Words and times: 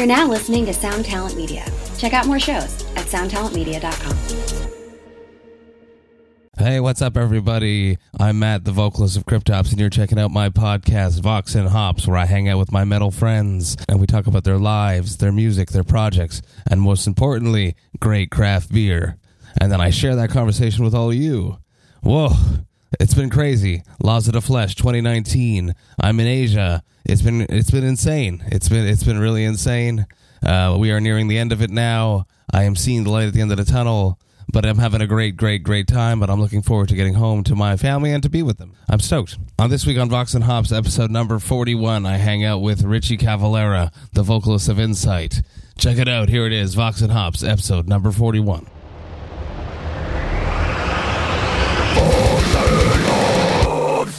You're 0.00 0.06
now 0.06 0.26
listening 0.26 0.64
to 0.64 0.72
Sound 0.72 1.04
Talent 1.04 1.36
Media. 1.36 1.62
Check 1.98 2.14
out 2.14 2.24
more 2.24 2.40
shows 2.40 2.82
at 2.96 3.04
soundtalentmedia.com. 3.04 4.16
Hey, 6.56 6.80
what's 6.80 7.02
up, 7.02 7.18
everybody? 7.18 7.98
I'm 8.18 8.38
Matt, 8.38 8.64
the 8.64 8.72
vocalist 8.72 9.18
of 9.18 9.26
Cryptopsy, 9.26 9.72
and 9.72 9.80
you're 9.80 9.90
checking 9.90 10.18
out 10.18 10.30
my 10.30 10.48
podcast, 10.48 11.20
Vox 11.20 11.54
and 11.54 11.68
Hops, 11.68 12.06
where 12.08 12.16
I 12.16 12.24
hang 12.24 12.48
out 12.48 12.58
with 12.58 12.72
my 12.72 12.82
metal 12.82 13.10
friends 13.10 13.76
and 13.90 14.00
we 14.00 14.06
talk 14.06 14.26
about 14.26 14.44
their 14.44 14.56
lives, 14.56 15.18
their 15.18 15.32
music, 15.32 15.68
their 15.68 15.84
projects, 15.84 16.40
and 16.70 16.80
most 16.80 17.06
importantly, 17.06 17.76
great 18.00 18.30
craft 18.30 18.72
beer. 18.72 19.18
And 19.60 19.70
then 19.70 19.82
I 19.82 19.90
share 19.90 20.16
that 20.16 20.30
conversation 20.30 20.82
with 20.82 20.94
all 20.94 21.10
of 21.10 21.16
you. 21.16 21.58
Whoa, 22.02 22.30
it's 22.98 23.14
been 23.14 23.30
crazy. 23.30 23.82
Laws 24.02 24.26
of 24.26 24.34
the 24.34 24.40
Flesh 24.40 24.74
2019. 24.74 25.74
I'm 26.00 26.20
in 26.20 26.26
Asia. 26.26 26.82
It's 27.04 27.22
been 27.22 27.42
it's 27.48 27.70
been 27.70 27.84
insane. 27.84 28.44
It's 28.46 28.68
been 28.68 28.86
it's 28.86 29.04
been 29.04 29.18
really 29.18 29.44
insane. 29.44 30.06
Uh, 30.42 30.76
we 30.78 30.90
are 30.90 31.00
nearing 31.00 31.28
the 31.28 31.38
end 31.38 31.52
of 31.52 31.62
it 31.62 31.70
now. 31.70 32.26
I 32.52 32.64
am 32.64 32.74
seeing 32.74 33.04
the 33.04 33.10
light 33.10 33.28
at 33.28 33.34
the 33.34 33.40
end 33.40 33.52
of 33.52 33.58
the 33.58 33.64
tunnel 33.64 34.18
but 34.52 34.66
I'm 34.66 34.78
having 34.78 35.00
a 35.00 35.06
great, 35.06 35.36
great, 35.36 35.62
great 35.62 35.86
time. 35.86 36.20
But 36.20 36.30
I'm 36.30 36.40
looking 36.40 36.62
forward 36.62 36.88
to 36.88 36.94
getting 36.94 37.14
home 37.14 37.44
to 37.44 37.54
my 37.54 37.76
family 37.76 38.12
and 38.12 38.22
to 38.22 38.28
be 38.28 38.42
with 38.42 38.58
them. 38.58 38.72
I'm 38.88 39.00
stoked. 39.00 39.38
On 39.58 39.70
this 39.70 39.86
week 39.86 39.98
on 39.98 40.08
Vox 40.08 40.34
and 40.34 40.44
Hops, 40.44 40.72
episode 40.72 41.10
number 41.10 41.38
41, 41.38 42.06
I 42.06 42.16
hang 42.16 42.44
out 42.44 42.60
with 42.60 42.82
Richie 42.82 43.16
Cavalera, 43.16 43.92
the 44.12 44.22
vocalist 44.22 44.68
of 44.68 44.78
Incite. 44.78 45.42
Check 45.78 45.98
it 45.98 46.08
out. 46.08 46.28
Here 46.28 46.46
it 46.46 46.52
is, 46.52 46.74
Vox 46.74 47.00
and 47.00 47.12
Hops, 47.12 47.42
episode 47.42 47.88
number 47.88 48.10
41. 48.10 48.66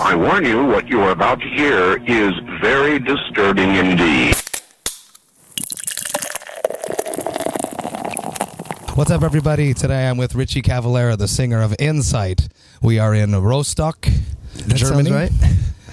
I 0.04 0.16
warn 0.16 0.46
you, 0.46 0.66
what 0.66 0.88
you 0.90 1.00
are 1.02 1.12
about 1.12 1.40
to 1.42 1.48
hear 1.48 1.98
is 2.08 2.34
very 2.60 2.98
disturbing 3.00 3.76
indeed. 3.76 4.36
What's 8.96 9.12
up, 9.12 9.22
everybody? 9.24 9.74
Today 9.74 10.08
I'm 10.10 10.18
with 10.18 10.36
Richie 10.36 10.62
Cavalera, 10.62 11.18
the 11.18 11.28
singer 11.28 11.62
of 11.62 11.74
Incite. 11.80 12.50
We 12.82 13.00
are 13.00 13.14
in 13.14 13.36
Rostock, 13.36 14.02
That 14.02 14.76
Germany. 14.76 15.10
sounds 15.10 15.32
right. 15.32 15.32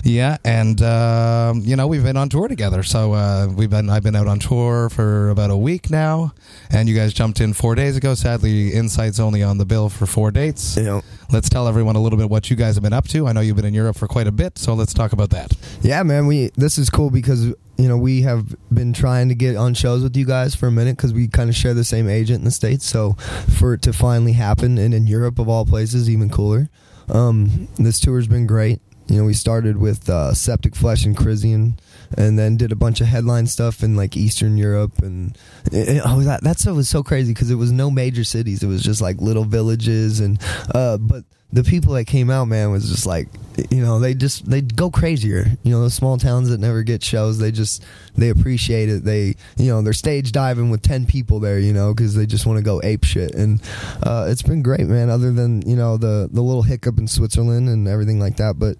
Yeah, 0.04 0.38
and 0.44 0.80
um, 0.82 1.60
you 1.60 1.76
know 1.76 1.86
we've 1.86 2.02
been 2.02 2.16
on 2.16 2.28
tour 2.28 2.48
together. 2.48 2.82
So 2.82 3.12
uh, 3.12 3.48
we've 3.54 3.70
been 3.70 3.90
I've 3.90 4.02
been 4.02 4.16
out 4.16 4.26
on 4.26 4.38
tour 4.38 4.88
for 4.88 5.30
about 5.30 5.50
a 5.50 5.56
week 5.56 5.90
now, 5.90 6.32
and 6.70 6.88
you 6.88 6.94
guys 6.94 7.12
jumped 7.12 7.40
in 7.40 7.52
four 7.52 7.74
days 7.74 7.96
ago. 7.96 8.14
Sadly, 8.14 8.72
Incite's 8.72 9.20
only 9.20 9.42
on 9.42 9.58
the 9.58 9.66
bill 9.66 9.88
for 9.88 10.06
four 10.06 10.30
dates. 10.30 10.76
Know, 10.76 11.02
Let's 11.30 11.48
tell 11.48 11.68
everyone 11.68 11.96
a 11.96 12.00
little 12.00 12.18
bit 12.18 12.30
what 12.30 12.48
you 12.50 12.56
guys 12.56 12.74
have 12.76 12.82
been 12.82 12.92
up 12.92 13.08
to. 13.08 13.26
I 13.26 13.32
know 13.32 13.40
you've 13.40 13.56
been 13.56 13.64
in 13.64 13.74
Europe 13.74 13.96
for 13.96 14.06
quite 14.06 14.26
a 14.26 14.32
bit, 14.32 14.56
so 14.58 14.74
let's 14.74 14.94
talk 14.94 15.12
about 15.12 15.30
that. 15.30 15.52
yeah, 15.82 16.02
man. 16.02 16.26
We 16.26 16.50
this 16.56 16.78
is 16.78 16.88
cool 16.90 17.10
because 17.10 17.46
you 17.46 17.88
know 17.88 17.96
we 17.98 18.22
have 18.22 18.56
been 18.72 18.92
trying 18.92 19.28
to 19.28 19.34
get 19.34 19.56
on 19.56 19.74
shows 19.74 20.02
with 20.02 20.16
you 20.16 20.24
guys 20.24 20.54
for 20.54 20.66
a 20.68 20.72
minute 20.72 20.96
because 20.96 21.12
we 21.12 21.28
kind 21.28 21.50
of 21.50 21.56
share 21.56 21.74
the 21.74 21.84
same 21.84 22.08
agent 22.08 22.38
in 22.38 22.44
the 22.44 22.50
states. 22.50 22.86
So 22.86 23.12
for 23.58 23.74
it 23.74 23.82
to 23.82 23.92
finally 23.92 24.32
happen 24.32 24.78
and 24.78 24.94
in 24.94 25.06
Europe 25.06 25.38
of 25.38 25.48
all 25.48 25.64
places, 25.66 26.08
even 26.08 26.30
cooler. 26.30 26.70
Um, 27.10 27.68
this 27.78 28.00
tour's 28.00 28.26
been 28.26 28.46
great. 28.46 28.80
You 29.08 29.16
know, 29.18 29.24
we 29.24 29.32
started 29.34 29.78
with 29.78 30.08
uh, 30.10 30.34
Septic 30.34 30.76
Flesh 30.76 31.04
and 31.06 31.16
Krisiun, 31.16 31.78
and 32.16 32.38
then 32.38 32.56
did 32.58 32.72
a 32.72 32.76
bunch 32.76 33.00
of 33.00 33.06
headline 33.06 33.46
stuff 33.46 33.82
in 33.82 33.96
like 33.96 34.16
Eastern 34.16 34.56
Europe, 34.58 34.98
and 34.98 35.36
it, 35.72 35.88
it- 35.88 36.02
oh, 36.04 36.20
that 36.20 36.42
that 36.44 36.58
stuff 36.58 36.76
was 36.76 36.88
so 36.88 37.02
crazy 37.02 37.32
because 37.32 37.50
it 37.50 37.54
was 37.56 37.72
no 37.72 37.90
major 37.90 38.22
cities; 38.24 38.62
it 38.62 38.66
was 38.66 38.82
just 38.82 39.00
like 39.00 39.20
little 39.20 39.44
villages, 39.44 40.20
and 40.20 40.38
uh, 40.74 40.98
but 40.98 41.24
the 41.52 41.64
people 41.64 41.94
that 41.94 42.04
came 42.04 42.28
out, 42.28 42.44
man, 42.46 42.70
was 42.70 42.90
just 42.90 43.06
like, 43.06 43.28
you 43.70 43.82
know, 43.82 43.98
they 43.98 44.14
just 44.14 44.48
they 44.48 44.60
go 44.60 44.90
crazier. 44.90 45.46
You 45.62 45.72
know, 45.72 45.80
those 45.80 45.94
small 45.94 46.18
towns 46.18 46.50
that 46.50 46.60
never 46.60 46.82
get 46.82 47.02
shows, 47.02 47.38
they 47.38 47.50
just 47.50 47.84
they 48.16 48.28
appreciate 48.28 48.88
it. 48.88 49.04
They, 49.04 49.34
you 49.56 49.68
know, 49.68 49.80
they're 49.80 49.94
stage 49.94 50.30
diving 50.32 50.70
with 50.70 50.82
ten 50.82 51.06
people 51.06 51.40
there, 51.40 51.58
you 51.58 51.72
know, 51.72 51.94
because 51.94 52.14
they 52.14 52.26
just 52.26 52.46
want 52.46 52.58
to 52.58 52.62
go 52.62 52.80
ape 52.84 53.04
shit, 53.04 53.34
and 53.34 53.62
uh, 54.02 54.26
it's 54.28 54.42
been 54.42 54.62
great, 54.62 54.86
man. 54.86 55.08
Other 55.08 55.32
than 55.32 55.62
you 55.62 55.74
know 55.74 55.96
the 55.96 56.28
the 56.30 56.42
little 56.42 56.62
hiccup 56.62 56.98
in 56.98 57.08
Switzerland 57.08 57.68
and 57.68 57.88
everything 57.88 58.20
like 58.20 58.36
that, 58.36 58.58
but 58.58 58.76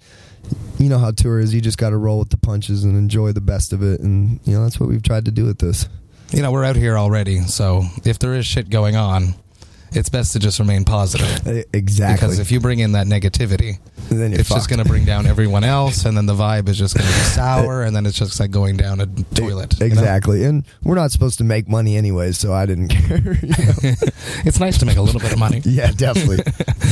you 0.78 0.88
know 0.88 0.98
how 0.98 1.10
tour 1.10 1.40
is. 1.40 1.54
You 1.54 1.62
just 1.62 1.78
got 1.78 1.90
to 1.90 1.96
roll 1.96 2.18
with 2.18 2.30
the 2.30 2.38
punches 2.38 2.84
and 2.84 2.96
enjoy 2.96 3.32
the 3.32 3.40
best 3.40 3.72
of 3.72 3.82
it, 3.82 4.00
and 4.00 4.40
you 4.44 4.52
know 4.52 4.62
that's 4.62 4.78
what 4.78 4.90
we've 4.90 5.02
tried 5.02 5.24
to 5.24 5.30
do 5.30 5.44
with 5.46 5.58
this. 5.58 5.88
You 6.30 6.42
know 6.42 6.52
we're 6.52 6.64
out 6.64 6.76
here 6.76 6.98
already, 6.98 7.40
so 7.40 7.84
if 8.04 8.18
there 8.18 8.34
is 8.34 8.44
shit 8.44 8.68
going 8.68 8.94
on, 8.94 9.34
it's 9.92 10.08
best 10.08 10.32
to 10.32 10.38
just 10.38 10.58
remain 10.58 10.84
positive. 10.84 11.66
Exactly. 11.72 12.26
Because 12.28 12.38
if 12.38 12.50
you 12.52 12.60
bring 12.60 12.78
in 12.80 12.92
that 12.92 13.06
negativity, 13.06 13.78
then 14.08 14.32
you're 14.32 14.40
it's 14.40 14.48
just 14.48 14.68
going 14.68 14.82
to 14.82 14.88
bring 14.88 15.04
down 15.04 15.26
everyone 15.26 15.64
else, 15.64 16.04
and 16.04 16.16
then 16.16 16.26
the 16.26 16.34
vibe 16.34 16.68
is 16.68 16.78
just 16.78 16.96
going 16.96 17.06
to 17.06 17.12
be 17.12 17.20
sour, 17.24 17.82
and 17.82 17.94
then 17.94 18.06
it's 18.06 18.18
just 18.18 18.38
like 18.40 18.50
going 18.50 18.76
down 18.76 19.00
a 19.00 19.06
toilet. 19.34 19.74
you 19.74 19.80
know? 19.80 19.86
Exactly, 19.86 20.44
and 20.44 20.64
we're 20.82 20.94
not 20.94 21.10
supposed 21.10 21.38
to 21.38 21.44
make 21.44 21.68
money 21.68 21.96
anyway, 21.96 22.32
so 22.32 22.52
I 22.52 22.66
didn't 22.66 22.88
care. 22.98 23.18
you 23.18 23.48
know? 23.48 23.74
it's 24.44 24.60
nice 24.60 24.78
to 24.78 24.86
make 24.86 24.96
a 24.96 25.02
little 25.02 25.20
bit 25.20 25.32
of 25.32 25.38
money. 25.38 25.60
yeah, 25.64 25.90
definitely, 25.92 26.38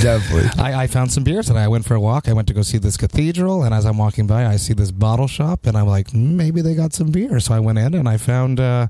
definitely. 0.02 0.50
I, 0.62 0.82
I 0.82 0.86
found 0.86 1.12
some 1.12 1.24
beers 1.24 1.48
and 1.48 1.58
I 1.58 1.68
went 1.68 1.84
for 1.84 1.94
a 1.94 2.00
walk. 2.00 2.28
I 2.28 2.32
went 2.32 2.48
to 2.48 2.54
go 2.54 2.62
see 2.62 2.78
this 2.78 2.96
cathedral, 2.96 3.62
and 3.62 3.74
as 3.74 3.86
I'm 3.86 3.98
walking 3.98 4.26
by, 4.26 4.46
I 4.46 4.56
see 4.56 4.72
this 4.74 4.90
bottle 4.90 5.28
shop, 5.28 5.66
and 5.66 5.76
I'm 5.76 5.86
like, 5.86 6.10
"Hmm, 6.10 6.36
maybe 6.36 6.60
they 6.60 6.74
got 6.74 6.92
some 6.92 7.10
beer. 7.10 7.40
So 7.40 7.54
I 7.54 7.60
went 7.60 7.78
in 7.78 7.94
and 7.94 8.08
I 8.08 8.16
found. 8.16 8.60
Uh, 8.60 8.88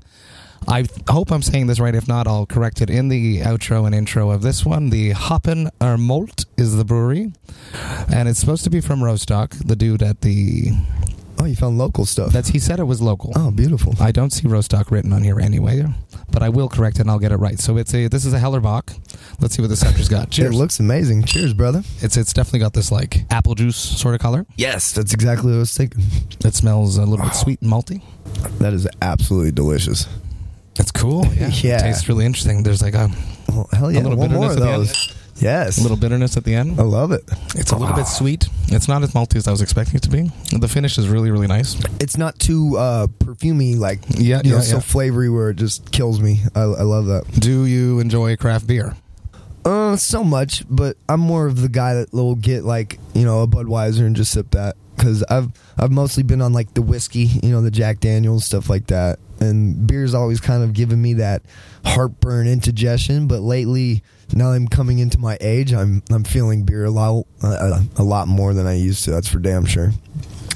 I 0.67 0.85
hope 1.09 1.31
I'm 1.31 1.41
saying 1.41 1.67
this 1.67 1.79
right. 1.79 1.95
If 1.95 2.07
not, 2.07 2.27
I'll 2.27 2.45
correct 2.45 2.81
it 2.81 2.89
in 2.89 3.07
the 3.09 3.39
outro 3.41 3.85
and 3.85 3.93
intro 3.95 4.29
of 4.31 4.41
this 4.41 4.65
one. 4.65 4.89
The 4.89 5.11
Hoppen 5.11 5.69
er 5.81 5.97
Malt 5.97 6.45
is 6.57 6.75
the 6.75 6.85
brewery, 6.85 7.31
and 8.13 8.27
it's 8.27 8.39
supposed 8.39 8.63
to 8.65 8.69
be 8.69 8.81
from 8.81 9.03
Rostock. 9.03 9.51
The 9.51 9.75
dude 9.75 10.03
at 10.03 10.21
the 10.21 10.71
Oh, 11.39 11.45
you 11.45 11.55
found 11.55 11.77
local 11.77 12.05
stuff. 12.07 12.31
that's 12.33 12.49
he 12.49 12.57
said 12.57 12.79
it 12.79 12.85
was 12.85 12.99
local. 12.99 13.31
oh, 13.35 13.51
beautiful. 13.51 13.93
I 13.99 14.11
don't 14.11 14.31
see 14.31 14.47
Rostock 14.47 14.89
written 14.89 15.13
on 15.13 15.23
here 15.23 15.39
anyway, 15.39 15.83
but 16.31 16.41
I 16.41 16.49
will 16.49 16.67
correct 16.67 16.97
it 16.97 17.01
and 17.01 17.11
I'll 17.11 17.19
get 17.19 17.31
it 17.31 17.35
right. 17.37 17.59
So 17.59 17.77
it's 17.77 17.93
a 17.93 18.07
this 18.07 18.25
is 18.25 18.33
a 18.33 18.39
Hellerbach. 18.39 18.97
Let's 19.39 19.55
see 19.55 19.61
what 19.61 19.67
the 19.69 19.75
scepter's 19.75 20.09
got. 20.09 20.31
Cheers. 20.31 20.55
It 20.55 20.57
looks 20.57 20.79
amazing. 20.79 21.25
Cheers, 21.25 21.53
brother. 21.53 21.83
It's 22.01 22.17
it's 22.17 22.33
definitely 22.33 22.59
got 22.59 22.73
this 22.73 22.91
like 22.91 23.25
apple 23.29 23.53
juice 23.53 23.77
sort 23.77 24.15
of 24.15 24.19
color. 24.21 24.47
Yes, 24.55 24.91
that's 24.93 25.13
exactly 25.13 25.51
what 25.51 25.57
I 25.57 25.59
was 25.59 25.77
thinking. 25.77 26.03
It 26.43 26.55
smells 26.55 26.97
a 26.97 27.05
little 27.05 27.23
bit 27.25 27.35
sweet 27.35 27.61
and 27.61 27.71
malty. 27.71 28.01
That 28.57 28.73
is 28.73 28.87
absolutely 29.01 29.51
delicious. 29.51 30.07
It's 30.79 30.91
cool. 30.91 31.25
Yeah. 31.37 31.47
Yeah. 31.49 31.77
It 31.77 31.81
tastes 31.81 32.07
really 32.09 32.25
interesting. 32.25 32.63
There's 32.63 32.81
like 32.81 32.93
a, 32.95 33.09
Well, 33.49 33.69
hell 33.71 33.91
yeah, 33.91 33.99
little 34.01 34.17
one 34.17 34.31
more 34.31 34.49
bitterness 34.49 34.57
of 34.57 34.61
at 34.61 34.65
the 34.65 34.71
end. 34.71 34.81
those. 34.81 35.13
Yes, 35.39 35.77
a 35.77 35.81
little 35.83 35.97
bitterness 35.97 36.35
at 36.35 36.45
the 36.45 36.55
end. 36.55 36.79
I 36.79 36.83
love 36.83 37.11
it. 37.11 37.21
It's 37.53 37.71
a 37.71 37.77
little 37.77 37.95
bit 37.95 38.07
sweet. 38.07 38.47
It's 38.69 38.87
not 38.87 39.03
as 39.03 39.11
malty 39.13 39.35
as 39.35 39.47
I 39.47 39.51
was 39.51 39.61
expecting 39.61 39.95
it 39.95 40.01
to 40.03 40.09
be. 40.09 40.31
The 40.57 40.67
finish 40.67 40.97
is 40.97 41.07
really 41.07 41.29
really 41.29 41.45
nice. 41.45 41.75
It's 41.99 42.17
not 42.17 42.39
too 42.39 42.75
uh, 42.75 43.05
perfumey, 43.19 43.77
like 43.77 43.99
Yeah, 44.09 44.41
you 44.43 44.49
know, 44.49 44.55
yeah, 44.57 44.61
so 44.63 44.75
yeah. 44.77 44.81
flavory 44.81 45.29
where 45.29 45.51
it 45.51 45.57
just 45.57 45.91
kills 45.91 46.19
me. 46.19 46.41
I, 46.55 46.61
I 46.61 46.81
love 46.81 47.05
that. 47.05 47.25
Do 47.39 47.65
you 47.65 47.99
enjoy 47.99 48.35
craft 48.35 48.65
beer? 48.65 48.95
Uh, 49.63 49.95
so 49.95 50.23
much, 50.23 50.63
but 50.69 50.97
I'm 51.07 51.19
more 51.19 51.45
of 51.45 51.61
the 51.61 51.69
guy 51.69 51.93
that 51.95 52.11
will 52.13 52.33
get 52.35 52.63
like 52.63 52.97
you 53.13 53.23
know 53.23 53.43
a 53.43 53.47
Budweiser 53.47 54.07
and 54.07 54.15
just 54.15 54.31
sip 54.31 54.49
that 54.51 54.75
because 54.97 55.23
I've 55.29 55.49
I've 55.77 55.91
mostly 55.91 56.23
been 56.23 56.41
on 56.41 56.53
like 56.53 56.73
the 56.73 56.81
whiskey, 56.81 57.25
you 57.43 57.51
know, 57.51 57.61
the 57.61 57.71
Jack 57.71 57.99
Daniels 57.99 58.45
stuff 58.45 58.69
like 58.69 58.87
that, 58.87 59.19
and 59.39 59.87
beer's 59.87 60.13
always 60.13 60.41
kind 60.41 60.63
of 60.63 60.73
given 60.73 61.01
me 61.01 61.13
that 61.13 61.43
heartburn 61.85 62.47
indigestion. 62.47 63.27
But 63.27 63.41
lately, 63.41 64.03
now 64.33 64.51
I'm 64.51 64.67
coming 64.67 64.99
into 64.99 65.19
my 65.19 65.37
age, 65.39 65.73
I'm 65.73 66.03
I'm 66.11 66.23
feeling 66.23 66.63
beer 66.63 66.85
a 66.85 66.91
lot 66.91 67.25
uh, 67.41 67.81
a 67.97 68.03
lot 68.03 68.27
more 68.27 68.53
than 68.53 68.67
I 68.67 68.75
used 68.75 69.03
to. 69.05 69.11
That's 69.11 69.27
for 69.27 69.39
damn 69.39 69.65
sure. 69.65 69.91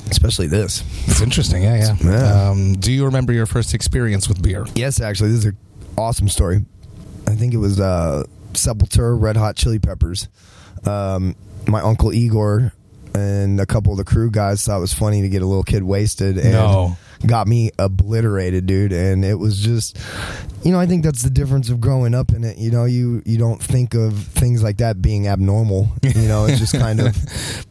Especially 0.10 0.48
this. 0.48 0.84
It's 1.08 1.22
interesting. 1.22 1.64
Yeah, 1.64 1.78
yeah. 1.78 1.96
Yeah. 2.02 2.50
Um, 2.50 2.74
do 2.74 2.92
you 2.92 3.06
remember 3.06 3.32
your 3.32 3.46
first 3.46 3.74
experience 3.74 4.28
with 4.28 4.42
beer? 4.42 4.66
Yes, 4.76 5.00
actually, 5.00 5.30
this 5.30 5.40
is 5.40 5.46
an 5.46 5.58
awesome 5.98 6.28
story. 6.28 6.66
I 7.28 7.36
think 7.36 7.54
it 7.54 7.58
was 7.58 7.80
uh, 7.80 8.26
Sepultura, 8.52 9.20
Red 9.20 9.38
Hot 9.38 9.56
Chili 9.56 9.80
Peppers. 9.80 10.28
Um, 10.86 11.36
my 11.66 11.80
uncle 11.80 12.12
Igor 12.12 12.74
and 13.14 13.60
a 13.60 13.66
couple 13.66 13.92
of 13.92 13.98
the 13.98 14.04
crew 14.04 14.30
guys 14.32 14.64
thought 14.64 14.78
it 14.78 14.82
was 14.82 14.94
funny 14.94 15.22
to 15.22 15.30
get 15.30 15.42
a 15.42 15.46
little 15.46 15.64
kid 15.64 15.84
wasted 15.84 16.38
and 16.38 16.52
No. 16.54 16.98
got 17.26 17.48
me 17.48 17.72
obliterated, 17.78 18.66
dude. 18.66 18.92
And 18.94 19.24
it 19.26 19.36
was 19.36 19.60
just, 19.60 19.98
you 20.64 20.72
know, 20.72 20.80
I 20.80 20.86
think 20.88 21.04
that's 21.04 21.22
the 21.24 21.30
difference 21.30 21.70
of 21.70 21.80
growing 21.82 22.14
up 22.16 22.32
in 22.32 22.44
it. 22.44 22.58
You 22.58 22.72
know, 22.72 22.86
you 22.86 23.22
you 23.26 23.38
don't 23.38 23.62
think 23.62 23.94
of 23.94 24.18
things 24.18 24.64
like 24.64 24.78
that 24.78 25.02
being 25.02 25.28
abnormal. 25.28 25.90
You 26.04 26.28
know, 26.28 26.46
it's 26.46 26.60
just 26.60 26.74
kind 26.74 27.00
of 27.00 27.16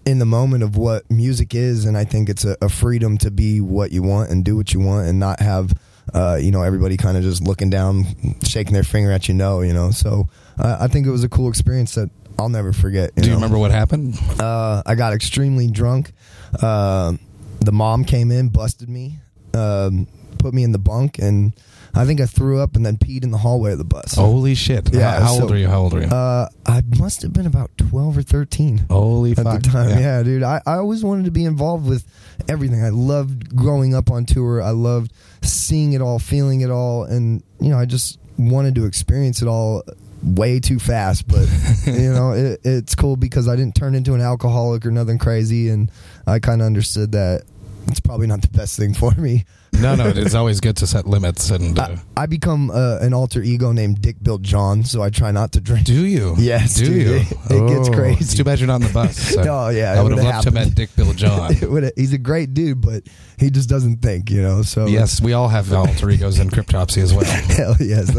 in 0.07 0.19
the 0.19 0.27
moment 0.27 0.63
of 0.63 0.77
what 0.77 1.11
music 1.11 1.55
is, 1.55 1.85
and 1.85 1.97
I 1.97 2.05
think 2.05 2.29
it's 2.29 2.45
a, 2.45 2.57
a 2.63 2.69
freedom 2.69 3.19
to 3.19 3.31
be 3.31 3.61
what 3.61 3.93
you 3.93 4.03
want 4.03 4.31
and 4.31 4.45
do 4.45 4.57
what 4.57 4.73
you 4.75 4.81
want, 4.81 5.09
and 5.09 5.19
not 5.19 5.41
have. 5.41 5.73
Uh, 6.13 6.37
you 6.43 6.51
know, 6.51 6.63
everybody 6.63 6.97
kind 6.97 7.17
of 7.17 7.23
just 7.23 7.41
looking 7.41 7.71
down, 7.71 8.05
shaking 8.43 8.73
their 8.75 8.83
finger 8.83 9.13
at 9.13 9.29
you. 9.29 9.35
No, 9.35 9.61
you 9.61 9.73
know. 9.73 9.93
So 9.93 10.29
uh, 10.59 10.79
I 10.81 10.89
think 10.89 11.07
it 11.07 11.11
was 11.11 11.23
a 11.23 11.29
cool 11.29 11.49
experience 11.49 11.95
that 11.95 12.11
I'll 12.41 12.49
never 12.49 12.73
forget. 12.73 13.15
Do 13.15 13.23
you 13.23 13.29
know? 13.31 13.35
remember 13.37 13.59
what 13.59 13.71
happened? 13.71 14.19
Uh, 14.39 14.83
I 14.87 14.95
got 14.95 15.13
extremely 15.13 15.71
drunk. 15.71 16.13
Uh, 16.61 17.15
the 17.61 17.73
mom 17.73 18.05
came 18.05 18.31
in, 18.31 18.49
busted 18.49 18.89
me. 18.89 19.19
Um, 19.55 20.07
put 20.39 20.55
me 20.55 20.65
in 20.65 20.73
the 20.73 20.79
bunk, 20.79 21.19
and 21.19 21.53
I 21.95 22.07
think 22.07 22.21
I 22.21 22.27
threw 22.27 22.61
up 22.61 22.77
and 22.77 22.87
then 22.87 22.97
peed 22.97 23.25
in 23.25 23.31
the 23.31 23.39
hallway 23.39 23.73
of 23.73 23.79
the 23.79 23.85
bus. 23.85 24.15
Holy 24.15 24.55
shit! 24.55 24.93
Yeah, 24.95 25.19
How, 25.19 25.21
how 25.27 25.35
so- 25.35 25.43
old 25.43 25.53
are 25.53 25.57
you? 25.59 25.69
How 25.69 25.81
old 25.81 25.95
are 25.95 26.01
you? 26.01 26.07
Uh, 26.07 26.49
I 26.67 26.83
must 26.99 27.23
have 27.23 27.33
been 27.33 27.47
about 27.47 27.71
twelve 27.77 28.17
or 28.17 28.23
thirteen 28.23 28.79
Holy 28.91 29.33
at 29.33 29.39
fuck! 29.39 29.63
the 29.63 29.69
time. 29.69 29.99
Yeah. 29.99 30.23
dude. 30.23 30.43
I, 30.43 30.63
I 30.67 30.77
always 30.77 31.05
wanted 31.05 31.27
to 31.27 31.31
be 31.31 31.45
involved 31.45 31.87
with 31.89 32.05
everything. 32.49 32.83
I 32.83 32.89
loved 32.91 33.55
growing 33.55 33.95
up 33.95 34.11
on 34.11 34.25
tour. 34.25 34.63
I 34.63 34.71
loved 34.71 35.13
seeing 35.43 35.93
it 35.93 36.01
all, 36.01 36.19
feeling 36.19 36.63
it 36.63 36.71
all, 36.71 37.05
and 37.05 37.43
you 37.61 37.69
know, 37.71 37.79
I 37.79 37.85
just 37.85 38.19
wanted 38.39 38.75
to 38.77 38.87
experience 38.87 39.43
it 39.43 39.49
all 39.49 39.83
way 40.23 40.61
too 40.61 40.79
fast. 40.79 41.29
But 41.29 41.49
you 41.87 42.13
know, 42.13 42.33
it, 42.33 42.61
it's 42.65 42.95
cool 42.95 43.17
because 43.17 43.49
I 43.49 43.57
didn't 43.57 43.75
turn 43.75 43.95
into 43.95 44.15
an 44.15 44.21
alcoholic 44.21 44.85
or 44.87 44.91
nothing 44.91 45.19
crazy, 45.19 45.69
and 45.69 45.91
I 46.27 46.39
kind 46.39 46.61
of 46.61 46.67
understood 46.67 47.13
that 47.13 47.43
it's 47.89 48.01
probably 48.01 48.27
not 48.27 48.43
the 48.43 48.49
best 48.49 48.77
thing 48.79 48.95
for 48.95 49.13
me. 49.13 49.45
No, 49.73 49.95
no, 49.95 50.09
it's 50.09 50.35
always 50.35 50.61
good 50.61 50.77
to 50.79 50.87
set 50.87 51.07
limits 51.07 51.51
and. 51.51 51.79
Uh, 51.79 51.97
I, 52.17 52.23
I 52.23 52.27
become 52.27 52.71
uh, 52.71 52.99
an 53.01 53.15
alter 53.15 53.43
ego 53.43 53.73
named 53.73 54.03
Dick 54.03 54.17
Bill 54.23 54.37
John, 54.39 54.85
so 54.85 55.01
I 55.03 55.09
try 55.11 55.31
not 55.31 55.53
to 55.53 55.61
drink. 55.61 55.87
do 55.87 56.05
you? 56.07 56.35
Yes, 56.39 56.75
do 56.75 56.85
dude, 56.87 57.07
you? 57.07 57.15
it- 57.17 57.27
it 57.51 57.69
gets 57.69 57.89
crazy. 57.89 58.21
It's 58.21 58.35
too 58.35 58.45
bad 58.45 58.59
you're 58.61 58.67
not 58.67 58.75
on 58.75 58.81
the 58.83 58.93
bus. 58.93 59.17
So 59.17 59.41
Oh, 59.49 59.69
yeah, 59.71 59.93
I 59.99 60.03
would 60.03 60.13
have 60.13 60.23
loved 60.23 60.43
to 60.43 60.47
have 60.49 60.55
met. 60.55 60.75
Dick 60.75 60.95
Bill 60.97 61.13
John. 61.15 61.55
He's 61.97 62.13
a 62.13 62.19
great 62.19 62.53
dude, 62.55 62.81
but 62.81 63.05
he 63.39 63.49
just 63.51 63.69
doesn't 63.71 63.99
think, 64.03 64.31
you 64.31 64.43
know. 64.43 64.63
So 64.63 64.87
yes, 64.87 65.21
we 65.21 65.33
all 65.33 65.49
have 65.49 65.73
alter 65.73 66.11
egos 66.11 66.39
in 66.39 66.51
cryptopsy 66.51 67.03
as 67.03 67.15
well. 67.15 67.25
Hell 67.57 67.75
yes. 67.81 68.11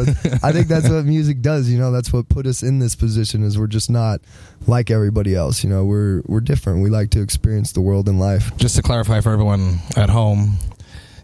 I 0.43 0.51
think 0.51 0.67
that's 0.67 0.89
what 0.89 1.05
music 1.05 1.41
does. 1.41 1.69
You 1.69 1.77
know, 1.77 1.91
that's 1.91 2.11
what 2.11 2.27
put 2.27 2.47
us 2.47 2.63
in 2.63 2.79
this 2.79 2.95
position. 2.95 3.43
Is 3.43 3.57
we're 3.59 3.67
just 3.67 3.89
not 3.91 4.21
like 4.67 4.89
everybody 4.89 5.35
else. 5.35 5.63
You 5.63 5.69
know, 5.69 5.85
we're 5.85 6.21
we're 6.25 6.39
different. 6.41 6.81
We 6.81 6.89
like 6.89 7.11
to 7.11 7.21
experience 7.21 7.71
the 7.71 7.81
world 7.81 8.09
and 8.09 8.19
life. 8.19 8.55
Just 8.57 8.75
to 8.77 8.81
clarify 8.81 9.21
for 9.21 9.31
everyone 9.31 9.79
at 9.95 10.09
home, 10.09 10.57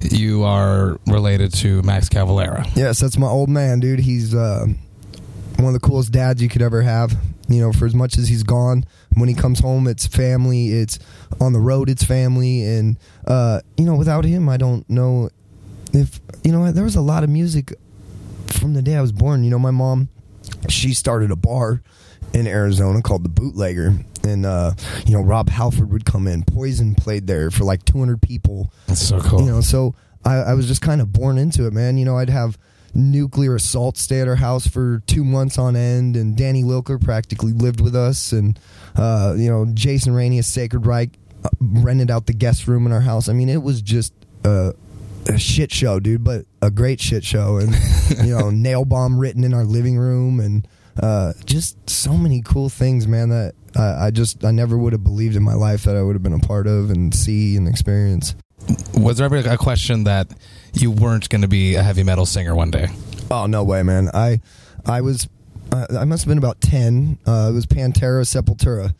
you 0.01 0.43
are 0.43 0.99
related 1.07 1.53
to 1.55 1.81
Max 1.83 2.09
Cavalera. 2.09 2.65
Yes, 2.75 2.99
that's 2.99 3.17
my 3.17 3.27
old 3.27 3.49
man, 3.49 3.79
dude. 3.79 3.99
He's 3.99 4.33
uh, 4.35 4.65
one 5.57 5.67
of 5.67 5.73
the 5.73 5.79
coolest 5.79 6.11
dads 6.11 6.41
you 6.41 6.49
could 6.49 6.61
ever 6.61 6.81
have. 6.81 7.15
You 7.49 7.61
know, 7.61 7.71
for 7.71 7.85
as 7.85 7.95
much 7.95 8.17
as 8.17 8.27
he's 8.27 8.43
gone, 8.43 8.83
when 9.13 9.29
he 9.29 9.35
comes 9.35 9.59
home, 9.59 9.87
it's 9.87 10.05
family. 10.05 10.69
It's 10.69 10.99
on 11.39 11.53
the 11.53 11.59
road, 11.59 11.89
it's 11.89 12.03
family. 12.03 12.63
And 12.63 12.97
uh, 13.25 13.61
you 13.77 13.85
know, 13.85 13.95
without 13.95 14.25
him, 14.25 14.49
I 14.49 14.57
don't 14.57 14.87
know 14.89 15.29
if 15.93 16.19
you 16.43 16.51
know. 16.51 16.71
There 16.71 16.83
was 16.83 16.95
a 16.97 17.01
lot 17.01 17.23
of 17.23 17.29
music 17.29 17.73
from 18.47 18.73
the 18.73 18.81
day 18.81 18.95
I 18.95 19.01
was 19.01 19.13
born. 19.13 19.43
You 19.45 19.49
know, 19.49 19.59
my 19.59 19.71
mom, 19.71 20.09
she 20.69 20.93
started 20.93 21.31
a 21.31 21.35
bar 21.35 21.81
in 22.33 22.47
Arizona 22.47 23.01
called 23.01 23.23
the 23.23 23.29
Bootlegger, 23.29 23.93
and 24.23 24.45
uh, 24.45 24.73
you 25.05 25.13
know, 25.13 25.21
Rob 25.21 25.49
Halford 25.49 25.91
would 25.91 26.05
come 26.05 26.27
in. 26.27 26.43
Poison 26.43 26.95
played 26.95 27.27
there 27.27 27.51
for 27.51 27.63
like 27.63 27.85
200 27.85 28.21
people. 28.21 28.71
That's 28.87 29.01
so 29.01 29.19
cool. 29.21 29.41
You 29.41 29.47
know, 29.47 29.61
so 29.61 29.95
I, 30.25 30.35
I 30.35 30.53
was 30.53 30.67
just 30.67 30.81
kind 30.81 31.01
of 31.01 31.13
born 31.13 31.37
into 31.37 31.67
it, 31.67 31.73
man. 31.73 31.97
You 31.97 32.05
know, 32.05 32.17
I'd 32.17 32.29
have 32.29 32.57
nuclear 32.93 33.55
assault 33.55 33.97
stay 33.97 34.21
at 34.21 34.27
our 34.27 34.35
house 34.35 34.67
for 34.67 35.03
two 35.07 35.23
months 35.23 35.57
on 35.57 35.75
end, 35.75 36.15
and 36.15 36.35
Danny 36.35 36.63
Lilker 36.63 37.01
practically 37.01 37.53
lived 37.53 37.79
with 37.79 37.95
us, 37.95 38.31
and 38.31 38.59
uh, 38.95 39.35
you 39.37 39.49
know, 39.49 39.65
Jason 39.73 40.13
Rainey 40.13 40.39
of 40.39 40.45
Sacred 40.45 40.85
Reich 40.85 41.11
uh, 41.43 41.49
rented 41.59 42.11
out 42.11 42.25
the 42.25 42.33
guest 42.33 42.67
room 42.67 42.85
in 42.85 42.91
our 42.91 43.01
house. 43.01 43.29
I 43.29 43.33
mean, 43.33 43.49
it 43.49 43.61
was 43.61 43.81
just 43.81 44.13
uh, 44.43 44.73
a 45.27 45.37
shit 45.37 45.71
show, 45.71 45.99
dude, 45.99 46.23
but 46.23 46.45
a 46.61 46.71
great 46.71 46.99
shit 46.99 47.23
show, 47.23 47.57
and 47.57 47.75
you 48.23 48.37
know, 48.37 48.49
nail 48.49 48.85
bomb 48.85 49.19
written 49.19 49.43
in 49.43 49.53
our 49.53 49.65
living 49.65 49.97
room, 49.97 50.39
and 50.39 50.67
uh, 51.01 51.33
just 51.45 51.89
so 51.89 52.13
many 52.13 52.41
cool 52.41 52.69
things, 52.69 53.07
man. 53.07 53.29
That 53.29 53.53
I, 53.75 54.07
I 54.07 54.11
just 54.11 54.43
I 54.43 54.51
never 54.51 54.77
would 54.77 54.93
have 54.93 55.03
believed 55.03 55.35
in 55.35 55.43
my 55.43 55.53
life 55.53 55.83
that 55.83 55.95
I 55.95 56.01
would 56.01 56.15
have 56.15 56.23
been 56.23 56.33
a 56.33 56.39
part 56.39 56.67
of 56.67 56.89
and 56.89 57.13
see 57.13 57.55
and 57.55 57.67
experience. 57.67 58.35
Was 58.95 59.17
there 59.17 59.25
ever 59.25 59.37
a 59.37 59.57
question 59.57 60.03
that 60.05 60.27
you 60.73 60.91
weren't 60.91 61.29
going 61.29 61.41
to 61.41 61.47
be 61.47 61.75
a 61.75 61.83
heavy 61.83 62.03
metal 62.03 62.25
singer 62.25 62.55
one 62.55 62.71
day? 62.71 62.87
Oh 63.31 63.45
no 63.45 63.63
way, 63.63 63.83
man! 63.83 64.09
I 64.13 64.41
I 64.85 65.01
was 65.01 65.27
uh, 65.71 65.87
I 65.97 66.05
must 66.05 66.23
have 66.23 66.29
been 66.29 66.37
about 66.37 66.61
ten. 66.61 67.17
Uh, 67.25 67.49
it 67.51 67.53
was 67.53 67.65
Pantera 67.65 68.23
Sepultura, 68.23 68.93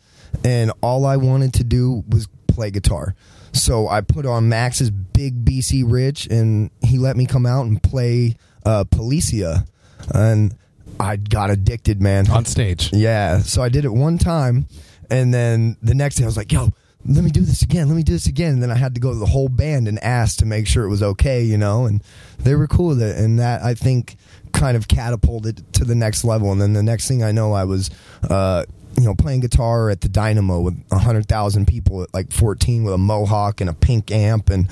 and 0.44 0.72
all 0.82 1.04
I 1.04 1.16
wanted 1.16 1.54
to 1.54 1.64
do 1.64 2.04
was 2.08 2.28
play 2.46 2.70
guitar. 2.70 3.14
So 3.52 3.88
I 3.88 4.00
put 4.00 4.26
on 4.26 4.48
Max's 4.48 4.90
big 4.90 5.44
BC 5.44 5.84
Rich, 5.86 6.26
and 6.26 6.70
he 6.82 6.98
let 6.98 7.16
me 7.16 7.26
come 7.26 7.46
out 7.46 7.66
and 7.66 7.82
play 7.82 8.36
uh, 8.64 8.84
Policia, 8.84 9.66
and 10.14 10.54
I 11.00 11.16
got 11.16 11.50
addicted, 11.50 12.00
man. 12.00 12.30
On 12.30 12.44
stage. 12.44 12.92
Yeah. 12.92 13.38
So 13.38 13.62
I 13.62 13.68
did 13.68 13.84
it 13.84 13.92
one 13.92 14.18
time, 14.18 14.66
and 15.10 15.32
then 15.32 15.76
the 15.82 15.94
next 15.94 16.16
day 16.16 16.24
I 16.24 16.26
was 16.26 16.36
like, 16.36 16.52
"Yo, 16.52 16.72
let 17.06 17.24
me 17.24 17.30
do 17.30 17.40
this 17.40 17.62
again. 17.62 17.88
Let 17.88 17.96
me 17.96 18.02
do 18.02 18.12
this 18.12 18.26
again." 18.26 18.54
And 18.54 18.62
then 18.62 18.70
I 18.70 18.76
had 18.76 18.94
to 18.94 19.00
go 19.00 19.12
to 19.12 19.18
the 19.18 19.26
whole 19.26 19.48
band 19.48 19.88
and 19.88 19.98
ask 20.02 20.38
to 20.38 20.46
make 20.46 20.66
sure 20.66 20.84
it 20.84 20.90
was 20.90 21.02
okay, 21.02 21.42
you 21.42 21.58
know. 21.58 21.86
And 21.86 22.02
they 22.38 22.54
were 22.54 22.66
cool 22.66 22.88
with 22.88 23.02
it, 23.02 23.16
and 23.16 23.38
that 23.38 23.62
I 23.62 23.74
think 23.74 24.16
kind 24.52 24.76
of 24.76 24.88
catapulted 24.88 25.72
to 25.74 25.84
the 25.84 25.94
next 25.94 26.24
level. 26.24 26.50
And 26.52 26.60
then 26.60 26.72
the 26.72 26.82
next 26.82 27.08
thing 27.08 27.22
I 27.22 27.32
know, 27.32 27.52
I 27.52 27.64
was. 27.64 27.90
Uh, 28.28 28.64
you 28.98 29.04
know, 29.04 29.14
playing 29.14 29.40
guitar 29.40 29.90
at 29.90 30.00
the 30.00 30.08
Dynamo 30.08 30.60
with 30.60 30.82
a 30.90 30.98
hundred 30.98 31.26
thousand 31.26 31.66
people 31.66 32.02
at 32.02 32.12
like 32.12 32.32
fourteen 32.32 32.84
with 32.84 32.94
a 32.94 32.98
mohawk 32.98 33.60
and 33.60 33.70
a 33.70 33.74
pink 33.74 34.10
amp, 34.10 34.50
and 34.50 34.68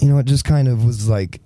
you 0.00 0.08
know, 0.08 0.18
it 0.18 0.26
just 0.26 0.44
kind 0.44 0.68
of 0.68 0.84
was 0.84 1.08
like 1.08 1.40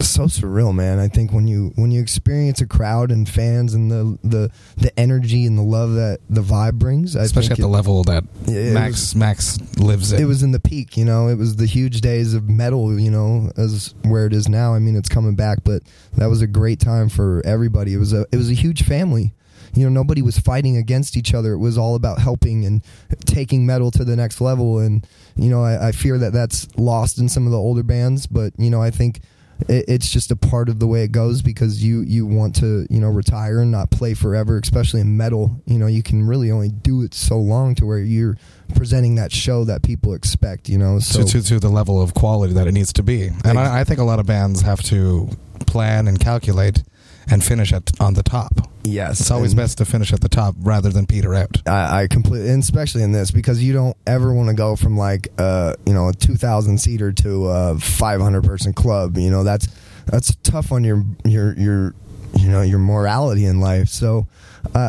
so 0.00 0.24
surreal, 0.24 0.74
man. 0.74 0.98
I 0.98 1.06
think 1.06 1.32
when 1.32 1.46
you 1.46 1.72
when 1.76 1.92
you 1.92 2.00
experience 2.00 2.60
a 2.60 2.66
crowd 2.66 3.12
and 3.12 3.28
fans 3.28 3.74
and 3.74 3.90
the 3.90 4.18
the 4.24 4.50
the 4.76 4.98
energy 4.98 5.46
and 5.46 5.56
the 5.56 5.62
love 5.62 5.92
that 5.94 6.18
the 6.28 6.40
vibe 6.42 6.74
brings, 6.74 7.14
I 7.14 7.22
Especially 7.22 7.52
at 7.52 7.56
think 7.58 7.60
the 7.66 7.68
level 7.68 8.02
that 8.04 8.24
it 8.46 8.74
Max 8.74 9.14
Max 9.14 9.58
lives 9.78 10.12
in. 10.12 10.20
it 10.20 10.24
was 10.24 10.42
in 10.42 10.50
the 10.50 10.60
peak. 10.60 10.96
You 10.96 11.04
know, 11.04 11.28
it 11.28 11.36
was 11.36 11.56
the 11.56 11.66
huge 11.66 12.00
days 12.00 12.34
of 12.34 12.48
metal. 12.48 12.98
You 12.98 13.10
know, 13.10 13.52
as 13.56 13.94
where 14.02 14.26
it 14.26 14.32
is 14.32 14.48
now. 14.48 14.74
I 14.74 14.80
mean, 14.80 14.96
it's 14.96 15.08
coming 15.08 15.36
back, 15.36 15.58
but 15.64 15.82
that 16.16 16.26
was 16.26 16.42
a 16.42 16.46
great 16.48 16.80
time 16.80 17.08
for 17.08 17.40
everybody. 17.44 17.94
It 17.94 17.98
was 17.98 18.12
a 18.12 18.26
it 18.32 18.36
was 18.36 18.50
a 18.50 18.54
huge 18.54 18.82
family. 18.82 19.34
You 19.74 19.84
know, 19.84 19.90
nobody 19.90 20.22
was 20.22 20.38
fighting 20.38 20.76
against 20.76 21.16
each 21.16 21.34
other. 21.34 21.52
It 21.52 21.58
was 21.58 21.78
all 21.78 21.94
about 21.94 22.18
helping 22.18 22.64
and 22.64 22.82
taking 23.24 23.64
metal 23.66 23.90
to 23.92 24.04
the 24.04 24.16
next 24.16 24.40
level. 24.40 24.78
And 24.78 25.06
you 25.36 25.48
know, 25.48 25.64
I, 25.64 25.88
I 25.88 25.92
fear 25.92 26.18
that 26.18 26.32
that's 26.32 26.68
lost 26.76 27.18
in 27.18 27.28
some 27.28 27.46
of 27.46 27.52
the 27.52 27.58
older 27.58 27.82
bands. 27.82 28.26
But 28.26 28.52
you 28.58 28.70
know, 28.70 28.82
I 28.82 28.90
think 28.90 29.20
it, 29.68 29.84
it's 29.88 30.10
just 30.10 30.30
a 30.30 30.36
part 30.36 30.68
of 30.68 30.78
the 30.78 30.86
way 30.86 31.04
it 31.04 31.12
goes 31.12 31.42
because 31.42 31.82
you 31.82 32.00
you 32.02 32.26
want 32.26 32.56
to 32.56 32.86
you 32.90 33.00
know 33.00 33.08
retire 33.08 33.60
and 33.60 33.70
not 33.70 33.90
play 33.90 34.14
forever, 34.14 34.58
especially 34.58 35.00
in 35.00 35.16
metal. 35.16 35.62
You 35.66 35.78
know, 35.78 35.86
you 35.86 36.02
can 36.02 36.26
really 36.26 36.50
only 36.50 36.68
do 36.68 37.02
it 37.02 37.14
so 37.14 37.38
long 37.38 37.74
to 37.76 37.86
where 37.86 37.98
you're 37.98 38.36
presenting 38.74 39.16
that 39.16 39.32
show 39.32 39.64
that 39.64 39.82
people 39.82 40.14
expect. 40.14 40.68
You 40.68 40.78
know, 40.78 40.98
so 40.98 41.24
to, 41.24 41.42
to, 41.42 41.42
to 41.42 41.60
the 41.60 41.68
level 41.68 42.00
of 42.00 42.14
quality 42.14 42.54
that 42.54 42.66
it 42.66 42.72
needs 42.72 42.92
to 42.94 43.02
be. 43.02 43.30
And 43.44 43.58
I, 43.58 43.80
I 43.80 43.84
think 43.84 44.00
a 44.00 44.04
lot 44.04 44.18
of 44.18 44.26
bands 44.26 44.62
have 44.62 44.82
to 44.84 45.28
plan 45.66 46.08
and 46.08 46.18
calculate 46.18 46.82
and 47.30 47.42
finish 47.44 47.72
at 47.72 47.90
on 48.00 48.14
the 48.14 48.22
top. 48.22 48.52
yes, 48.84 49.20
It's 49.20 49.30
always 49.30 49.54
best 49.54 49.78
to 49.78 49.84
finish 49.84 50.12
at 50.12 50.20
the 50.20 50.28
top 50.28 50.54
rather 50.58 50.90
than 50.90 51.06
peter 51.06 51.34
out. 51.34 51.56
I, 51.66 52.02
I 52.02 52.06
completely, 52.08 52.48
and 52.50 52.62
especially 52.62 53.02
in 53.02 53.12
this 53.12 53.30
because 53.30 53.62
you 53.62 53.72
don't 53.72 53.96
ever 54.06 54.32
want 54.34 54.48
to 54.48 54.54
go 54.54 54.76
from 54.76 54.96
like 54.96 55.28
uh 55.38 55.74
you 55.86 55.94
know 55.94 56.08
a 56.08 56.12
two 56.12 56.36
thousand 56.36 56.78
seater 56.78 57.12
to 57.12 57.46
a 57.46 57.78
five 57.78 58.20
hundred 58.20 58.44
person 58.44 58.72
club. 58.72 59.16
You 59.16 59.30
know 59.30 59.44
that's 59.44 59.68
that's 60.06 60.34
tough 60.42 60.72
on 60.72 60.82
your 60.84 61.04
your 61.24 61.54
your 61.54 61.94
you 62.38 62.48
know 62.48 62.62
your 62.62 62.78
morality 62.78 63.44
in 63.44 63.60
life. 63.60 63.88
So 63.88 64.26
I 64.74 64.80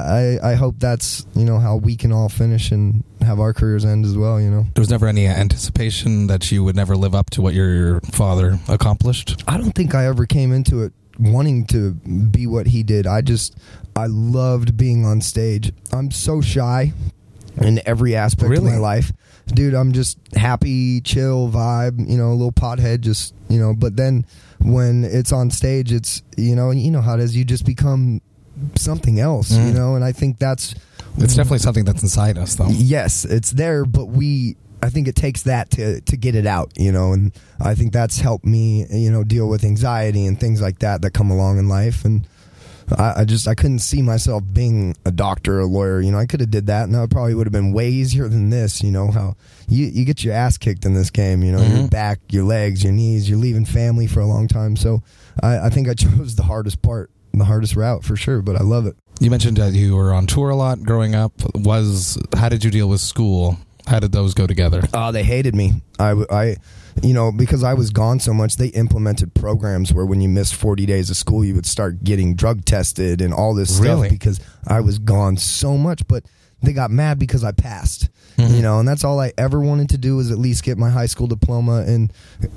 I, 0.42 0.52
I 0.52 0.54
hope 0.56 0.76
that's 0.80 1.26
you 1.36 1.46
know 1.46 1.60
how 1.60 1.76
we 1.78 1.96
can 1.96 2.12
all 2.12 2.30
finish 2.30 2.72
and 2.72 3.04
have 3.22 3.40
our 3.40 3.54
careers 3.54 3.86
end 3.86 4.06
as 4.06 4.18
well. 4.18 4.40
You 4.42 4.50
know. 4.50 4.66
There 4.74 4.82
was 4.82 4.90
never 4.90 5.08
any 5.08 5.28
anticipation 5.28 6.28
that 6.28 6.52
you 6.52 6.64
would 6.64 6.76
never 6.76 6.96
live 6.96 7.14
up 7.14 7.30
to 7.32 7.42
what 7.42 7.54
your 7.54 8.00
father 8.02 8.60
accomplished. 8.68 9.44
I 9.48 9.58
don't 9.58 9.74
think 9.74 9.94
I 9.94 10.08
ever 10.08 10.26
came 10.26 10.52
into 10.52 10.82
it 10.84 10.94
wanting 11.20 11.66
to 11.68 11.94
be 11.94 12.48
what 12.48 12.68
he 12.68 12.84
did. 12.84 13.06
I 13.08 13.22
just 13.22 13.56
I 13.96 14.08
loved 14.08 14.76
being 14.78 15.06
on 15.06 15.22
stage. 15.22 15.72
I'm 15.92 16.12
so 16.12 16.42
shy 16.42 16.94
in 17.62 17.80
every 17.86 18.16
aspect 18.16 18.50
Really? 18.50 18.68
of 18.68 18.74
my 18.74 18.78
life. 18.80 19.12
Dude, 19.48 19.74
I'm 19.74 19.92
just 19.92 20.18
happy, 20.36 21.02
chill 21.02 21.50
vibe, 21.50 22.10
you 22.10 22.18
know, 22.18 22.30
a 22.30 22.34
little 22.34 22.52
pothead 22.52 23.02
just, 23.02 23.36
you 23.50 23.60
know, 23.60 23.74
but 23.74 23.96
then 23.96 24.26
when 24.60 25.04
it's 25.04 25.32
on 25.32 25.52
stage 25.52 25.92
it's, 25.92 26.24
you 26.38 26.56
know, 26.56 26.72
you 26.72 26.90
know 26.90 27.02
how 27.02 27.16
it 27.16 27.20
is, 27.20 27.36
you 27.36 27.44
just 27.46 27.66
become 27.66 28.22
something 28.76 29.20
else, 29.20 29.52
you 29.52 29.58
Mm. 29.58 29.74
know, 29.76 29.96
and 29.96 30.04
I 30.04 30.12
think 30.14 30.40
that's 30.40 30.74
It's 31.18 31.36
definitely 31.36 31.60
something 31.60 31.86
that's 31.86 32.02
inside 32.02 32.38
us, 32.40 32.56
though. 32.56 32.70
yes, 32.70 33.26
it's 33.26 33.52
there, 33.52 33.86
but 33.86 34.06
we. 34.08 34.56
I 34.84 34.90
think 34.90 35.08
it 35.08 35.16
takes 35.16 35.44
that 35.44 35.72
to 35.72 36.02
to 36.02 36.18
get 36.18 36.36
it 36.36 36.46
out, 36.46 36.72
you 36.78 36.92
know, 36.92 37.14
and 37.14 37.32
I 37.60 37.74
think 37.76 37.94
that's 37.94 38.20
helped 38.20 38.46
me, 38.46 38.86
you 38.92 39.12
know, 39.12 39.24
deal 39.24 39.48
with 39.48 39.64
anxiety 39.64 40.26
and 40.26 40.40
things 40.40 40.62
like 40.62 40.80
that 40.80 41.02
that 41.02 41.12
come 41.14 41.32
along 41.32 41.58
in 41.58 41.68
life. 41.70 42.04
And 42.06 42.28
I, 42.98 43.22
I 43.22 43.26
just 43.26 43.48
I 43.48 43.56
couldn't 43.56 43.80
see 43.80 44.02
myself 44.02 44.44
being 44.52 44.96
a 45.06 45.12
doctor 45.12 45.58
or 45.58 45.62
a 45.62 45.66
lawyer. 45.66 46.02
You 46.02 46.12
know, 46.12 46.18
I 46.20 46.26
could 46.26 46.42
have 46.42 46.52
did 46.52 46.68
that, 46.68 46.84
and 46.84 46.94
that 46.96 47.10
probably 47.10 47.34
would 47.34 47.48
have 47.48 47.54
been 47.54 47.72
way 47.72 47.90
easier 47.90 48.28
than 48.28 48.50
this. 48.50 48.84
You 48.84 48.92
know 48.92 49.10
how 49.10 49.36
you 49.70 49.86
you 49.86 50.04
get 50.06 50.24
your 50.24 50.34
ass 50.34 50.58
kicked 50.58 50.86
in 50.86 50.94
this 50.94 51.10
game. 51.10 51.44
You 51.44 51.54
know, 51.54 51.62
your 51.62 51.78
Mhm. 51.88 51.90
back, 51.90 52.20
your 52.30 52.44
legs, 52.44 52.84
your 52.84 52.92
knees. 52.94 53.30
You're 53.30 53.40
leaving 53.40 53.66
family 53.66 54.06
for 54.06 54.20
a 54.20 54.26
long 54.28 54.48
time. 54.50 54.76
So 54.76 55.02
I, 55.42 55.68
I 55.68 55.70
think 55.70 55.88
I 55.88 55.94
chose 56.06 56.36
the 56.36 56.44
hardest 56.44 56.82
part, 56.82 57.10
the 57.34 57.46
hardest 57.46 57.76
route 57.78 58.04
for 58.04 58.18
sure. 58.18 58.42
But 58.42 58.58
I 58.58 58.64
love 58.64 58.86
it. 58.86 58.96
You 59.22 59.32
mentioned 59.32 59.58
that 59.58 59.72
you 59.74 59.96
were 59.96 60.14
on 60.14 60.28
tour 60.28 60.50
a 60.50 60.56
lot 60.58 60.84
growing 60.84 61.16
up. 61.16 61.32
Was 61.56 62.18
how 62.36 62.50
did 62.50 62.66
you 62.66 62.70
deal 62.72 62.90
with 62.90 63.00
school 63.00 63.58
How 63.88 64.00
did 64.00 64.12
those 64.12 64.34
go 64.34 64.48
together? 64.48 64.82
Uh, 64.94 65.12
they 65.12 65.24
hated 65.24 65.56
me. 65.56 65.82
I, 66.00 66.56
you 67.02 67.14
know, 67.14 67.32
because 67.32 67.64
I 67.64 67.74
was 67.74 67.90
gone 67.90 68.20
so 68.20 68.34
much, 68.34 68.56
they 68.58 68.68
implemented 68.68 69.34
programs 69.34 69.92
where 69.94 70.06
when 70.06 70.22
you 70.22 70.30
missed 70.30 70.56
40 70.56 70.86
days 70.86 71.10
of 71.10 71.18
school, 71.18 71.44
you 71.44 71.56
would 71.56 71.66
start 71.66 72.04
getting 72.04 72.36
drug 72.36 72.66
tested 72.66 73.22
and 73.22 73.34
all 73.34 73.54
this 73.56 73.80
Really? 73.80 74.08
stuff 74.08 74.12
because 74.12 74.40
I 74.68 74.80
was 74.82 75.00
gone 75.00 75.38
so 75.38 75.78
much. 75.78 76.08
But 76.08 76.26
they 76.62 76.72
got 76.72 76.92
mad 76.92 77.20
because 77.20 77.44
I 77.44 77.52
passed, 77.52 78.10
you 78.38 78.62
know, 78.62 78.80
and 78.80 78.88
that's 78.88 79.04
all 79.04 79.20
I 79.20 79.34
ever 79.38 79.60
wanted 79.60 79.90
to 79.90 79.98
do 79.98 80.16
was 80.16 80.32
at 80.32 80.38
least 80.38 80.64
get 80.64 80.78
my 80.78 80.90
high 80.90 81.08
school 81.08 81.28
diploma, 81.28 81.82
and 81.86 82.14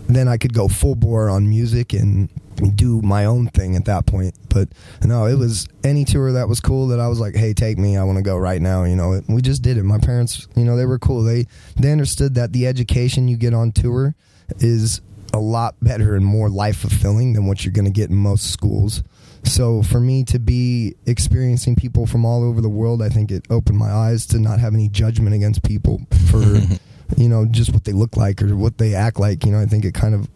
then 0.09 0.28
I 0.28 0.37
could 0.37 0.54
go 0.54 0.68
full 0.68 0.95
bore 0.95 1.28
on 1.28 1.49
music 1.49 1.92
and 1.92 2.28
do 2.57 3.01
my 3.03 3.25
own 3.25 3.49
thing 3.49 3.77
at 3.77 3.85
that 3.87 4.07
point. 4.07 4.35
But 4.49 4.69
no, 5.05 5.27
it 5.27 5.37
was 5.37 5.69
any 5.85 6.05
tour 6.05 6.33
that 6.33 6.49
was 6.49 6.61
cool 6.61 6.89
that 6.89 7.01
I 7.01 7.09
was 7.09 7.21
like, 7.21 7.35
hey, 7.35 7.53
take 7.53 7.79
me. 7.79 7.97
I 7.97 8.05
want 8.05 8.17
to 8.17 8.23
go 8.23 8.37
right 8.37 8.61
now. 8.61 8.85
You 8.85 8.97
know, 8.97 9.21
we 9.29 9.43
just 9.43 9.63
did 9.63 9.77
it. 9.77 9.85
My 9.85 9.99
parents, 9.99 10.49
you 10.57 10.65
know, 10.65 10.77
they 10.77 10.87
were 10.87 10.99
cool. 10.99 11.23
They 11.23 11.47
they 11.77 11.93
understood 11.93 12.35
that 12.35 12.53
the 12.53 12.67
education 12.67 13.29
you 13.29 13.37
get 13.37 13.55
on 13.55 13.73
tour 13.73 14.15
is 14.59 15.01
a 15.33 15.39
lot 15.39 15.75
better 15.83 16.15
and 16.15 16.25
more 16.25 16.49
life 16.49 16.79
fulfilling 16.79 17.35
than 17.35 17.47
what 17.47 17.65
you're 17.65 17.73
going 17.73 17.85
to 17.85 17.91
get 17.91 18.11
in 18.11 18.17
most 18.17 18.51
schools. 18.51 19.03
So 19.45 19.83
for 19.83 20.01
me 20.01 20.25
to 20.25 20.39
be 20.39 20.97
experiencing 21.07 21.77
people 21.77 22.07
from 22.07 22.25
all 22.25 22.43
over 22.43 22.61
the 22.61 22.69
world, 22.69 23.01
I 23.01 23.09
think 23.09 23.31
it 23.31 23.47
opened 23.49 23.79
my 23.79 23.91
eyes 23.91 24.27
to 24.27 24.41
not 24.41 24.59
have 24.59 24.75
any 24.75 24.89
judgment 24.89 25.35
against 25.35 25.63
people 25.63 26.01
for 26.31 26.43
you 27.17 27.29
know 27.29 27.45
just 27.45 27.73
what 27.73 27.85
they 27.85 27.93
look 27.93 28.17
like 28.17 28.43
or 28.43 28.57
what 28.57 28.79
they 28.79 28.95
act 28.95 29.21
like. 29.21 29.45
You 29.45 29.53
know, 29.53 29.61
I 29.61 29.67
think 29.67 29.85
it 29.85 29.95
kind 29.95 30.15
of 30.15 30.29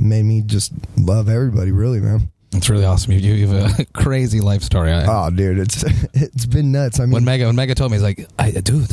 made 0.00 0.24
me 0.24 0.42
just 0.42 0.72
love 0.96 1.28
everybody, 1.28 1.72
really, 1.72 2.00
man. 2.00 2.30
It's 2.52 2.70
really 2.70 2.84
awesome. 2.84 3.12
You, 3.12 3.34
you 3.34 3.46
have 3.48 3.78
a 3.80 3.84
crazy 3.92 4.40
life 4.40 4.62
story. 4.62 4.90
I, 4.92 5.04
Oh, 5.06 5.30
dude, 5.30 5.58
it's 5.58 5.82
it's 6.14 6.46
been 6.46 6.72
nuts. 6.72 6.98
I 6.98 7.04
mean, 7.04 7.12
when 7.12 7.24
Mega 7.24 7.46
when 7.46 7.56
Mega 7.56 7.74
told 7.74 7.90
me, 7.90 7.96
he's 7.96 8.02
like, 8.02 8.26
I, 8.38 8.50
dude, 8.52 8.88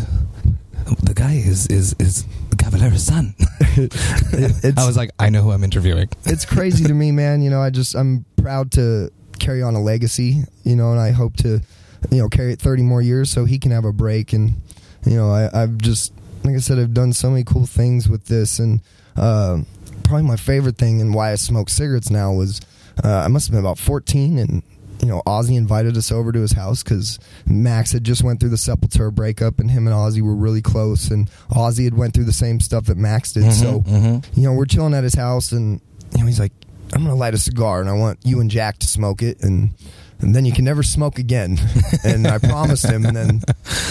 the 1.04 1.14
guy 1.16 1.34
is 1.36 1.68
is 1.68 1.96
is 2.00 2.26
Cavalera's 2.58 3.06
son. 3.06 3.34
I 4.78 4.86
was 4.86 4.98
like, 4.98 5.12
I 5.20 5.30
know 5.30 5.42
who 5.42 5.52
I'm 5.52 5.64
interviewing. 5.64 6.10
it's 6.26 6.46
crazy 6.46 6.84
to 6.86 6.94
me, 6.94 7.12
man. 7.12 7.42
You 7.42 7.50
know, 7.50 7.62
I 7.62 7.70
just 7.70 7.96
I'm 7.96 8.26
proud 8.38 8.72
to 8.74 9.10
carry 9.40 9.62
on 9.62 9.76
a 9.76 9.82
legacy. 9.82 10.44
You 10.64 10.76
know, 10.76 10.92
and 10.92 11.00
I 11.00 11.12
hope 11.12 11.38
to, 11.38 11.62
you 12.12 12.18
know, 12.18 12.30
carry 12.30 12.54
it 12.54 12.60
30 12.60 12.84
more 12.84 13.02
years 13.02 13.30
so 13.32 13.46
he 13.46 13.58
can 13.58 13.72
have 13.72 13.86
a 13.86 13.94
break. 13.94 14.34
And 14.34 14.56
you 15.06 15.16
know, 15.16 15.32
I, 15.32 15.50
I've 15.64 15.78
just 15.78 16.14
like 16.44 16.56
I 16.56 16.60
said, 16.60 16.78
I've 16.78 16.94
done 16.94 17.14
so 17.14 17.30
many 17.30 17.44
cool 17.44 17.66
things 17.66 18.08
with 18.10 18.26
this, 18.26 18.60
and 18.60 18.82
uh, 19.16 19.60
probably 20.06 20.28
my 20.28 20.36
favorite 20.38 20.78
thing 20.78 21.02
and 21.02 21.14
why 21.14 21.32
I 21.32 21.36
smoke 21.36 21.70
cigarettes 21.70 22.10
now 22.10 22.32
was 22.34 22.62
uh, 23.04 23.10
I 23.10 23.28
must 23.28 23.48
have 23.48 23.52
been 23.54 23.60
about 23.60 23.78
14 23.80 24.38
and. 24.40 24.64
You 25.02 25.10
know, 25.10 25.22
Ozzy 25.28 25.58
invited 25.58 25.98
us 25.98 26.10
over 26.10 26.32
to 26.32 26.40
his 26.40 26.54
house 26.54 26.82
because 26.82 27.20
Max 27.46 27.92
had 27.92 28.06
just 28.06 28.24
went 28.24 28.40
through 28.40 28.50
the 28.50 28.56
Sepultura 28.56 29.14
breakup, 29.14 29.60
and 29.60 29.70
him 29.70 29.88
and 29.88 29.96
Ozzy 29.96 30.22
were 30.22 30.34
really 30.34 30.62
close. 30.62 31.12
And 31.12 31.30
Ozzy 31.52 31.84
had 31.84 31.96
went 31.96 32.14
through 32.14 32.24
the 32.24 32.32
same 32.34 32.62
stuff 32.62 32.86
that 32.86 32.96
Max 32.96 33.34
did. 33.34 33.44
so, 33.52 33.84
you 34.34 34.44
know, 34.44 34.54
we're 34.54 34.66
chilling 34.66 34.94
at 34.94 35.04
his 35.04 35.14
house, 35.14 35.52
and 35.52 35.82
you 36.14 36.22
know, 36.22 36.26
he's 36.26 36.40
like, 36.40 36.54
"I'm 36.94 37.04
gonna 37.04 37.14
light 37.14 37.34
a 37.34 37.38
cigar, 37.38 37.82
and 37.82 37.90
I 37.90 37.94
want 37.94 38.20
you 38.24 38.40
and 38.40 38.50
Jack 38.50 38.80
to 38.80 38.88
smoke 38.88 39.22
it, 39.22 39.44
and 39.44 39.72
and 40.26 40.36
then 40.36 40.46
you 40.46 40.52
can 40.52 40.66
never 40.66 40.84
smoke 40.84 41.20
again." 41.20 41.58
and 42.04 42.28
I 42.28 42.38
promised 42.38 42.86
him, 42.86 43.06
and 43.06 43.16
then 43.16 43.42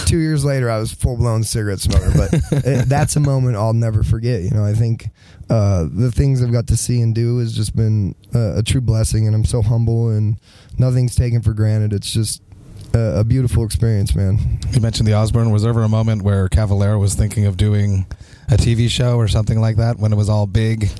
two 0.06 0.18
years 0.18 0.44
later, 0.44 0.70
I 0.70 0.78
was 0.78 0.92
full 0.92 1.16
blown 1.16 1.44
cigarette 1.44 1.80
smoker. 1.80 2.12
But 2.14 2.32
it, 2.66 2.88
that's 2.88 3.16
a 3.16 3.20
moment 3.20 3.56
I'll 3.56 3.72
never 3.72 4.02
forget. 4.02 4.42
You 4.42 4.50
know, 4.50 4.64
I 4.64 4.74
think 4.74 5.08
uh, 5.48 5.86
the 5.90 6.10
things 6.12 6.42
I've 6.42 6.52
got 6.52 6.66
to 6.68 6.76
see 6.76 7.00
and 7.00 7.14
do 7.14 7.38
has 7.38 7.54
just 7.54 7.74
been 7.74 8.14
uh, 8.34 8.58
a 8.58 8.62
true 8.62 8.80
blessing, 8.80 9.26
and 9.26 9.34
I'm 9.34 9.44
so 9.44 9.62
humble, 9.62 10.10
and 10.10 10.38
nothing's 10.78 11.14
taken 11.14 11.42
for 11.42 11.54
granted. 11.54 11.92
It's 11.92 12.10
just 12.10 12.42
a, 12.94 13.20
a 13.20 13.24
beautiful 13.24 13.64
experience, 13.64 14.14
man. 14.14 14.60
You 14.72 14.80
mentioned 14.80 15.08
the 15.08 15.14
Osbourne. 15.14 15.50
Was 15.50 15.62
there 15.62 15.70
ever 15.70 15.82
a 15.82 15.88
moment 15.88 16.22
where 16.22 16.48
Cavalera 16.48 16.98
was 16.98 17.14
thinking 17.14 17.46
of 17.46 17.56
doing 17.56 18.06
a 18.48 18.56
TV 18.56 18.88
show 18.90 19.16
or 19.16 19.28
something 19.28 19.60
like 19.60 19.76
that 19.76 19.98
when 19.98 20.12
it 20.12 20.16
was 20.16 20.28
all 20.28 20.46
big? 20.46 20.90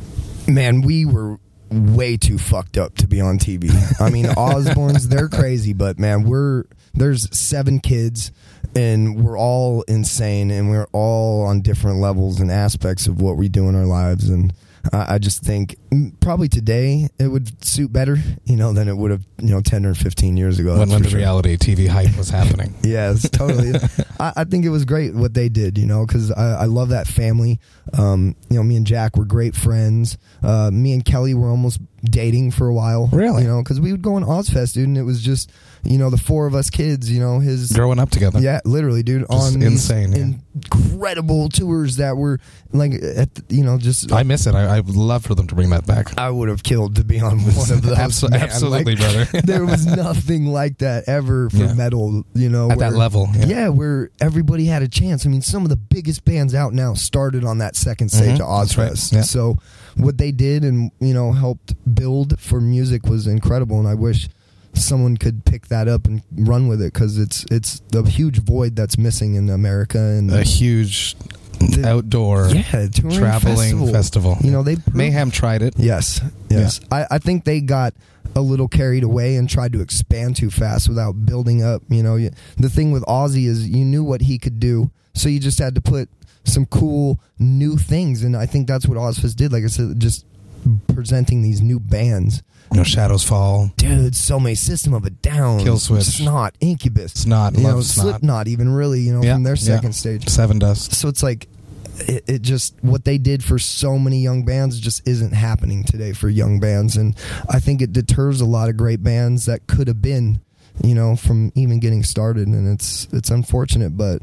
man, 0.46 0.82
we 0.82 1.04
were 1.04 1.38
way 1.74 2.16
too 2.16 2.38
fucked 2.38 2.76
up 2.78 2.96
to 2.96 3.08
be 3.08 3.20
on 3.20 3.38
TV. 3.38 3.70
I 4.00 4.10
mean, 4.10 4.24
Osbournes, 4.36 5.04
they're 5.04 5.28
crazy, 5.28 5.72
but 5.72 5.98
man, 5.98 6.24
we're 6.24 6.64
there's 6.94 7.36
seven 7.36 7.80
kids 7.80 8.30
and 8.76 9.24
we're 9.24 9.38
all 9.38 9.82
insane 9.82 10.50
and 10.50 10.70
we're 10.70 10.86
all 10.92 11.42
on 11.42 11.60
different 11.60 11.98
levels 11.98 12.40
and 12.40 12.50
aspects 12.50 13.06
of 13.06 13.20
what 13.20 13.36
we 13.36 13.48
do 13.48 13.68
in 13.68 13.74
our 13.74 13.84
lives 13.84 14.28
and 14.28 14.52
I 14.92 15.14
I 15.14 15.18
just 15.18 15.42
think 15.42 15.76
probably 16.20 16.48
today 16.48 17.08
it 17.18 17.28
would 17.28 17.64
suit 17.64 17.92
better, 17.92 18.16
you 18.44 18.56
know, 18.56 18.72
than 18.72 18.88
it 18.88 18.96
would 18.96 19.10
have, 19.10 19.24
you 19.40 19.50
know, 19.50 19.60
ten 19.60 19.86
or 19.86 19.94
fifteen 19.94 20.36
years 20.36 20.58
ago. 20.58 20.70
when 20.70 20.80
that's 20.80 20.90
when 20.90 20.98
for 21.00 21.04
the 21.04 21.10
sure. 21.10 21.18
reality 21.18 21.56
TV 21.56 21.88
hype 21.88 22.16
was 22.16 22.30
happening. 22.30 22.74
Yes, 22.84 23.28
totally. 23.30 23.72
I, 24.20 24.32
I 24.36 24.44
think 24.44 24.64
it 24.64 24.68
was 24.68 24.84
great 24.84 25.14
what 25.14 25.32
they 25.34 25.48
did, 25.48 25.78
you 25.78 25.86
know, 25.86 26.04
because 26.06 26.30
I, 26.30 26.62
I 26.62 26.64
love 26.66 26.90
that 26.90 27.06
family. 27.06 27.58
Um, 27.96 28.36
you 28.50 28.56
know, 28.56 28.62
me 28.62 28.76
and 28.76 28.86
Jack 28.86 29.16
were 29.16 29.24
great 29.24 29.56
friends. 29.56 30.18
Uh, 30.42 30.70
me 30.72 30.92
and 30.92 31.04
Kelly 31.04 31.34
were 31.34 31.48
almost 31.48 31.80
dating 32.04 32.50
for 32.52 32.68
a 32.68 32.74
while. 32.74 33.08
Really? 33.12 33.42
You 33.42 33.48
know, 33.48 33.62
because 33.62 33.80
we 33.80 33.90
would 33.92 34.02
go 34.02 34.14
on 34.14 34.24
Ozzfest, 34.24 34.74
dude, 34.74 34.88
and 34.88 34.98
it 34.98 35.02
was 35.02 35.22
just, 35.22 35.50
you 35.82 35.98
know, 35.98 36.10
the 36.10 36.16
four 36.16 36.46
of 36.46 36.54
us 36.54 36.70
kids, 36.70 37.10
you 37.10 37.20
know, 37.20 37.38
his. 37.40 37.72
Growing 37.72 37.98
up 37.98 38.10
together. 38.10 38.40
Yeah, 38.40 38.60
literally, 38.64 39.02
dude. 39.02 39.26
Just 39.30 39.54
on 39.56 39.62
insane, 39.62 40.12
yeah. 40.12 40.34
incredible 40.54 41.48
tours 41.48 41.96
that 41.96 42.16
were 42.16 42.40
like, 42.72 42.92
at 42.94 43.34
the, 43.34 43.44
you 43.54 43.62
know, 43.64 43.78
just. 43.78 44.12
I 44.12 44.22
miss 44.22 44.46
it. 44.46 44.54
I, 44.54 44.76
I 44.76 44.80
would 44.80 44.96
love 44.96 45.24
for 45.24 45.34
them 45.34 45.46
to 45.48 45.54
bring 45.54 45.70
that 45.70 45.86
back. 45.86 46.16
I 46.18 46.30
would 46.30 46.48
have 46.48 46.62
killed 46.62 46.96
to 46.96 47.04
be 47.04 47.20
on 47.20 47.38
one 47.40 47.70
of 47.70 47.82
those. 47.82 47.96
Abso- 47.98 48.30
man. 48.30 48.40
absolutely, 48.40 48.96
Like, 48.96 48.98
brother. 49.30 49.40
there 49.44 49.64
was 49.64 49.86
nothing 49.96 50.46
like 50.46 50.78
that 50.78 51.04
ever 51.08 51.50
for 51.50 51.56
Yeah. 51.56 51.74
metal, 51.74 52.24
you 52.34 52.48
know, 52.48 52.70
At 52.70 52.78
that 52.78 52.92
level, 52.94 53.28
yeah. 53.36 53.46
Yeah. 53.46 53.68
where 53.68 54.10
everybody 54.20 54.66
had 54.66 54.82
a 54.82 54.88
chance. 54.88 55.26
I 55.26 55.28
mean, 55.28 55.42
some 55.42 55.62
of 55.64 55.68
the 55.68 55.76
biggest 55.76 56.24
bands 56.24 56.54
out 56.54 56.72
now 56.72 56.94
started 56.94 57.44
on 57.44 57.58
that 57.58 57.76
second 57.76 58.10
stage 58.10 58.38
Mhm, 58.38 58.40
of 58.40 58.76
right, 58.78 58.92
Ozzfest. 58.92 59.12
yeah. 59.12 59.22
So 59.22 59.56
what 59.96 60.18
they 60.18 60.32
did 60.32 60.64
and 60.64 60.90
you 61.00 61.14
know 61.14 61.32
helped 61.32 61.74
build 61.94 62.38
for 62.40 62.60
music 62.60 63.06
was 63.06 63.26
incredible, 63.26 63.78
and 63.78 63.88
I 63.88 63.94
wish 63.94 64.28
someone 64.74 65.16
could 65.16 65.44
pick 65.44 65.68
that 65.68 65.86
up 65.86 66.06
and 66.06 66.22
run 66.36 66.66
with 66.66 66.82
it 66.82 66.92
because 66.92 67.18
it's 67.18 67.44
it's 67.50 67.80
the 67.90 68.02
huge 68.02 68.40
void 68.40 68.74
that's 68.76 68.98
missing 68.98 69.34
in 69.36 69.48
America 69.48 69.98
and 69.98 70.30
A 70.32 70.42
huge 70.42 71.14
The- 71.60 71.86
outdoor 71.88 72.48
yeah 72.48 72.88
traveling 73.12 73.92
festival. 73.92 74.36
You 74.42 74.50
know 74.50 74.62
they 74.64 74.74
proved- 74.76 74.96
Mayhem 74.96 75.30
tried 75.30 75.62
it. 75.62 75.74
Yes, 75.78 76.20
yes. 76.50 76.80
I, 76.90 77.06
I 77.10 77.18
think 77.18 77.44
they 77.44 77.60
got 77.60 77.94
a 78.34 78.40
little 78.40 78.66
carried 78.66 79.04
away 79.04 79.36
and 79.36 79.48
tried 79.48 79.72
to 79.74 79.80
expand 79.80 80.34
too 80.34 80.50
fast 80.50 80.88
without 80.88 81.24
building 81.24 81.62
up. 81.62 81.82
You 81.88 82.02
know, 82.02 82.18
the 82.56 82.68
thing 82.68 82.90
with 82.90 83.04
Ozzy 83.04 83.46
is 83.46 83.68
you 83.68 83.84
knew 83.84 84.02
what 84.02 84.22
he 84.22 84.38
could 84.38 84.58
do, 84.58 84.90
so 85.14 85.28
you 85.28 85.38
just 85.38 85.60
had 85.60 85.76
to 85.76 85.80
put 85.80 86.08
some 86.44 86.66
cool 86.66 87.20
new 87.38 87.76
things, 87.76 88.22
and 88.22 88.36
I 88.36 88.46
think 88.46 88.66
that's 88.68 88.86
what 88.86 88.98
Ozzfest 88.98 89.36
did. 89.36 89.52
Like 89.52 89.64
I 89.64 89.68
said, 89.68 89.98
just 90.00 90.26
presenting 90.94 91.42
these 91.42 91.60
new 91.60 91.80
bands. 91.80 92.42
You 92.72 92.78
know, 92.78 92.84
Shadows 92.84 93.22
Fall. 93.24 93.70
Dude, 93.76 94.16
so 94.16 94.40
many 94.40 94.54
System 94.54 94.94
of 94.94 95.04
a 95.04 95.10
Down, 95.10 95.60
Killswitch. 95.60 96.18
Snot, 96.18 96.54
Incubus, 96.60 97.12
Snot, 97.12 97.56
you 97.56 97.62
know, 97.62 97.80
Snot. 97.80 98.04
Slipknot, 98.06 98.48
even 98.48 98.70
really, 98.72 99.00
you 99.00 99.12
know, 99.12 99.22
Yeah, 99.22 99.34
from 99.34 99.42
their 99.44 99.54
yeah. 99.54 99.60
second 99.76 99.92
stage 99.94 100.24
Sevendust. 100.24 100.94
so 100.94 101.08
it's 101.08 101.22
like 101.22 101.46
it, 102.08 102.24
it 102.26 102.42
just 102.42 102.74
what 102.80 103.04
they 103.04 103.18
did 103.18 103.44
for 103.44 103.58
so 103.58 103.98
many 103.98 104.20
young 104.20 104.44
bands 104.44 104.80
just 104.80 105.06
isn't 105.06 105.32
happening 105.32 105.84
today 105.84 106.12
for 106.12 106.28
young 106.28 106.58
bands 106.58 106.96
and 106.96 107.14
i 107.48 107.60
think 107.60 107.80
it 107.80 107.92
deters 107.92 108.40
a 108.40 108.44
lot 108.44 108.68
of 108.68 108.76
great 108.76 109.00
bands 109.00 109.46
that 109.46 109.68
could 109.68 109.86
have 109.86 110.02
been 110.02 110.40
you 110.82 110.92
know 110.92 111.14
from 111.14 111.52
even 111.54 111.78
getting 111.78 112.02
started 112.02 112.48
and 112.48 112.66
it's 112.66 113.06
it's 113.12 113.30
unfortunate 113.30 113.96
but 113.96 114.20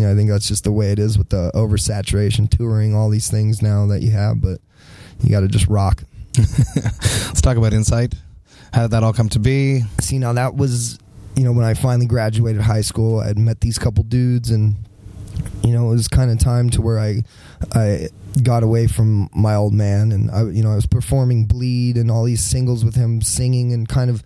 you 0.00 0.06
know 0.06 0.12
i 0.12 0.16
think 0.16 0.30
that's 0.30 0.48
just 0.48 0.64
the 0.64 0.72
way 0.72 0.90
it 0.92 0.98
is 0.98 1.18
with 1.18 1.28
the 1.28 1.50
oversaturation 1.54 2.48
touring 2.48 2.94
all 2.94 3.10
these 3.10 3.30
things 3.30 3.60
now 3.60 3.86
that 3.86 4.00
you 4.00 4.10
have 4.10 4.40
but 4.40 4.58
you 5.22 5.30
got 5.30 5.40
to 5.40 5.48
just 5.48 5.66
rock 5.68 6.02
Let's 6.38 7.40
talk 7.40 7.56
about 7.56 7.72
Incite. 7.72 8.14
How 8.72 8.82
did 8.82 8.92
that 8.92 9.02
all 9.02 9.12
come 9.12 9.28
to 9.30 9.40
be? 9.40 9.82
see 10.00 10.18
now 10.18 10.32
that 10.32 10.54
was 10.54 10.98
you 11.36 11.44
know 11.44 11.52
when 11.52 11.64
i 11.64 11.74
finally 11.74 12.06
graduated 12.06 12.62
high 12.62 12.80
school 12.80 13.20
I'd 13.20 13.38
met 13.38 13.60
these 13.60 13.78
couple 13.78 14.04
dudes 14.04 14.50
and 14.50 14.76
you 15.62 15.72
know 15.72 15.88
it 15.88 15.90
was 15.90 16.08
kind 16.08 16.30
of 16.30 16.38
time 16.38 16.70
to 16.70 16.82
where 16.82 16.98
i 16.98 17.22
i 17.74 18.08
got 18.42 18.62
away 18.62 18.86
from 18.86 19.28
my 19.34 19.54
old 19.54 19.72
man 19.72 20.12
and 20.12 20.30
i 20.30 20.42
you 20.44 20.62
know 20.62 20.72
i 20.72 20.74
was 20.74 20.86
performing 20.86 21.46
bleed 21.46 21.96
and 21.96 22.10
all 22.10 22.24
these 22.24 22.44
singles 22.44 22.84
with 22.84 22.94
him 22.94 23.20
singing 23.22 23.72
and 23.72 23.88
kind 23.88 24.10
of 24.10 24.22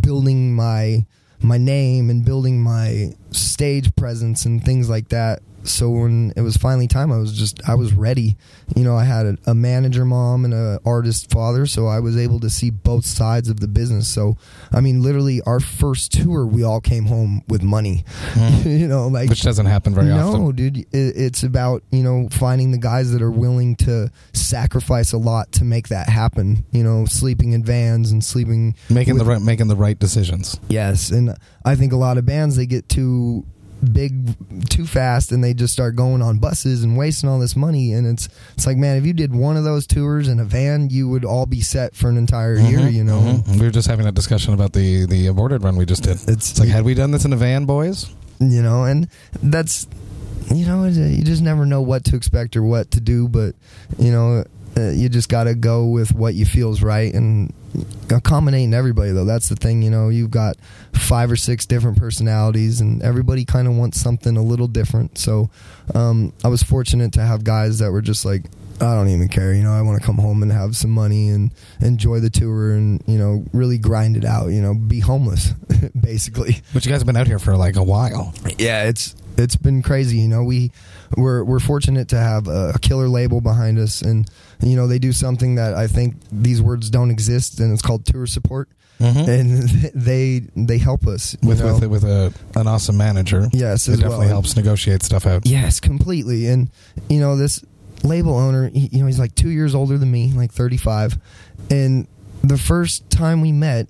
building 0.00 0.54
my 0.54 1.04
my 1.42 1.58
name 1.58 2.10
and 2.10 2.24
building 2.24 2.60
my 2.60 3.12
stage 3.30 3.94
presence 3.96 4.44
and 4.44 4.64
things 4.64 4.88
like 4.88 5.08
that 5.08 5.42
so 5.64 5.90
when 5.90 6.32
it 6.36 6.40
was 6.40 6.56
finally 6.56 6.88
time 6.88 7.12
i 7.12 7.16
was 7.18 7.32
just 7.32 7.60
i 7.68 7.74
was 7.74 7.92
ready 7.92 8.36
you 8.74 8.82
know 8.82 8.96
i 8.96 9.04
had 9.04 9.26
a, 9.26 9.36
a 9.46 9.54
manager 9.54 10.04
mom 10.04 10.44
and 10.44 10.54
a 10.54 10.80
artist 10.84 11.30
father 11.30 11.66
so 11.66 11.86
i 11.86 12.00
was 12.00 12.16
able 12.16 12.40
to 12.40 12.50
see 12.50 12.70
both 12.70 13.04
sides 13.04 13.48
of 13.48 13.60
the 13.60 13.68
business 13.68 14.08
so 14.08 14.36
i 14.72 14.80
mean 14.80 15.02
literally 15.02 15.40
our 15.42 15.60
first 15.60 16.12
tour 16.12 16.46
we 16.46 16.62
all 16.64 16.80
came 16.80 17.04
home 17.06 17.42
with 17.48 17.62
money 17.62 18.04
hmm. 18.32 18.68
you 18.68 18.88
know 18.88 19.08
like 19.08 19.28
Which 19.28 19.42
doesn't 19.42 19.66
happen 19.66 19.94
very 19.94 20.06
no, 20.08 20.28
often. 20.28 20.44
No, 20.44 20.52
dude. 20.52 20.78
It, 20.78 20.88
it's 20.92 21.42
about 21.42 21.82
you 21.90 22.02
know 22.02 22.28
finding 22.30 22.70
the 22.70 22.78
guys 22.78 23.12
that 23.12 23.22
are 23.22 23.30
willing 23.30 23.76
to 23.76 24.10
sacrifice 24.32 25.12
a 25.12 25.18
lot 25.18 25.52
to 25.52 25.64
make 25.64 25.88
that 25.88 26.08
happen. 26.08 26.64
You 26.72 26.82
know, 26.82 27.04
sleeping 27.06 27.52
in 27.52 27.64
vans 27.64 28.10
and 28.10 28.24
sleeping 28.24 28.74
Making 28.88 29.14
with- 29.14 29.24
the 29.24 29.30
right 29.30 29.42
making 29.42 29.68
the 29.68 29.76
right 29.76 29.98
decisions. 29.98 30.58
Yes, 30.68 31.10
and 31.10 31.36
I 31.64 31.76
think 31.76 31.92
a 31.92 31.96
lot 31.96 32.18
of 32.18 32.26
bands 32.26 32.56
they 32.56 32.66
get 32.66 32.88
too 32.88 33.44
big 33.92 34.68
too 34.68 34.86
fast 34.86 35.32
and 35.32 35.42
they 35.42 35.52
just 35.54 35.72
start 35.72 35.96
going 35.96 36.22
on 36.22 36.38
buses 36.38 36.84
and 36.84 36.96
wasting 36.96 37.28
all 37.28 37.38
this 37.40 37.56
money 37.56 37.92
and 37.92 38.06
it's 38.06 38.28
it's 38.54 38.66
like 38.66 38.76
man 38.76 38.96
if 38.96 39.04
you 39.04 39.12
did 39.12 39.34
one 39.34 39.56
of 39.56 39.64
those 39.64 39.86
tours 39.86 40.28
in 40.28 40.38
a 40.38 40.44
van 40.44 40.88
you 40.88 41.08
would 41.08 41.24
all 41.24 41.46
be 41.46 41.60
set 41.60 41.94
for 41.96 42.08
an 42.08 42.16
entire 42.16 42.56
year 42.56 42.78
Mhm, 42.78 42.92
you 42.92 43.02
know 43.04 43.20
mhm. 43.20 43.58
we 43.58 43.66
were 43.66 43.72
just 43.72 43.88
having 43.88 44.06
a 44.06 44.12
discussion 44.12 44.54
about 44.54 44.72
the 44.72 45.04
the 45.06 45.26
aborted 45.26 45.62
run 45.64 45.76
we 45.76 45.84
just 45.84 46.04
did. 46.04 46.12
It's- 46.22 46.50
It's 46.52 46.60
like, 46.60 46.68
had 46.68 46.84
we 46.84 46.94
done 46.94 47.10
this 47.10 47.24
in 47.24 47.32
a 47.32 47.36
van, 47.36 47.64
boys? 47.64 48.06
you 48.40 48.62
know 48.62 48.84
and 48.84 49.08
that's 49.42 49.86
you 50.52 50.66
know 50.66 50.84
you 50.84 51.22
just 51.24 51.42
never 51.42 51.64
know 51.66 51.80
what 51.80 52.04
to 52.04 52.16
expect 52.16 52.56
or 52.56 52.62
what 52.62 52.90
to 52.92 53.00
do 53.00 53.28
but 53.28 53.54
you 53.98 54.10
know 54.12 54.44
uh, 54.76 54.90
you 54.90 55.08
just 55.08 55.28
got 55.28 55.44
to 55.44 55.54
go 55.54 55.86
with 55.86 56.12
what 56.14 56.34
you 56.34 56.44
feels 56.44 56.82
right 56.82 57.12
and 57.14 57.52
accommodating 58.10 58.74
everybody 58.74 59.12
though 59.12 59.24
that's 59.24 59.48
the 59.48 59.56
thing 59.56 59.80
you 59.82 59.90
know 59.90 60.10
you've 60.10 60.30
got 60.30 60.56
five 60.92 61.30
or 61.30 61.36
six 61.36 61.64
different 61.64 61.96
personalities 61.96 62.80
and 62.80 63.02
everybody 63.02 63.44
kind 63.44 63.66
of 63.66 63.74
wants 63.74 64.00
something 64.00 64.36
a 64.36 64.42
little 64.42 64.68
different 64.68 65.16
so 65.16 65.48
um, 65.94 66.32
i 66.44 66.48
was 66.48 66.62
fortunate 66.62 67.12
to 67.12 67.22
have 67.22 67.44
guys 67.44 67.78
that 67.78 67.90
were 67.90 68.02
just 68.02 68.24
like 68.24 68.44
I 68.80 68.96
don't 68.96 69.08
even 69.08 69.28
care, 69.28 69.54
you 69.54 69.62
know. 69.62 69.72
I 69.72 69.82
want 69.82 70.00
to 70.00 70.04
come 70.04 70.16
home 70.18 70.42
and 70.42 70.50
have 70.50 70.74
some 70.74 70.90
money 70.90 71.28
and 71.28 71.52
enjoy 71.80 72.18
the 72.18 72.30
tour 72.30 72.72
and 72.72 73.00
you 73.06 73.16
know 73.16 73.44
really 73.52 73.78
grind 73.78 74.16
it 74.16 74.24
out, 74.24 74.48
you 74.48 74.60
know, 74.60 74.74
be 74.74 74.98
homeless, 74.98 75.50
basically. 76.00 76.56
But 76.74 76.84
you 76.84 76.90
guys 76.90 77.00
have 77.00 77.06
been 77.06 77.16
out 77.16 77.28
here 77.28 77.38
for 77.38 77.56
like 77.56 77.76
a 77.76 77.82
while. 77.82 78.34
Yeah, 78.58 78.84
it's 78.84 79.14
it's 79.38 79.54
been 79.54 79.82
crazy. 79.82 80.18
You 80.18 80.28
know, 80.28 80.42
we 80.42 80.72
we're 81.16 81.44
we're 81.44 81.60
fortunate 81.60 82.08
to 82.08 82.18
have 82.18 82.48
a 82.48 82.74
killer 82.80 83.08
label 83.08 83.40
behind 83.40 83.78
us, 83.78 84.02
and 84.02 84.28
you 84.62 84.76
know 84.76 84.86
they 84.86 84.98
do 84.98 85.12
something 85.12 85.56
that 85.56 85.74
I 85.74 85.86
think 85.86 86.16
these 86.30 86.60
words 86.62 86.90
don't 86.90 87.10
exist, 87.10 87.60
and 87.60 87.72
it's 87.72 87.82
called 87.82 88.04
tour 88.06 88.26
support, 88.26 88.68
Mhm. 89.00 89.28
and 89.28 89.62
they 89.94 90.42
they 90.56 90.78
help 90.78 91.06
us 91.06 91.36
With 91.42 91.60
know? 91.60 91.74
with 91.74 91.84
with 91.86 92.04
a 92.04 92.32
an 92.56 92.66
awesome 92.66 92.96
manager. 92.96 93.48
Yes, 93.52 93.88
it 93.88 93.96
definitely 93.96 94.18
well. 94.26 94.28
helps 94.28 94.56
negotiate 94.56 95.02
stuff 95.02 95.26
out. 95.26 95.46
Yes, 95.46 95.80
completely. 95.80 96.46
And 96.46 96.70
you 97.08 97.20
know, 97.20 97.36
this 97.36 97.64
label 98.04 98.36
owner, 98.36 98.68
he, 98.68 98.88
you 98.92 99.00
know, 99.00 99.06
he's 99.06 99.18
like 99.18 99.34
two 99.34 99.50
years 99.50 99.74
older 99.74 99.98
than 99.98 100.10
me, 100.10 100.32
like 100.32 100.52
thirty-five. 100.52 101.18
And 101.70 102.06
the 102.42 102.58
first 102.58 103.08
time 103.10 103.40
we 103.40 103.52
met, 103.52 103.88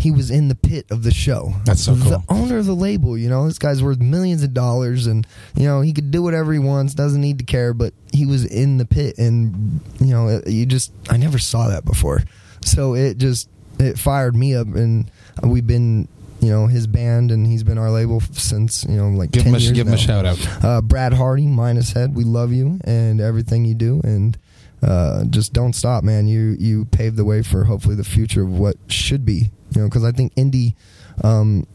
he 0.00 0.10
was 0.10 0.30
in 0.30 0.48
the 0.48 0.54
pit 0.54 0.86
of 0.90 1.02
the 1.02 1.12
show. 1.12 1.52
That's 1.66 1.84
so 1.84 1.94
cool. 1.94 2.10
The 2.10 2.22
owner 2.28 2.58
of 2.58 2.66
the 2.66 2.74
label, 2.74 3.18
you 3.18 3.28
know, 3.28 3.46
this 3.46 3.58
guy's 3.58 3.82
worth 3.82 4.00
millions 4.00 4.42
of 4.42 4.54
dollars, 4.54 5.06
and 5.06 5.26
you 5.54 5.64
know 5.64 5.82
he 5.82 5.92
could 5.92 6.10
do 6.10 6.22
whatever 6.22 6.52
he 6.52 6.58
wants, 6.58 6.94
doesn't 6.94 7.20
need 7.20 7.38
to 7.38 7.44
care. 7.44 7.74
But 7.74 7.92
he 8.12 8.24
was 8.24 8.44
in 8.44 8.78
the 8.78 8.86
pit, 8.86 9.18
and 9.18 9.80
you 10.00 10.06
know, 10.06 10.40
you 10.46 10.64
just 10.64 10.92
I 11.10 11.16
never 11.16 11.38
saw 11.38 11.68
that 11.68 11.84
before. 11.84 12.22
So 12.64 12.94
it 12.94 13.18
just 13.18 13.50
it 13.78 13.98
fired 13.98 14.34
me 14.34 14.54
up, 14.54 14.66
and 14.68 15.10
we've 15.42 15.66
been. 15.66 16.08
You 16.42 16.48
know 16.48 16.68
his 16.68 16.86
band, 16.86 17.32
and 17.32 17.46
he's 17.46 17.62
been 17.64 17.76
our 17.76 17.90
label 17.90 18.20
since 18.32 18.86
you 18.88 18.96
know 18.96 19.10
like 19.10 19.30
Give 19.30 19.42
10 19.42 19.50
him 19.50 19.56
a 19.56 19.58
years 19.58 19.72
give 19.72 19.86
him 19.86 19.92
a 19.92 19.98
shout 19.98 20.24
out. 20.24 20.64
Uh, 20.64 20.80
Brad 20.80 21.12
Hardy, 21.12 21.46
Minus 21.46 21.92
Head, 21.92 22.16
we 22.16 22.24
love 22.24 22.50
you 22.50 22.80
and 22.84 23.20
everything 23.20 23.66
you 23.66 23.74
do, 23.74 24.00
and 24.04 24.38
uh, 24.82 25.24
just 25.24 25.52
don't 25.52 25.74
stop, 25.74 26.02
man. 26.02 26.28
You 26.28 26.56
you 26.58 26.86
paved 26.86 27.16
the 27.16 27.26
way 27.26 27.42
for 27.42 27.64
hopefully 27.64 27.94
the 27.94 28.04
future 28.04 28.42
of 28.42 28.58
what 28.58 28.76
should 28.88 29.26
be, 29.26 29.50
you 29.74 29.82
know, 29.82 29.88
because 29.88 30.04
I 30.04 30.12
think 30.12 30.34
indie 30.34 30.74
um, 31.22 31.66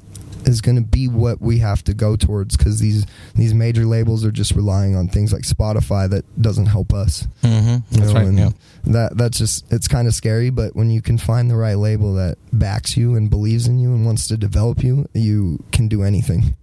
is 0.45 0.61
going 0.61 0.75
to 0.75 0.81
be 0.81 1.07
what 1.07 1.41
we 1.41 1.59
have 1.59 1.83
to 1.85 1.93
go 1.93 2.15
towards 2.15 2.55
because 2.55 2.79
these 2.79 3.05
these 3.35 3.53
major 3.53 3.85
labels 3.85 4.23
are 4.25 4.31
just 4.31 4.51
relying 4.51 4.95
on 4.95 5.07
things 5.07 5.33
like 5.33 5.43
Spotify 5.43 6.09
that 6.09 6.41
doesn't 6.41 6.67
help 6.67 6.93
us. 6.93 7.27
Mm-hmm. 7.41 7.97
That's 7.97 8.13
know, 8.13 8.19
right. 8.19 8.27
and 8.27 8.39
Yeah. 8.39 8.49
That 8.85 9.17
that's 9.17 9.37
just 9.37 9.71
it's 9.71 9.87
kind 9.87 10.07
of 10.07 10.13
scary, 10.13 10.49
but 10.49 10.75
when 10.75 10.89
you 10.89 11.01
can 11.01 11.17
find 11.17 11.49
the 11.49 11.55
right 11.55 11.77
label 11.77 12.13
that 12.15 12.37
backs 12.53 12.95
you 12.95 13.15
and 13.15 13.29
believes 13.29 13.67
in 13.67 13.79
you 13.79 13.89
and 13.89 14.05
wants 14.05 14.27
to 14.27 14.37
develop 14.37 14.83
you, 14.83 15.07
you 15.13 15.63
can 15.71 15.87
do 15.87 16.03
anything. 16.03 16.55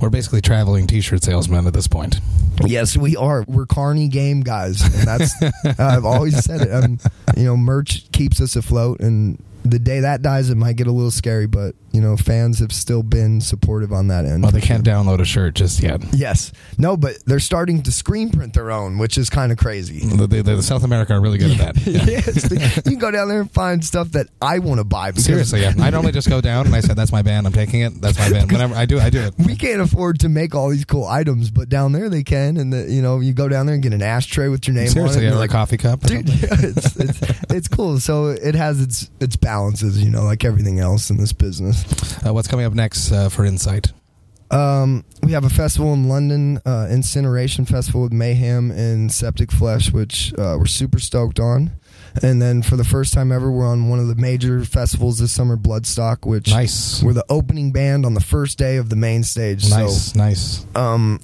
We're 0.00 0.10
basically 0.10 0.40
traveling 0.40 0.86
T-shirt 0.86 1.22
salesmen 1.22 1.66
at 1.66 1.74
this 1.74 1.88
point. 1.88 2.20
Yes, 2.64 2.96
we 2.96 3.16
are. 3.16 3.44
We're 3.46 3.66
Carney 3.66 4.08
game 4.08 4.40
guys, 4.40 4.82
and 4.82 5.06
that's 5.06 5.34
I've 5.78 6.04
always 6.04 6.42
said 6.42 6.62
it. 6.62 6.72
Um, 6.72 6.98
you 7.36 7.44
know, 7.44 7.56
merch 7.56 8.10
keeps 8.12 8.40
us 8.40 8.56
afloat, 8.56 9.00
and 9.00 9.42
the 9.70 9.78
day 9.78 10.00
that 10.00 10.22
dies, 10.22 10.50
it 10.50 10.56
might 10.56 10.76
get 10.76 10.86
a 10.86 10.92
little 10.92 11.10
scary. 11.10 11.46
But 11.46 11.74
you 11.92 12.00
know, 12.00 12.16
fans 12.16 12.58
have 12.60 12.72
still 12.72 13.02
been 13.02 13.40
supportive 13.40 13.92
on 13.92 14.08
that 14.08 14.24
end. 14.24 14.42
Well, 14.42 14.52
they 14.52 14.60
can't 14.60 14.84
download 14.84 15.20
a 15.20 15.24
shirt 15.24 15.54
just 15.54 15.82
yet. 15.82 16.02
Yes, 16.12 16.52
no, 16.76 16.96
but 16.96 17.16
they're 17.26 17.40
starting 17.40 17.82
to 17.84 17.92
screen 17.92 18.30
print 18.30 18.54
their 18.54 18.70
own, 18.70 18.98
which 18.98 19.16
is 19.18 19.30
kind 19.30 19.52
of 19.52 19.58
crazy. 19.58 20.00
The, 20.00 20.26
the, 20.26 20.42
the 20.42 20.62
South 20.62 20.84
America 20.84 21.14
are 21.14 21.20
really 21.20 21.38
good 21.38 21.58
at 21.60 21.74
that. 21.74 21.86
Yeah. 21.86 22.04
yes, 22.06 22.50
you 22.84 22.92
can 22.92 22.98
go 22.98 23.10
down 23.10 23.28
there 23.28 23.40
and 23.40 23.50
find 23.50 23.84
stuff 23.84 24.10
that 24.12 24.28
I 24.42 24.58
want 24.58 24.78
to 24.80 24.84
buy. 24.84 25.12
Seriously, 25.12 25.62
yeah. 25.62 25.72
I 25.78 25.90
normally 25.90 26.12
just 26.12 26.28
go 26.28 26.40
down 26.40 26.66
and 26.66 26.74
I 26.74 26.80
said, 26.80 26.96
"That's 26.96 27.12
my 27.12 27.22
band. 27.22 27.46
I'm 27.46 27.52
taking 27.52 27.80
it. 27.80 28.00
That's 28.00 28.18
my 28.18 28.30
band." 28.30 28.50
Whenever 28.58 28.74
I 28.74 28.84
do, 28.86 28.98
I 29.00 29.10
do 29.10 29.20
it. 29.20 29.34
we 29.38 29.56
can't 29.56 29.80
afford 29.80 30.20
to 30.20 30.28
make 30.28 30.54
all 30.54 30.68
these 30.70 30.84
cool 30.84 31.06
items, 31.06 31.50
but 31.50 31.68
down 31.68 31.92
there 31.92 32.08
they 32.08 32.22
can, 32.22 32.56
and 32.56 32.72
the, 32.72 32.90
you 32.90 33.02
know, 33.02 33.20
you 33.20 33.32
go 33.32 33.48
down 33.48 33.66
there 33.66 33.74
and 33.74 33.82
get 33.82 33.92
an 33.92 34.02
ashtray 34.02 34.48
with 34.48 34.66
your 34.66 34.74
name 34.74 34.88
Seriously, 34.88 35.26
on 35.26 35.32
it. 35.32 35.36
yeah, 35.36 35.40
or 35.40 35.44
a 35.44 35.48
coffee 35.48 35.76
cup. 35.76 36.00
dude 36.00 36.28
yeah, 36.28 36.48
it's, 36.50 36.96
it's, 36.96 37.20
it's 37.50 37.68
cool 37.68 37.98
so 37.98 38.26
it 38.28 38.54
has 38.54 38.80
its 38.80 39.10
its 39.20 39.36
balances 39.36 40.02
you 40.02 40.10
know 40.10 40.22
like 40.24 40.44
everything 40.44 40.78
else 40.80 41.10
in 41.10 41.16
this 41.16 41.32
business 41.32 41.77
Uh, 42.26 42.32
what's 42.34 42.48
coming 42.48 42.66
up 42.66 42.74
next 42.74 43.12
uh, 43.12 43.28
for 43.28 43.44
Incite? 43.44 43.92
um, 44.50 45.04
we 45.22 45.32
have 45.32 45.44
a 45.44 45.50
festival 45.50 45.92
in 45.92 46.08
london 46.08 46.58
uh, 46.64 46.88
incineration 46.90 47.66
festival 47.66 48.02
with 48.02 48.12
mayhem 48.12 48.70
and 48.70 49.12
septic 49.12 49.52
flesh 49.52 49.92
which 49.92 50.32
uh, 50.38 50.56
we're 50.58 50.64
super 50.66 50.98
stoked 50.98 51.38
on 51.38 51.70
and 52.22 52.40
then 52.40 52.62
for 52.62 52.76
the 52.76 52.84
first 52.84 53.12
time 53.12 53.30
ever 53.30 53.50
we're 53.50 53.66
on 53.66 53.90
one 53.90 53.98
of 53.98 54.08
the 54.08 54.14
major 54.14 54.64
festivals 54.64 55.18
this 55.18 55.32
summer 55.32 55.56
bloodstock 55.56 56.26
which 56.26 56.48
Nice, 56.48 57.02
we're 57.02 57.12
the 57.12 57.26
opening 57.28 57.72
band 57.72 58.06
on 58.06 58.14
the 58.14 58.22
first 58.22 58.56
day 58.56 58.78
of 58.78 58.88
the 58.88 58.96
main 58.96 59.22
stage 59.22 59.68
nice, 59.68 60.12
so 60.12 60.18
nice. 60.18 60.66
um 60.74 61.20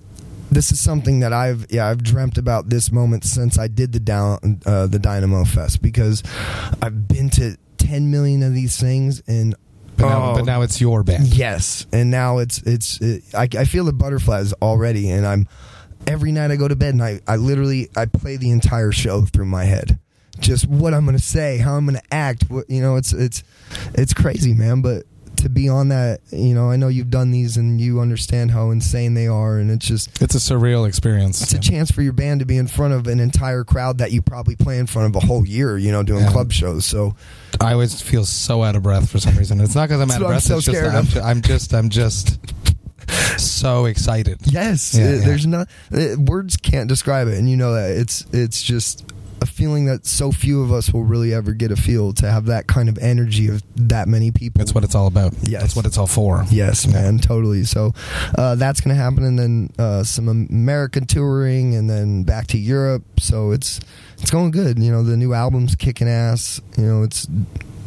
this 0.51 0.71
is 0.71 0.79
something 0.79 1.21
that 1.21 1.33
I've 1.33 1.67
yeah 1.71 1.89
I've 1.89 2.03
dreamt 2.03 2.37
about 2.39 2.69
this 2.69 2.93
moment 2.93 3.25
since 3.25 3.59
I 3.59 3.67
did 3.69 3.93
the 3.93 4.01
down 4.01 4.61
uh, 4.67 4.87
the 4.87 4.99
Dynamo 4.99 5.45
Fest 5.45 5.83
because 5.83 6.23
I've 6.81 7.09
been 7.09 7.31
to 7.31 7.57
10 7.79 8.11
million 8.11 8.43
of 8.43 8.55
these 8.55 8.79
things 8.79 9.21
and 9.27 9.57
But 9.97 10.09
now, 10.09 10.31
oh, 10.31 10.35
but 10.35 10.45
now 10.45 10.63
it's 10.63 10.81
your 10.81 11.03
band. 11.03 11.27
yes 11.29 11.87
and 11.93 12.11
now 12.11 12.39
it's 12.39 12.59
it's 12.63 13.01
it, 13.01 13.23
I, 13.35 13.49
I 13.59 13.65
feel 13.65 13.85
the 13.85 13.93
butterflies 13.93 14.53
already 14.55 15.09
and 15.11 15.27
I'm 15.27 15.47
every 16.07 16.33
night 16.33 16.51
I 16.51 16.57
go 16.57 16.69
to 16.69 16.77
bed 16.77 16.95
and 16.95 17.03
I, 17.03 17.21
I 17.27 17.37
literally 17.37 17.89
I 17.97 18.07
play 18.07 18.37
the 18.37 18.51
entire 18.51 18.93
show 18.93 19.23
through 19.23 19.47
my 19.47 19.65
head 19.65 19.99
just 20.41 20.67
what 20.67 20.93
I'm 20.95 21.05
gonna 21.07 21.19
say 21.19 21.59
how 21.59 21.77
I'm 21.77 21.87
gonna 21.87 22.03
act 22.11 22.51
what 22.51 22.69
you 22.69 22.83
know 22.83 22.97
it's 22.97 23.13
it's 23.13 23.45
it's 23.95 24.13
crazy 24.13 24.53
man 24.53 24.83
but 24.83 25.05
to 25.45 25.49
be 25.49 25.69
on 25.69 25.89
that 25.89 26.21
you 26.31 26.55
know 26.55 26.71
I 26.71 26.77
know 26.77 26.89
you've 26.89 27.11
done 27.11 27.31
these 27.31 27.57
and 27.57 27.81
you 27.81 28.01
understand 28.01 28.51
how 28.51 28.71
insane 28.71 29.15
they 29.15 29.27
are 29.27 29.59
and 29.59 29.71
it's 29.71 29.87
just 29.87 30.21
It's 30.21 30.35
a 30.35 30.39
surreal 30.39 30.87
experience. 30.89 31.41
it's 31.43 31.53
a 31.53 31.59
chance 31.61 31.91
for 31.91 32.03
your 32.03 32.13
band 32.13 32.41
to 32.41 32.47
be 32.47 32.57
in 32.57 32.67
front 32.67 32.93
of 32.95 33.07
an 33.07 33.21
entire 33.21 33.63
crowd 33.65 33.99
that 33.99 34.11
you 34.13 34.21
probably 34.23 34.57
play 34.57 34.79
in 34.79 34.87
front 34.87 35.15
of 35.15 35.23
a 35.23 35.27
whole 35.27 35.47
year, 35.47 35.79
you 35.79 35.93
know, 35.93 36.03
doing 36.03 36.25
Yeah. 36.25 36.31
club 36.33 36.51
shows. 36.53 36.85
So 36.87 37.15
I 37.61 37.73
always 37.73 38.01
feel 38.03 38.25
so 38.25 38.63
out 38.65 38.75
of 38.77 38.83
breath 38.83 39.09
for 39.09 39.19
some 39.21 39.37
reason. 39.37 39.61
It's 39.61 39.75
not 39.75 39.89
because 39.89 40.01
I'm 40.01 40.11
out 40.11 40.21
of 40.23 40.27
breath. 40.29 40.43
so 40.43 40.57
it's 40.57 40.67
just 40.67 40.83
I'm, 40.83 41.05
ju- 41.07 41.21
I'm 41.21 41.41
just, 41.43 41.73
I'm 41.75 41.89
just 41.91 42.39
so 43.39 43.85
excited. 43.85 44.39
yes, 44.45 44.95
Yeah, 44.95 45.13
yeah. 45.15 45.19
there's 45.25 45.47
not 45.47 45.69
uh, 45.93 46.17
words 46.19 46.57
can't 46.57 46.89
describe 46.89 47.29
it, 47.29 47.39
and 47.39 47.49
you 47.51 47.57
know 47.57 47.75
that 47.75 47.91
it's 47.91 48.25
it's 48.33 48.63
just 48.63 49.05
a 49.45 49.47
feeling 49.47 49.87
that 49.87 50.07
so 50.07 50.33
few 50.33 50.63
of 50.63 50.73
us 50.73 50.93
will 50.93 51.05
really 51.05 51.33
ever 51.33 51.53
get 51.53 51.71
a 51.71 51.77
feel 51.77 52.13
to 52.15 52.31
have 52.31 52.47
that 52.47 52.67
kind 52.67 52.89
of 52.89 52.99
energy 52.99 53.49
of 53.49 53.63
that 53.77 54.09
many 54.09 54.31
people. 54.31 54.59
That's 54.59 54.75
what 54.75 54.85
it's 54.85 54.95
all 54.95 55.07
about. 55.07 55.33
Yes. 55.43 55.63
That's 55.63 55.77
what 55.77 55.87
it's 55.87 55.99
all 55.99 56.07
for. 56.07 56.45
Yes, 56.51 56.87
man, 56.87 57.19
totally. 57.19 57.65
So 57.65 57.93
uh, 58.37 58.57
that's 58.57 58.81
going 58.81 58.95
to 58.97 59.01
happen, 59.01 59.25
and 59.25 59.39
then 59.39 59.71
uh, 59.79 60.03
some 60.03 60.29
American 60.29 61.07
touring, 61.07 61.75
and 61.75 61.89
then 61.89 62.25
back 62.25 62.49
to 62.49 62.59
Europe. 62.59 63.05
So 63.21 63.53
it's 63.53 63.81
it's 64.19 64.31
going 64.31 64.51
good. 64.51 64.79
You 64.79 64.91
know, 64.91 65.03
the 65.03 65.17
new 65.17 65.35
album's 65.35 65.75
kicking 65.77 66.09
ass. 66.09 66.61
You 66.77 66.85
know, 66.85 67.03
it's 67.03 67.29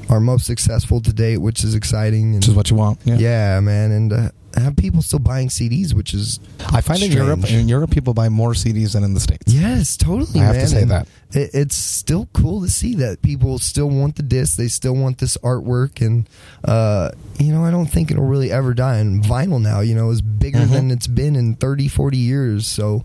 our 0.10 0.20
most 0.20 0.46
successful 0.46 1.02
to 1.02 1.12
date, 1.14 1.38
which 1.38 1.64
is 1.64 1.76
exciting. 1.76 2.26
And, 2.26 2.36
Which 2.36 2.48
is 2.48 2.56
what 2.56 2.70
you 2.70 2.78
want. 2.78 3.00
Yeah. 3.04 3.18
yeah, 3.18 3.60
man, 3.60 3.92
and 3.92 4.14
uh, 4.14 4.30
have 4.62 4.76
people 4.76 5.02
still 5.02 5.20
buying 5.20 5.50
CDs, 5.50 5.94
which 5.94 6.14
is 6.14 6.40
I 6.74 6.82
find 6.82 7.02
in 7.04 7.12
Europe, 7.12 7.40
Strange. 7.42 7.62
in 7.62 7.68
Europe, 7.70 7.92
people 7.92 8.14
buy 8.14 8.30
more 8.30 8.52
CDs 8.54 8.94
than 8.94 9.04
in 9.04 9.14
the 9.14 9.20
states. 9.20 9.54
yes, 9.54 9.98
totally. 9.98 10.40
I 10.40 10.46
have 10.46 10.56
to 10.56 10.68
say 10.68 10.82
And 10.84 10.92
that. 10.92 11.08
it, 11.32 11.52
it's 11.54 11.76
still 11.76 12.28
cool 12.34 12.62
to 12.62 12.70
see 12.70 12.96
that 12.96 13.22
people 13.22 13.60
still 13.60 13.90
want 13.90 14.16
the 14.16 14.24
disc. 14.24 14.58
They 14.58 14.68
still 14.68 14.96
want 14.96 15.18
this 15.20 15.38
artwork, 15.38 16.06
and 16.06 16.28
uh, 16.64 17.12
you 17.40 17.52
know, 17.54 17.64
I 17.64 17.72
don't 17.72 17.88
think 17.88 18.12
it'll 18.12 18.26
really 18.26 18.52
ever 18.52 18.74
die. 18.74 18.98
And 18.98 19.24
vinyl 19.24 19.62
now, 19.62 19.82
you 19.82 19.96
know, 19.96 20.10
is 20.10 20.22
bigger 20.22 20.60
Mhm. 20.60 20.70
than 20.72 20.92
it's 20.92 21.08
been 21.08 21.36
in 21.36 21.56
30, 21.56 21.88
40 21.88 22.18
years. 22.18 22.68
So 22.68 23.04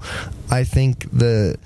I 0.50 0.64
think 0.64 1.06
the 1.12 1.56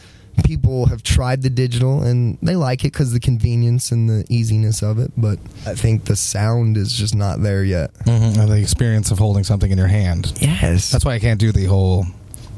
people 0.44 0.86
have 0.86 1.02
tried 1.02 1.42
the 1.42 1.50
digital 1.50 2.02
and 2.02 2.38
they 2.42 2.56
like 2.56 2.80
it 2.84 2.92
because 2.92 3.12
the 3.12 3.20
convenience 3.20 3.90
and 3.90 4.08
the 4.08 4.24
easiness 4.28 4.82
of 4.82 4.98
it. 4.98 5.12
But 5.16 5.38
I 5.66 5.74
think 5.74 6.04
the 6.04 6.16
sound 6.16 6.76
is 6.76 6.92
just 6.92 7.14
not 7.14 7.42
there 7.42 7.64
yet. 7.64 7.90
hmm 8.04 8.10
And 8.10 8.48
the 8.50 8.58
experience 8.60 9.10
of 9.10 9.18
holding 9.18 9.44
something 9.44 9.70
in 9.70 9.78
your 9.78 9.86
hand. 9.88 10.32
Yes, 10.40 10.90
That's 10.90 11.04
why 11.04 11.14
I 11.14 11.18
can't 11.18 11.40
do 11.40 11.52
the 11.52 11.64
whole 11.64 12.06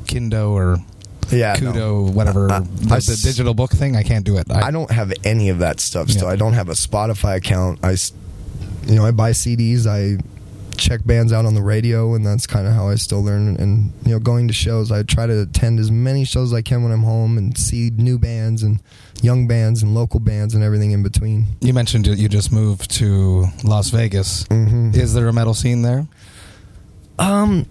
Kindo 0.05 0.51
or 0.51 0.79
yeah. 1.31 1.55
no. 1.61 1.73
Kudo, 1.73 2.12
whatever, 2.12 2.51
I- 2.51 2.61
the, 2.61 2.95
I 2.95 2.99
the 3.01 3.21
digital 3.23 3.55
book 3.55 3.71
thing. 3.71 3.97
I 3.97 4.03
can't 4.03 4.25
do 4.25 4.37
it. 4.38 4.51
I 4.51 4.71
don't 4.71 4.91
have 4.91 5.12
any 5.25 5.49
of 5.51 5.59
that 5.61 5.81
stuff. 5.81 6.09
Still, 6.11 6.25
Yeah. 6.29 6.33
I 6.33 6.37
don't 6.37 6.55
have 6.55 6.69
a 6.69 6.73
Spotify 6.75 7.37
account. 7.37 7.81
i 7.83 7.95
you 8.87 8.95
know, 8.95 9.05
I 9.05 9.11
buy 9.11 9.33
CDs. 9.33 9.87
I 9.87 10.19
check 10.79 11.05
bands 11.05 11.33
out 11.33 11.45
on 11.45 11.55
the 11.55 11.62
radio, 11.62 12.14
and 12.14 12.25
that's 12.25 12.47
kind 12.47 12.67
of 12.67 12.73
how 12.73 12.88
I 12.88 12.95
still 12.95 13.23
learn. 13.23 13.57
And 13.57 13.93
you 14.05 14.12
know, 14.12 14.19
going 14.19 14.49
to 14.49 14.55
shows, 14.55 14.91
I 14.91 15.03
try 15.03 15.27
to 15.27 15.43
attend 15.43 15.79
as 15.81 15.91
many 15.91 16.25
shows 16.25 16.53
as 16.53 16.55
I 16.57 16.62
can 16.62 16.83
when 16.83 16.93
I'm 16.93 17.03
home 17.03 17.37
and 17.37 17.57
see 17.57 17.91
new 17.91 18.19
bands 18.19 18.62
and 18.62 18.81
young 19.23 19.47
bands 19.47 19.83
and 19.83 19.95
local 19.95 20.21
bands 20.21 20.55
and 20.55 20.62
everything 20.62 20.93
in 20.93 21.03
between. 21.03 21.47
You 21.61 21.75
mentioned 21.75 22.07
you 22.07 22.29
just 22.29 22.53
moved 22.53 22.91
to 22.93 23.47
Las 23.64 23.91
Vegas. 23.91 24.45
Mm-hmm. 24.45 24.93
Is 24.95 25.14
there 25.14 25.29
a 25.29 25.33
metal 25.33 25.55
scene 25.55 25.83
there? 25.83 26.07
Um, 27.19 27.67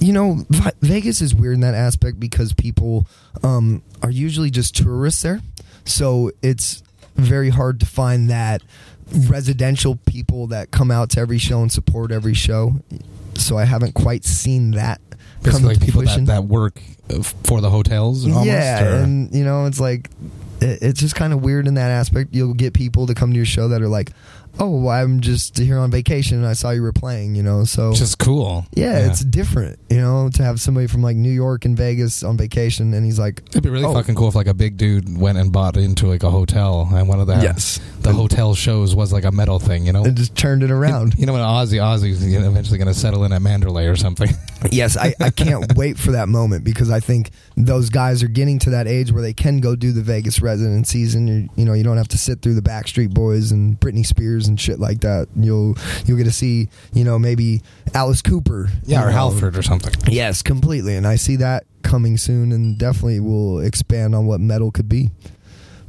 you 0.00 0.12
know, 0.12 0.44
Vegas 0.80 1.22
is 1.22 1.34
weird 1.34 1.54
in 1.54 1.60
that 1.60 1.74
aspect 1.74 2.20
because 2.20 2.52
people 2.52 3.06
um, 3.42 3.82
are 4.02 4.10
usually 4.10 4.50
just 4.50 4.76
tourists 4.76 5.22
there, 5.22 5.40
so 5.84 6.32
it's 6.42 6.82
very 7.14 7.48
hard 7.48 7.80
to 7.80 7.86
find 7.86 8.28
that 8.30 8.62
residential 9.12 9.96
people 10.06 10.48
that 10.48 10.70
come 10.70 10.90
out 10.90 11.10
to 11.10 11.20
every 11.20 11.38
show 11.38 11.62
and 11.62 11.70
support 11.70 12.10
every 12.12 12.34
show. 12.34 12.74
So 13.34 13.56
I 13.58 13.64
haven't 13.64 13.94
quite 13.94 14.24
seen 14.24 14.72
that 14.72 15.00
come 15.52 15.62
like 15.62 15.80
people 15.80 16.02
that, 16.02 16.26
that 16.26 16.44
work 16.44 16.80
uh, 17.10 17.22
for 17.22 17.60
the 17.60 17.70
hotels. 17.70 18.24
Almost, 18.26 18.46
yeah, 18.46 18.84
or- 18.84 18.96
and 19.02 19.32
you 19.34 19.44
know, 19.44 19.66
it's 19.66 19.78
like 19.80 20.10
it, 20.60 20.78
it's 20.82 21.00
just 21.00 21.14
kind 21.14 21.32
of 21.32 21.42
weird 21.42 21.66
in 21.66 21.74
that 21.74 21.90
aspect. 21.90 22.34
You'll 22.34 22.54
get 22.54 22.72
people 22.74 23.06
to 23.06 23.14
come 23.14 23.30
to 23.30 23.36
your 23.36 23.44
show 23.46 23.68
that 23.68 23.82
are 23.82 23.88
like, 23.88 24.10
"Oh, 24.58 24.88
I'm 24.88 25.20
just 25.20 25.58
here 25.58 25.78
on 25.78 25.90
vacation 25.90 26.38
and 26.38 26.46
I 26.46 26.52
saw 26.54 26.70
you 26.70 26.82
were 26.82 26.92
playing," 26.92 27.34
you 27.34 27.42
know. 27.42 27.64
So 27.64 27.92
just 27.92 28.18
cool. 28.18 28.66
yeah, 28.74 29.06
it's 29.06 29.24
different, 29.24 29.78
you 29.90 29.98
know, 30.00 30.28
to 30.34 30.42
have 30.42 30.60
somebody 30.60 30.86
from 30.86 31.02
like 31.02 31.16
New 31.16 31.30
York 31.30 31.64
and 31.64 31.76
Vegas 31.76 32.22
on 32.22 32.36
vacation, 32.36 32.94
and 32.94 33.04
he's 33.04 33.18
like, 33.18 33.42
It'd 33.48 33.62
be 33.62 33.70
really 33.70 33.84
Oh. 33.84 33.92
fucking 33.94 34.14
cool 34.14 34.28
if 34.28 34.34
like 34.34 34.46
a 34.46 34.54
big 34.54 34.76
dude 34.76 35.18
went 35.18 35.38
and 35.38 35.52
bought 35.52 35.76
into 35.76 36.06
like 36.06 36.22
a 36.22 36.30
hotel 36.30 36.88
and 36.92 37.08
one 37.08 37.20
of 37.20 37.26
the 37.26 37.34
Yes. 37.36 37.80
the 38.02 38.12
hotel 38.12 38.54
shows 38.54 38.94
was 38.94 39.12
like 39.12 39.24
a 39.24 39.32
metal 39.32 39.58
thing, 39.58 39.84
you 39.86 39.92
know. 39.92 40.04
and 40.04 40.16
just 40.16 40.34
turned 40.34 40.62
it 40.62 40.70
around. 40.70 41.14
You 41.18 41.26
know 41.26 41.32
when 41.32 41.42
Ozzy 41.42 41.78
Ozzy's 41.80 42.24
you 42.26 42.38
eventually 42.40 42.78
going 42.78 42.88
to 42.88 42.94
settle 42.98 43.24
in 43.24 43.32
at 43.32 43.42
Mandalay 43.42 43.86
or 43.86 43.96
something. 43.96 44.30
yes, 44.70 44.96
I, 44.96 45.14
I 45.20 45.30
can't 45.30 45.74
wait 45.76 45.98
for 45.98 46.12
that 46.12 46.28
moment 46.28 46.64
because 46.64 46.90
I 46.90 47.00
think 47.00 47.30
those 47.56 47.90
guys 47.90 48.22
are 48.22 48.28
getting 48.28 48.58
to 48.60 48.70
that 48.70 48.86
age 48.86 49.12
where 49.12 49.22
they 49.22 49.32
can 49.32 49.58
go 49.60 49.76
do 49.76 49.92
the 49.92 50.02
Vegas 50.02 50.40
residencies, 50.40 51.14
and 51.14 51.28
you 51.28 51.48
you 51.56 51.64
know 51.64 51.72
you 51.74 51.82
don't 51.84 51.96
have 51.96 52.08
to 52.08 52.18
sit 52.18 52.42
through 52.42 52.54
the 52.54 52.62
Backstreet 52.62 53.12
Boys 53.12 53.50
and 53.52 53.78
Britney 53.80 54.04
Spears 54.06 54.45
and 54.48 54.60
shit 54.60 54.78
like 54.78 55.00
that. 55.00 55.28
You'll 55.36 55.76
you'll 56.04 56.18
get 56.18 56.24
to 56.24 56.32
see 56.32 56.68
you 56.92 57.04
know 57.04 57.18
maybe 57.18 57.62
Alice 57.94 58.22
Cooper, 58.22 58.68
yeah, 58.84 59.02
or 59.02 59.06
know. 59.06 59.12
Halford 59.12 59.56
or 59.56 59.62
something. 59.62 59.94
Yes, 60.12 60.42
completely, 60.42 60.96
and 60.96 61.06
I 61.06 61.16
see 61.16 61.36
that 61.36 61.64
coming 61.82 62.16
soon, 62.16 62.52
and 62.52 62.78
definitely 62.78 63.20
will 63.20 63.60
expand 63.60 64.14
on 64.14 64.26
what 64.26 64.40
metal 64.40 64.70
could 64.70 64.88
be. 64.88 65.10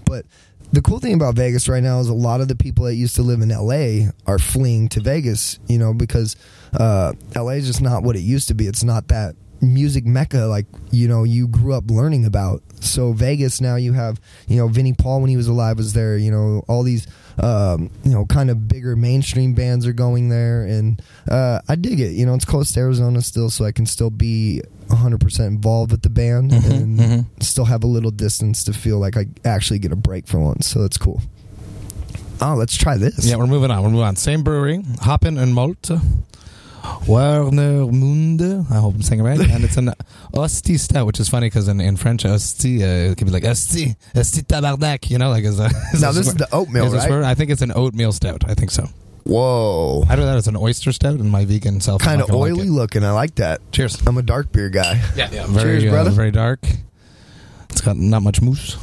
But 0.06 0.26
the 0.72 0.82
cool 0.82 1.00
thing 1.00 1.14
about 1.14 1.36
Vegas 1.36 1.70
right 1.70 1.84
now 1.84 2.00
is 2.00 2.10
a 2.10 2.14
lot 2.14 2.42
of 2.42 2.48
the 2.48 2.56
people 2.56 2.86
that 2.86 2.96
used 2.96 3.16
to 3.16 3.22
live 3.22 3.42
in 3.42 3.50
LA 3.50 4.12
are 4.26 4.40
fleeing 4.40 4.90
to 4.90 5.00
Vegas, 5.00 5.60
you 5.68 5.78
know, 5.78 5.94
because 5.94 6.36
uh, 6.78 7.14
LA 7.36 7.52
is 7.52 7.68
just 7.68 7.82
not 7.82 8.04
what 8.04 8.16
it 8.16 8.22
used 8.22 8.48
to 8.50 8.54
be. 8.54 8.68
It's 8.68 8.84
not 8.84 9.08
that 9.08 9.36
music 9.60 10.06
mecca 10.06 10.46
like 10.46 10.68
you 10.92 11.08
know 11.08 11.24
you 11.24 11.48
grew 11.48 11.74
up 11.74 11.90
learning 11.90 12.26
about. 12.26 12.62
So 12.80 13.14
Vegas 13.14 13.60
now 13.62 13.76
you 13.76 13.94
have 13.94 14.20
you 14.48 14.58
know 14.58 14.68
Vinnie 14.68 14.94
Paul 14.94 15.22
when 15.22 15.30
he 15.30 15.38
was 15.38 15.48
alive 15.48 15.78
was 15.78 15.94
there. 15.94 16.18
You 16.18 16.32
know 16.32 16.64
all 16.68 16.84
these 16.84 17.08
um, 17.42 17.90
you 18.04 18.12
know 18.12 18.26
kind 18.26 18.50
of 18.50 18.68
bigger 18.68 18.96
mainstream 18.96 19.54
bands 19.54 19.86
are 19.86 19.94
going 19.94 20.30
there, 20.30 20.64
and 20.64 21.02
uh, 21.30 21.62
I 21.68 21.76
dig 21.76 22.00
it. 22.00 22.14
You 22.14 22.26
know 22.26 22.34
it's 22.34 22.46
close 22.46 22.72
to 22.74 22.80
Arizona 22.80 23.22
still, 23.22 23.50
so 23.50 23.66
I 23.66 23.72
can 23.72 23.86
still 23.86 24.10
be 24.10 24.62
100% 24.88 25.48
involved 25.48 25.92
with 25.92 26.02
the 26.02 26.10
band 26.10 26.52
and 26.54 27.00
mhm. 27.00 27.26
still 27.44 27.66
have 27.66 27.84
a 27.84 27.88
little 27.88 28.12
distance 28.12 28.64
to 28.64 28.74
feel 28.74 29.00
like 29.00 29.18
I 29.18 29.28
actually 29.46 29.80
get 29.80 29.92
a 29.92 29.98
break 29.98 30.28
for 30.28 30.40
once. 30.40 30.68
So 30.68 30.82
that's 30.82 30.98
cool. 30.98 31.22
Oh, 32.40 32.54
let's 32.56 32.78
try 32.78 32.98
this. 32.98 33.26
Yeah, 33.26 33.36
we're 33.36 33.48
moving 33.48 33.72
on. 33.72 33.82
We're 33.84 33.90
moving 33.90 34.06
on. 34.06 34.16
Same 34.16 34.44
brewery, 34.44 34.80
Hoppen 34.80 35.42
and 35.42 35.54
Malt. 35.54 35.90
Warnemünde. 37.06 38.70
I 38.72 38.76
hope 38.76 38.96
I'm 38.96 39.02
saying 39.02 39.22
it 39.22 39.24
right. 39.24 39.40
And 39.40 39.64
it's 39.64 39.78
an 39.78 39.94
Osti 40.34 40.78
stout, 40.78 41.06
which 41.06 41.20
is 41.20 41.30
funny 41.30 41.48
because 41.48 41.68
in, 41.68 41.80
in 41.82 41.98
French, 41.98 42.24
Osti, 42.24 42.82
uh, 42.82 43.12
it 43.12 43.18
could 43.18 43.26
be 43.28 43.32
like 43.34 43.44
Osti, 43.44 43.96
Osti 44.16 44.42
tabarnak, 44.44 45.10
you 45.10 45.18
know, 45.18 45.30
like 45.30 45.44
as 45.46 45.60
a. 45.60 45.66
as 45.94 46.02
Now 46.02 46.10
a 46.10 46.14
this 46.14 46.28
is 46.28 46.34
swear- 46.34 46.48
the 46.48 46.56
oatmeal, 46.56 46.86
as 46.96 47.06
a 47.06 47.10
right? 47.20 47.24
I 47.30 47.36
think 47.36 47.52
it's 47.52 47.62
an 47.62 47.72
oatmeal 47.76 48.12
stout. 48.12 48.44
I 48.50 48.54
think 48.54 48.72
so. 48.72 48.88
Whoa. 49.26 50.06
I 50.08 50.16
do 50.16 50.22
that 50.22 50.38
as 50.38 50.48
an 50.48 50.56
oyster 50.56 50.92
stout, 50.94 51.20
and 51.20 51.30
my 51.30 51.44
vegan 51.44 51.82
self 51.82 52.02
Kind 52.02 52.22
of 52.22 52.28
gonna 52.28 52.40
like 52.40 52.54
oily 52.54 52.70
looking. 52.70 53.04
I 53.04 53.12
like 53.12 53.36
that. 53.36 53.60
Cheers. 53.74 54.02
I'm 54.08 54.18
a 54.18 54.22
dark 54.22 54.52
beer 54.54 54.70
guy. 54.70 55.02
Yeah, 55.18 55.30
yeah. 55.32 55.46
Very, 55.48 55.80
Cheers, 55.82 55.92
uh, 55.92 55.96
brother. 55.96 56.12
very 56.12 56.32
dark. 56.32 56.66
It's 57.70 57.82
got 57.82 57.98
not 57.98 58.24
much 58.24 58.42
mousse. 58.42 58.78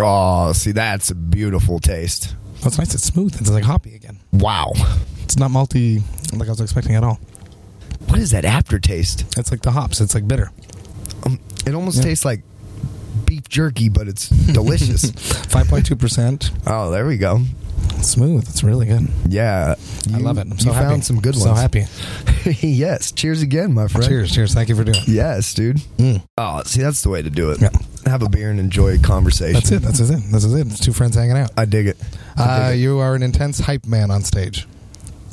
Oh, 0.00 0.52
see, 0.52 0.72
that's 0.72 1.10
a 1.10 1.14
beautiful 1.14 1.78
taste. 1.78 2.34
That's 2.62 2.78
nice. 2.78 2.94
It's 2.94 3.04
smooth. 3.04 3.40
It's 3.40 3.48
like 3.50 3.62
hoppy 3.62 3.94
again. 3.94 4.18
Wow. 4.32 4.72
It's 5.24 5.36
not 5.36 5.50
malty 5.50 6.02
like 6.32 6.48
I 6.48 6.52
was 6.52 6.60
expecting 6.60 6.94
at 6.94 7.02
all. 7.04 7.18
What 8.06 8.18
is 8.18 8.30
that 8.30 8.44
aftertaste? 8.44 9.24
It's 9.36 9.50
like 9.50 9.62
the 9.62 9.72
hops. 9.72 10.00
It's 10.00 10.14
like 10.14 10.28
bitter. 10.28 10.50
Um, 11.24 11.40
it 11.66 11.74
almost 11.74 11.98
Yeah. 11.98 12.04
tastes 12.04 12.24
like 12.24 12.42
beef 13.24 13.48
jerky, 13.48 13.88
but 13.88 14.06
it's 14.08 14.28
delicious. 14.52 15.10
5.2%. 15.10 16.50
oh, 16.66 16.90
there 16.90 17.06
we 17.06 17.16
go. 17.16 17.40
Smooth. 18.02 18.46
It's 18.48 18.62
really 18.62 18.86
good. 18.86 19.08
Yeah. 19.28 19.74
I 20.12 20.18
love 20.18 20.36
it. 20.38 20.42
I'm 20.50 20.58
so 20.58 20.68
you 20.70 20.74
happy. 20.74 20.86
found 20.88 21.04
some 21.04 21.20
good 21.20 21.34
ones. 21.34 21.44
So 21.44 21.54
happy. 21.54 21.84
yes. 22.66 23.12
Cheers 23.12 23.40
again, 23.42 23.72
my 23.72 23.88
friend. 23.88 24.06
Cheers. 24.06 24.34
Cheers. 24.34 24.52
Thank 24.54 24.68
you 24.68 24.76
for 24.76 24.84
doing 24.84 24.98
it. 24.98 25.08
Yes, 25.08 25.54
dude. 25.54 25.78
Mm. 25.98 26.22
Oh, 26.36 26.62
see, 26.64 26.82
that's 26.82 27.02
the 27.02 27.08
way 27.08 27.22
to 27.22 27.30
do 27.30 27.50
it. 27.50 27.60
Yeah. 27.62 27.70
Have 28.06 28.22
a 28.22 28.28
beer 28.28 28.50
and 28.50 28.60
enjoy 28.60 28.94
a 28.96 28.98
conversation. 28.98 29.54
That's 29.54 29.70
it. 29.72 29.80
That's 29.80 30.00
it. 30.00 30.20
That's 30.30 30.44
it. 30.44 30.66
It's 30.66 30.80
two 30.80 30.92
friends 30.92 31.14
hanging 31.16 31.38
out. 31.38 31.50
I 31.56 31.64
dig 31.64 31.86
it. 31.86 31.96
I 32.36 32.42
Uh, 32.42 32.68
dig 32.70 32.78
it. 32.78 32.82
you 32.82 32.98
are 32.98 33.14
an 33.14 33.22
intense 33.22 33.60
hype 33.60 33.86
man 33.86 34.10
on 34.10 34.22
stage. 34.22 34.66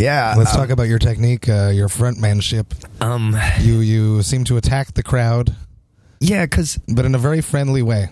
Yeah. 0.02 0.36
Let's 0.38 0.54
um, 0.54 0.62
talk 0.62 0.70
about 0.70 0.88
your 0.88 1.00
technique, 1.00 1.48
uh, 1.48 1.70
your 1.74 1.88
frontmanship. 1.88 2.66
Um. 3.02 3.38
You 3.60 3.80
you 3.80 4.24
seem 4.24 4.44
to 4.46 4.58
attack 4.58 4.94
the 4.94 5.04
crowd, 5.04 5.56
Yeah, 6.20 6.46
because 6.46 6.80
but 6.88 7.06
in 7.06 7.16
a 7.16 7.20
very 7.20 7.42
friendly 7.42 7.82
way. 7.82 8.10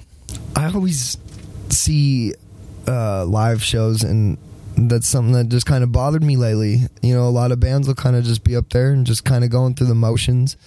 I 0.55 0.71
always 0.71 1.17
see 1.69 2.33
uh, 2.87 3.25
live 3.25 3.63
shows, 3.63 4.03
and 4.03 4.37
that's 4.77 5.07
something 5.07 5.33
that 5.33 5.49
just 5.49 5.65
kind 5.65 5.83
of 5.83 5.91
bothered 5.91 6.23
me 6.23 6.37
lately. 6.37 6.81
You 7.01 7.15
know, 7.15 7.27
a 7.27 7.29
lot 7.29 7.51
of 7.51 7.59
bands 7.59 7.87
will 7.87 7.95
kind 7.95 8.15
of 8.15 8.23
just 8.23 8.43
be 8.43 8.55
up 8.55 8.69
there 8.69 8.91
and 8.91 9.05
just 9.05 9.25
kind 9.25 9.43
of 9.43 9.49
going 9.49 9.75
through 9.75 9.87
the 9.87 9.95
motions. 9.95 10.57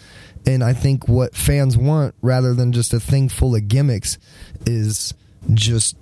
And 0.44 0.64
I 0.64 0.72
think 0.72 1.06
what 1.06 1.36
fans 1.36 1.76
want, 1.76 2.16
rather 2.20 2.52
than 2.52 2.72
just 2.72 2.92
a 2.92 2.98
thing 2.98 3.28
full 3.28 3.54
of 3.54 3.68
gimmicks, 3.68 4.18
is 4.66 5.14
just 5.54 5.96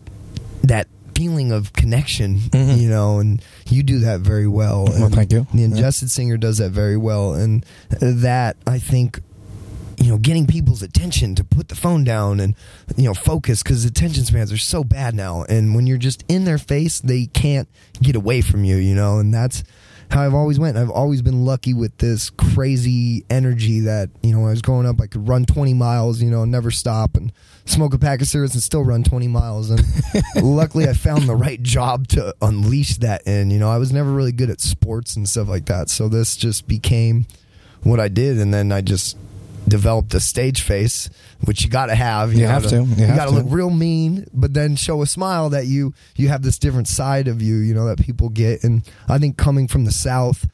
that 0.63 0.89
feeling 1.21 1.53
of 1.53 1.73
connection. 1.75 2.39
Mhm. 2.51 2.81
You 2.81 2.89
know, 2.89 3.19
and 3.19 3.43
you 3.69 3.83
do 3.83 3.99
that 4.01 4.21
very 4.21 4.47
well. 4.47 4.85
Well, 4.87 5.05
And 5.05 5.15
thank 5.15 5.33
you. 5.33 5.47
The 5.53 5.59
Yeah. 5.59 5.65
Ingested 5.67 6.11
Singer 6.11 6.39
does 6.39 6.57
that 6.59 6.71
very 6.71 6.97
well, 6.97 7.35
and 7.35 7.65
that 8.01 8.57
I 8.67 8.79
think 8.79 9.21
you 10.03 10.09
know, 10.09 10.17
getting 10.17 10.47
people's 10.47 10.83
attention 10.83 11.35
to 11.35 11.45
put 11.45 11.69
the 11.69 11.75
phone 11.75 12.05
down 12.05 12.41
and, 12.41 12.55
you 12.97 13.05
know, 13.05 13.13
focus 13.13 13.63
because 13.63 13.85
attention 13.85 14.25
spans 14.25 14.51
are 14.51 14.57
so 14.57 14.83
bad 14.83 15.15
now. 15.15 15.43
And 15.47 15.75
when 15.75 15.87
you're 15.87 15.99
just 15.99 16.25
in 16.27 16.47
their 16.47 16.57
face, 16.57 17.01
they 17.01 17.27
can't 17.27 17.69
get 18.01 18.17
away 18.17 18.41
from 18.41 18.65
you, 18.65 18.77
you 18.77 18.95
know, 18.95 19.19
and 19.19 19.35
that's 19.35 19.63
how 20.11 20.23
I've 20.23 20.35
always 20.35 20.59
went. 20.59 20.77
I've 20.77 20.91
always 20.91 21.23
been 21.23 21.45
lucky 21.45 21.73
with 21.73 21.97
this 21.99 22.31
crazy 22.31 23.25
energy 23.31 23.81
that, 23.81 24.11
you 24.23 24.33
know, 24.33 24.41
when 24.41 24.49
I 24.49 24.51
was 24.51 24.63
growing 24.63 24.87
up, 24.87 25.01
I 25.01 25.07
could 25.07 25.29
run 25.29 25.45
20 25.45 25.73
miles, 25.75 26.21
you 26.21 26.31
know, 26.31 26.45
never 26.45 26.71
stop 26.71 27.17
and 27.17 27.33
smoke 27.65 27.95
a 27.95 27.99
pack 27.99 28.21
of 28.21 28.27
cigarettes 28.27 28.55
and 28.55 28.63
still 28.63 28.83
run 28.83 29.05
20 29.05 29.29
miles. 29.29 29.71
And 29.71 29.83
luckily 30.43 30.89
I 30.89 30.95
found 30.95 31.29
the 31.29 31.37
right 31.37 31.63
job 31.63 32.09
to 32.09 32.35
unleash 32.43 32.97
that 32.97 33.27
in, 33.27 33.51
you 33.51 33.61
know, 33.61 33.71
I 33.71 33.79
was 33.79 33.93
never 33.93 34.11
really 34.11 34.33
good 34.33 34.51
at 34.51 34.61
sports 34.61 35.15
and 35.15 35.29
stuff 35.29 35.49
like 35.49 35.67
that. 35.67 35.89
So 35.89 36.09
this 36.09 36.37
just 36.37 36.67
became 36.67 37.27
what 37.85 38.01
I 38.01 38.09
did. 38.09 38.39
And 38.39 38.53
then 38.53 38.73
I 38.73 38.81
just, 38.81 39.17
developed 39.71 40.13
a 40.13 40.21
stage 40.21 40.61
face, 40.63 41.09
which 41.45 41.65
you 41.65 41.71
got 41.71 41.87
to 41.87 41.95
have. 41.95 42.35
You 42.35 42.47
have 42.47 42.67
to. 42.67 42.77
You 42.83 43.07
You, 43.07 43.07
got 43.07 43.25
to 43.27 43.31
to. 43.31 43.37
look 43.39 43.47
real 43.49 43.71
mean, 43.71 44.27
but 44.35 44.53
then 44.53 44.77
show 44.77 45.01
a 45.01 45.07
smile 45.07 45.49
that 45.51 45.67
you 45.67 45.95
you 46.17 46.29
have 46.29 46.43
this 46.43 46.59
different 46.59 46.89
side 46.89 47.27
of 47.29 47.41
you. 47.41 47.57
You 47.57 47.73
know 47.75 47.87
that 47.87 47.99
people 47.99 48.29
get. 48.29 48.63
And 48.65 48.83
I 49.09 49.19
think 49.19 49.39
coming 49.39 49.67
from 49.69 49.85
the 49.87 49.93
south, 49.93 50.47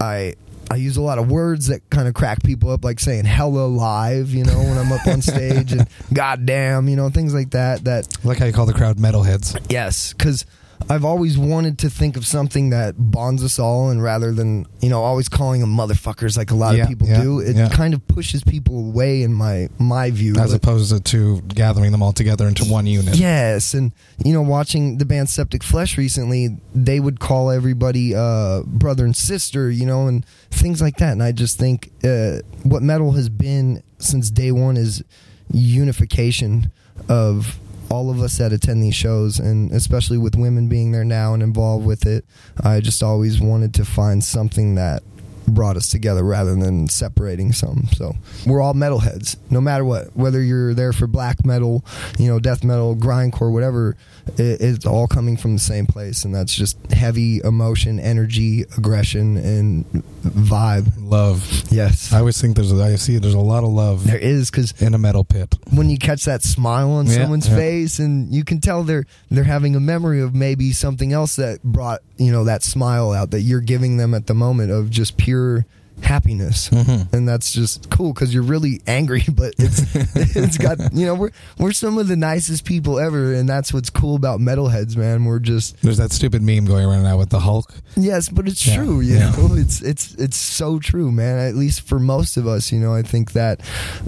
I. 0.00 0.34
I 0.68 0.74
use 0.74 0.96
a 0.96 1.00
lot 1.00 1.18
of 1.18 1.30
words 1.30 1.68
that 1.68 1.88
kind 1.90 2.08
of 2.08 2.14
crack 2.14 2.42
people 2.42 2.70
up, 2.72 2.84
like 2.84 2.98
saying 2.98 3.24
"hella 3.24 3.66
live," 3.68 4.30
you 4.30 4.42
know, 4.42 4.58
when 4.58 4.76
I'm 4.76 4.90
up 4.90 5.06
on 5.06 5.22
stage, 5.22 5.70
and 5.76 5.86
"goddamn," 6.12 6.88
you 6.88 6.96
know, 6.96 7.08
things 7.08 7.32
like 7.32 7.50
that. 7.50 7.84
That 7.84 8.08
I 8.24 8.26
like 8.26 8.38
how 8.38 8.46
you 8.46 8.52
call 8.52 8.66
the 8.66 8.72
crowd 8.74 8.96
metalheads. 8.96 9.56
Yes, 9.70 10.12
because 10.12 10.44
I've 10.88 11.04
always 11.04 11.36
wanted 11.36 11.78
to 11.80 11.90
think 11.90 12.16
of 12.16 12.26
something 12.26 12.70
that 12.70 12.94
bonds 12.96 13.42
us 13.42 13.58
all, 13.58 13.90
and 13.90 14.02
rather 14.02 14.30
than 14.32 14.66
you 14.80 14.88
know 14.88 15.02
always 15.02 15.28
calling 15.28 15.60
them 15.60 15.74
motherfuckers 15.76 16.36
like 16.36 16.50
a 16.50 16.54
lot 16.54 16.76
Yeah, 16.76 16.82
of 16.84 16.88
people 16.88 17.08
yeah, 17.08 17.22
do, 17.22 17.40
it 17.40 17.56
yeah. 17.56 17.68
kind 17.68 17.92
of 17.94 18.06
pushes 18.06 18.44
people 18.44 18.78
away 18.78 19.22
in 19.22 19.32
my 19.34 19.68
my 19.78 20.10
view. 20.10 20.36
As 20.36 20.50
But- 20.52 20.56
opposed 20.56 21.04
to 21.04 21.40
gathering 21.42 21.92
them 21.92 22.02
all 22.02 22.12
together 22.12 22.46
into 22.46 22.64
one 22.64 22.86
unit. 22.86 23.16
Yes, 23.16 23.74
and 23.74 23.92
you 24.24 24.32
know, 24.32 24.42
watching 24.42 24.98
the 24.98 25.04
band 25.04 25.28
Septic 25.28 25.62
Flesh 25.62 25.98
recently, 25.98 26.56
they 26.74 27.00
would 27.00 27.18
call 27.20 27.50
everybody 27.50 28.14
uh, 28.14 28.62
brother 28.64 29.04
and 29.04 29.16
sister, 29.16 29.70
you 29.70 29.86
know, 29.86 30.06
and 30.06 30.24
things 30.50 30.80
like 30.80 30.98
that. 30.98 31.12
And 31.12 31.22
I 31.22 31.32
just 31.32 31.58
think 31.58 31.90
uh, 32.04 32.38
what 32.62 32.82
metal 32.82 33.12
has 33.12 33.28
been 33.28 33.82
since 33.98 34.30
day 34.30 34.52
one 34.52 34.76
is 34.76 35.02
unification 35.50 36.70
of 37.08 37.58
all 37.90 38.10
of 38.10 38.20
us 38.20 38.38
that 38.38 38.52
attend 38.52 38.82
these 38.82 38.94
shows, 38.94 39.38
and 39.38 39.70
especially 39.72 40.18
with 40.18 40.36
women 40.36 40.68
being 40.68 40.92
there 40.92 41.04
now 41.04 41.34
and 41.34 41.42
involved 41.42 41.86
with 41.86 42.06
it. 42.06 42.24
I 42.62 42.80
just 42.80 43.02
always 43.02 43.40
wanted 43.40 43.74
to 43.74 43.84
find 43.84 44.22
something 44.22 44.74
that 44.76 45.02
brought 45.48 45.76
us 45.76 45.88
together 45.88 46.24
rather 46.24 46.54
than 46.54 46.88
separating 46.88 47.52
some. 47.52 47.84
So 47.92 48.16
we're 48.46 48.60
all 48.60 48.74
metalheads, 48.74 49.36
no 49.50 49.60
matter 49.60 49.84
what. 49.84 50.16
Whether 50.16 50.42
you're 50.42 50.74
there 50.74 50.92
for 50.92 51.06
black 51.06 51.44
metal, 51.44 51.84
you 52.18 52.26
know, 52.26 52.38
death 52.40 52.64
metal, 52.64 52.96
grindcore, 52.96 53.52
whatever, 53.52 53.96
it, 54.38 54.60
it's 54.60 54.86
all 54.86 55.06
coming 55.06 55.36
from 55.36 55.54
the 55.54 55.60
same 55.60 55.86
place, 55.86 56.24
and 56.24 56.34
that's 56.34 56.54
just 56.54 56.76
heavy 56.92 57.40
emotion, 57.44 57.98
energy, 58.00 58.62
aggression, 58.76 59.36
and 59.36 59.84
vibe. 60.22 60.92
Love. 60.98 61.46
Yes, 61.70 62.12
I 62.12 62.18
always 62.18 62.40
think 62.40 62.56
there's 62.56 62.72
a, 62.72 62.82
I 62.82 62.96
see 62.96 63.18
there's 63.18 63.34
a 63.34 63.38
lot 63.40 63.64
of 63.64 63.70
love 63.70 64.06
there 64.06 64.18
is 64.18 64.50
because 64.50 64.72
in 64.80 64.94
a 64.94 64.98
metal 64.98 65.24
pit. 65.24 65.54
when 65.72 65.90
you 65.90 65.98
catch 65.98 66.24
that 66.24 66.42
smile 66.42 66.90
on 66.92 67.06
Yeah, 67.06 67.12
someone's 67.14 67.48
yeah. 67.48 67.56
face 67.56 67.98
and 67.98 68.32
you 68.34 68.44
can 68.44 68.60
tell 68.60 68.82
they're 68.82 69.04
they're 69.30 69.44
having 69.44 69.76
a 69.76 69.80
memory 69.80 70.20
of 70.20 70.34
maybe 70.34 70.72
something 70.72 71.12
else 71.12 71.36
that 71.36 71.62
brought 71.62 72.00
you 72.16 72.32
know 72.32 72.44
that 72.44 72.62
smile 72.62 73.12
out 73.12 73.30
that 73.30 73.40
you're 73.42 73.60
giving 73.60 73.96
them 73.96 74.14
at 74.14 74.26
the 74.26 74.34
moment 74.34 74.70
of 74.70 74.90
just 74.90 75.16
pure 75.16 75.66
happiness 76.02 76.68
Mhm. 76.70 77.12
and 77.12 77.28
that's 77.28 77.52
just 77.52 77.88
cool 77.90 78.12
because 78.12 78.32
you're 78.34 78.42
really 78.42 78.80
angry 78.86 79.24
but 79.32 79.54
it's 79.58 79.80
it's 80.36 80.58
got 80.58 80.78
you 80.92 81.06
know 81.06 81.14
we're 81.14 81.30
we're 81.58 81.72
some 81.72 81.96
of 81.98 82.06
the 82.08 82.16
nicest 82.16 82.64
people 82.64 82.98
ever 82.98 83.32
and 83.32 83.48
that's 83.48 83.72
what's 83.72 83.88
cool 83.90 84.14
about 84.14 84.38
metalheads 84.40 84.96
man 84.96 85.24
we're 85.24 85.38
just 85.38 85.80
There's 85.82 85.96
that 85.96 86.12
stupid 86.12 86.42
meme 86.42 86.66
going 86.66 86.84
around 86.84 87.02
now 87.04 87.16
with 87.18 87.30
the 87.30 87.40
Hulk. 87.40 87.72
Yes, 87.96 88.28
but 88.28 88.46
it's 88.46 88.66
Yeah, 88.66 88.76
true. 88.76 89.00
You 89.00 89.14
yeah. 89.16 89.30
know, 89.30 89.48
it's 89.54 89.80
it's 89.82 90.14
it's 90.14 90.36
so 90.36 90.78
true, 90.78 91.10
man. 91.10 91.38
At 91.38 91.54
least 91.54 91.80
for 91.80 91.98
most 91.98 92.36
of 92.36 92.46
us, 92.46 92.70
you 92.72 92.78
know, 92.78 92.94
I 92.94 93.02
think 93.02 93.32
that 93.32 93.60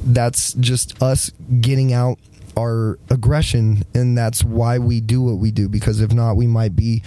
that's 0.04 0.52
just 0.54 1.00
us 1.02 1.30
getting 1.60 1.92
out 1.92 2.18
our 2.56 2.98
aggression, 3.08 3.84
and 3.94 4.16
that's 4.18 4.42
why 4.44 4.78
we 4.78 5.00
do 5.00 5.22
what 5.22 5.36
we 5.38 5.50
do. 5.50 5.68
Because 5.68 6.00
if 6.00 6.12
not, 6.12 6.36
we 6.36 6.46
might 6.46 6.74
be 6.76 7.02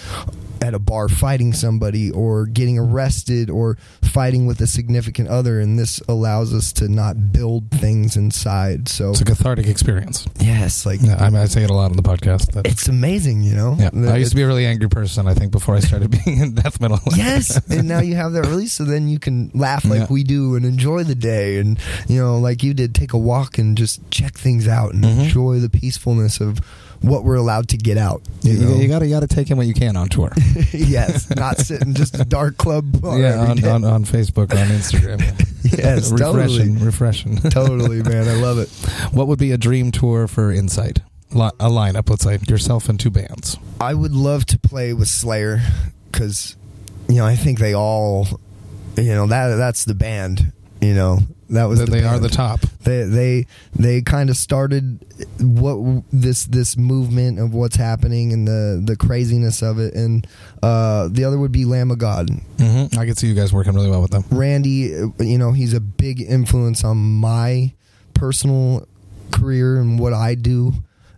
at 0.61 0.73
a 0.75 0.79
bar 0.79 1.09
fighting 1.09 1.53
somebody 1.53 2.11
or 2.11 2.45
getting 2.45 2.77
arrested 2.77 3.49
or 3.49 3.77
fighting 4.03 4.45
with 4.45 4.61
a 4.61 4.67
significant 4.67 5.27
other 5.27 5.59
and 5.59 5.79
this 5.79 5.99
allows 6.07 6.53
us 6.53 6.71
to 6.71 6.87
not 6.87 7.31
build 7.31 7.69
things 7.71 8.15
inside 8.15 8.87
so 8.87 9.09
It's 9.09 9.21
a 9.21 9.25
cathartic 9.25 9.67
experience. 9.67 10.27
yes 10.39 10.85
like 10.85 10.99
Yeah, 11.01 11.15
I, 11.17 11.29
mean, 11.29 11.41
I 11.41 11.45
say 11.45 11.63
it 11.63 11.69
a 11.69 11.73
lot 11.73 11.89
on 11.91 11.97
the 11.97 12.03
podcast. 12.03 12.51
That, 12.51 12.67
it's 12.67 12.87
amazing 12.87 13.41
you 13.41 13.55
know 13.55 13.75
yeah, 13.79 13.89
I 14.11 14.17
used 14.17 14.31
to 14.31 14.35
be 14.35 14.43
a 14.43 14.47
really 14.47 14.65
angry 14.65 14.89
person. 14.89 15.27
I 15.27 15.33
think 15.33 15.51
before 15.51 15.75
I 15.75 15.79
started 15.79 16.11
being 16.25 16.39
in 16.39 16.53
death 16.55 16.79
metal. 16.79 16.99
yes 17.15 17.59
and 17.69 17.87
now 17.87 17.99
you 17.99 18.15
have 18.15 18.33
that 18.33 18.43
release 18.45 18.73
so 18.73 18.83
then 18.83 19.07
you 19.09 19.17
can 19.19 19.49
laugh 19.55 19.83
like 19.85 20.01
Yeah. 20.01 20.07
we 20.09 20.23
do 20.23 20.55
and 20.55 20.65
enjoy 20.65 21.03
the 21.03 21.15
day 21.15 21.57
and 21.57 21.79
you 22.07 22.19
know 22.21 22.37
like 22.39 22.61
you 22.63 22.73
did 22.73 22.93
take 22.93 23.13
a 23.13 23.17
walk 23.17 23.57
and 23.57 23.77
just 23.77 23.99
check 24.11 24.35
things 24.37 24.67
out 24.67 24.93
and 24.93 25.03
Mhm. 25.03 25.23
enjoy 25.23 25.59
the 25.59 25.69
peacefulness 25.69 26.39
of 26.39 26.59
what 27.01 27.23
we're 27.23 27.35
allowed 27.35 27.67
to 27.69 27.77
get 27.77 27.97
out 27.97 28.21
You, 28.41 28.53
you, 28.53 28.75
you, 28.75 28.87
gotta 28.87 29.05
you 29.07 29.13
gotta 29.13 29.27
take 29.27 29.49
in 29.49 29.57
what 29.57 29.67
you 29.67 29.73
can 29.73 29.97
on 29.97 30.07
tour. 30.07 30.31
yes 30.71 31.29
not 31.35 31.57
sitting 31.57 31.93
just 31.93 32.19
a 32.19 32.25
dark 32.25 32.57
club 32.57 33.01
bar 33.01 33.19
yeah, 33.19 33.39
on, 33.39 33.63
on 33.65 33.83
on 33.83 34.05
Facebook, 34.05 34.51
on 34.51 34.67
Instagram. 34.67 35.19
yes 35.77 36.11
refreshing, 36.11 36.75
totally 36.75 36.85
refreshing. 36.85 37.37
totally 37.37 38.03
man 38.03 38.27
i 38.27 38.33
love 38.35 38.57
it 38.57 38.69
what 39.13 39.27
would 39.27 39.39
be 39.39 39.51
a 39.51 39.57
dream 39.57 39.91
tour 39.91 40.27
for 40.27 40.51
Incite? 40.51 40.99
A 41.33 41.69
lineup, 41.69 42.09
let's 42.09 42.23
say 42.23 42.39
yourself 42.47 42.89
and 42.89 42.99
two 42.99 43.09
bands. 43.09 43.57
I 43.79 43.93
would 43.93 44.13
love 44.13 44.45
to 44.47 44.59
play 44.59 44.91
with 44.93 45.07
Slayer 45.07 45.61
because, 46.11 46.57
you 47.07 47.15
know, 47.15 47.25
I 47.25 47.35
think 47.35 47.57
they 47.59 47.73
all, 47.73 48.27
you 48.97 49.13
know, 49.15 49.27
that 49.27 49.55
that's 49.55 49.85
the 49.85 49.95
band. 49.95 50.51
You 50.81 50.95
know, 50.95 51.19
that 51.49 51.65
was 51.65 51.77
That 51.79 51.85
the 51.85 51.91
they 51.91 52.03
are 52.03 52.17
the 52.17 52.27
top. 52.27 52.61
They 52.83 53.03
they 53.03 53.47
they 53.77 54.01
kind 54.01 54.31
of 54.31 54.35
started 54.35 55.05
what 55.39 56.03
this 56.11 56.45
this 56.45 56.75
movement 56.75 57.39
of 57.39 57.53
what's 57.53 57.75
happening 57.75 58.33
and 58.33 58.47
the 58.47 58.81
the 58.83 58.95
craziness 58.95 59.61
of 59.61 59.77
it. 59.77 59.93
And 59.93 60.25
uh, 60.63 61.07
the 61.11 61.23
other 61.23 61.37
would 61.37 61.51
be 61.51 61.65
Lamb 61.65 61.91
of 61.91 61.99
God. 61.99 62.29
hmm 62.57 62.85
I 62.97 63.05
could 63.05 63.17
see 63.17 63.27
you 63.27 63.35
guys 63.35 63.53
working 63.53 63.73
really 63.73 63.89
well 63.91 64.01
with 64.01 64.09
them. 64.09 64.23
Randy, 64.31 64.95
uh, 64.95 65.09
you 65.19 65.37
know, 65.37 65.51
he's 65.51 65.73
a 65.73 65.79
big 65.79 66.19
influence 66.19 66.83
on 66.83 66.97
my 66.97 67.73
personal 68.15 68.87
career 69.31 69.79
and 69.79 69.99
what 69.99 70.13
I 70.13 70.33
do. 70.35 70.73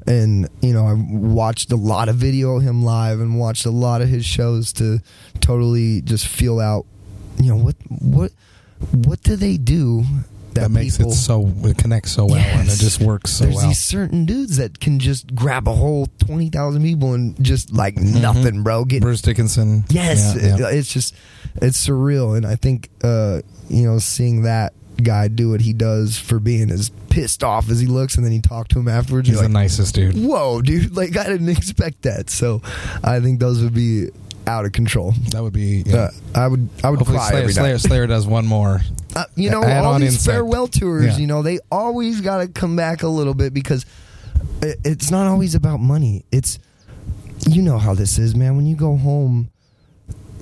And 0.05 0.49
you 0.61 0.73
know, 0.73 0.85
I 0.85 0.93
watched 0.93 1.71
a 1.71 1.77
lot 1.77 2.09
of 2.09 2.15
video 2.17 2.57
of 2.57 2.63
him 2.63 2.83
live 2.83 3.21
and 3.21 3.39
watched 3.39 3.65
a 3.65 3.71
lot 3.71 4.01
of 4.01 4.09
his 4.09 4.25
shows 4.25 4.73
to 4.73 4.99
totally 5.39 6.01
just 6.01 6.27
feel 6.27 6.59
out. 6.59 6.85
You 7.37 7.55
know 7.55 7.63
what 7.63 7.75
what 7.87 8.31
what 8.91 9.21
do 9.23 9.35
they 9.35 9.57
do 9.57 10.03
that, 10.53 10.61
That, 10.61 10.71
makes 10.71 10.97
people, 10.97 11.11
it 11.13 11.15
so 11.15 11.51
it 11.63 11.77
connects 11.77 12.11
so 12.11 12.25
well 12.25 12.35
and 12.37 12.67
it 12.69 12.77
just 12.77 13.01
works 13.01 13.31
so 13.31 13.45
There's 13.45 13.55
well. 13.55 13.67
these 13.69 13.79
certain 13.83 14.25
dudes 14.25 14.57
that 14.57 14.79
can 14.79 14.99
just 14.99 15.33
grab 15.33 15.67
a 15.67 15.73
whole 15.73 16.07
twenty 16.19 16.49
thousand 16.49 16.83
people 16.83 17.13
and 17.15 17.41
just 17.43 17.73
like 17.73 17.97
nothing, 17.97 18.61
bro. 18.63 18.85
Get 18.85 19.01
Bruce 19.01 19.21
Dickinson. 19.23 19.85
Yes, 19.89 20.35
Yeah, 20.35 20.57
yeah. 20.57 20.69
it- 20.69 20.75
it's 20.77 20.93
just 20.93 21.15
it's 21.55 21.87
surreal, 21.87 22.37
and 22.37 22.45
I 22.45 22.55
think 22.55 22.89
uh, 23.03 23.41
you 23.69 23.83
know 23.83 23.97
seeing 23.99 24.43
that 24.43 24.73
guy 25.01 25.27
do 25.27 25.49
what 25.49 25.61
he 25.61 25.73
does 25.73 26.17
for 26.19 26.39
being 26.39 26.69
as 26.69 26.89
pissed 27.09 27.43
off 27.43 27.69
as 27.69 27.79
he 27.79 27.87
looks, 27.87 28.15
and 28.15 28.23
then 28.25 28.31
you 28.31 28.41
talk 28.41 28.67
to 28.69 28.79
him 28.79 28.87
afterwards. 28.87 29.27
He's 29.27 29.41
the 29.41 29.49
nicest 29.49 29.95
dude. 29.95 30.15
"Whoa, 30.15 30.61
dude! 30.61 30.95
Like 30.95 31.17
I 31.17 31.23
didn't 31.29 31.49
expect 31.49 32.03
that." 32.03 32.29
So 32.29 32.61
I 33.03 33.19
think 33.19 33.39
those 33.39 33.63
would 33.63 33.73
be 33.73 34.09
out 34.47 34.65
of 34.65 34.71
control. 34.71 35.13
That 35.31 35.41
would 35.43 35.53
be. 35.53 35.83
Yeah. 35.85 35.95
Uh, 35.95 36.09
I 36.35 36.47
would 36.47 36.69
I 36.83 36.89
would 36.89 36.99
Hopefully 36.99 37.17
cry 37.19 37.29
Slayer, 37.29 37.41
every 37.41 37.53
Slayer, 37.53 37.71
night. 37.73 37.81
Slayer 37.81 38.07
does 38.07 38.27
one 38.27 38.45
more. 38.45 38.81
Uh, 39.15 39.25
you 39.35 39.49
know, 39.49 39.63
Add 39.63 39.85
all 39.85 39.99
these 39.99 40.25
farewell 40.25 40.67
tours, 40.67 41.05
Yeah. 41.05 41.17
you 41.17 41.27
know, 41.27 41.41
they 41.43 41.59
always 41.71 42.21
got 42.21 42.37
to 42.39 42.47
come 42.47 42.75
back 42.75 43.03
a 43.03 43.07
little 43.07 43.33
bit 43.35 43.53
because 43.53 43.85
it, 44.61 44.79
it's 44.83 45.11
not 45.11 45.27
always 45.27 45.55
about 45.55 45.79
money. 45.79 46.25
It's 46.31 46.59
you 47.47 47.61
know 47.61 47.77
how 47.77 47.93
this 47.93 48.17
is, 48.17 48.35
man. 48.35 48.55
When 48.55 48.65
you 48.65 48.75
go 48.75 48.95
home, 48.97 49.49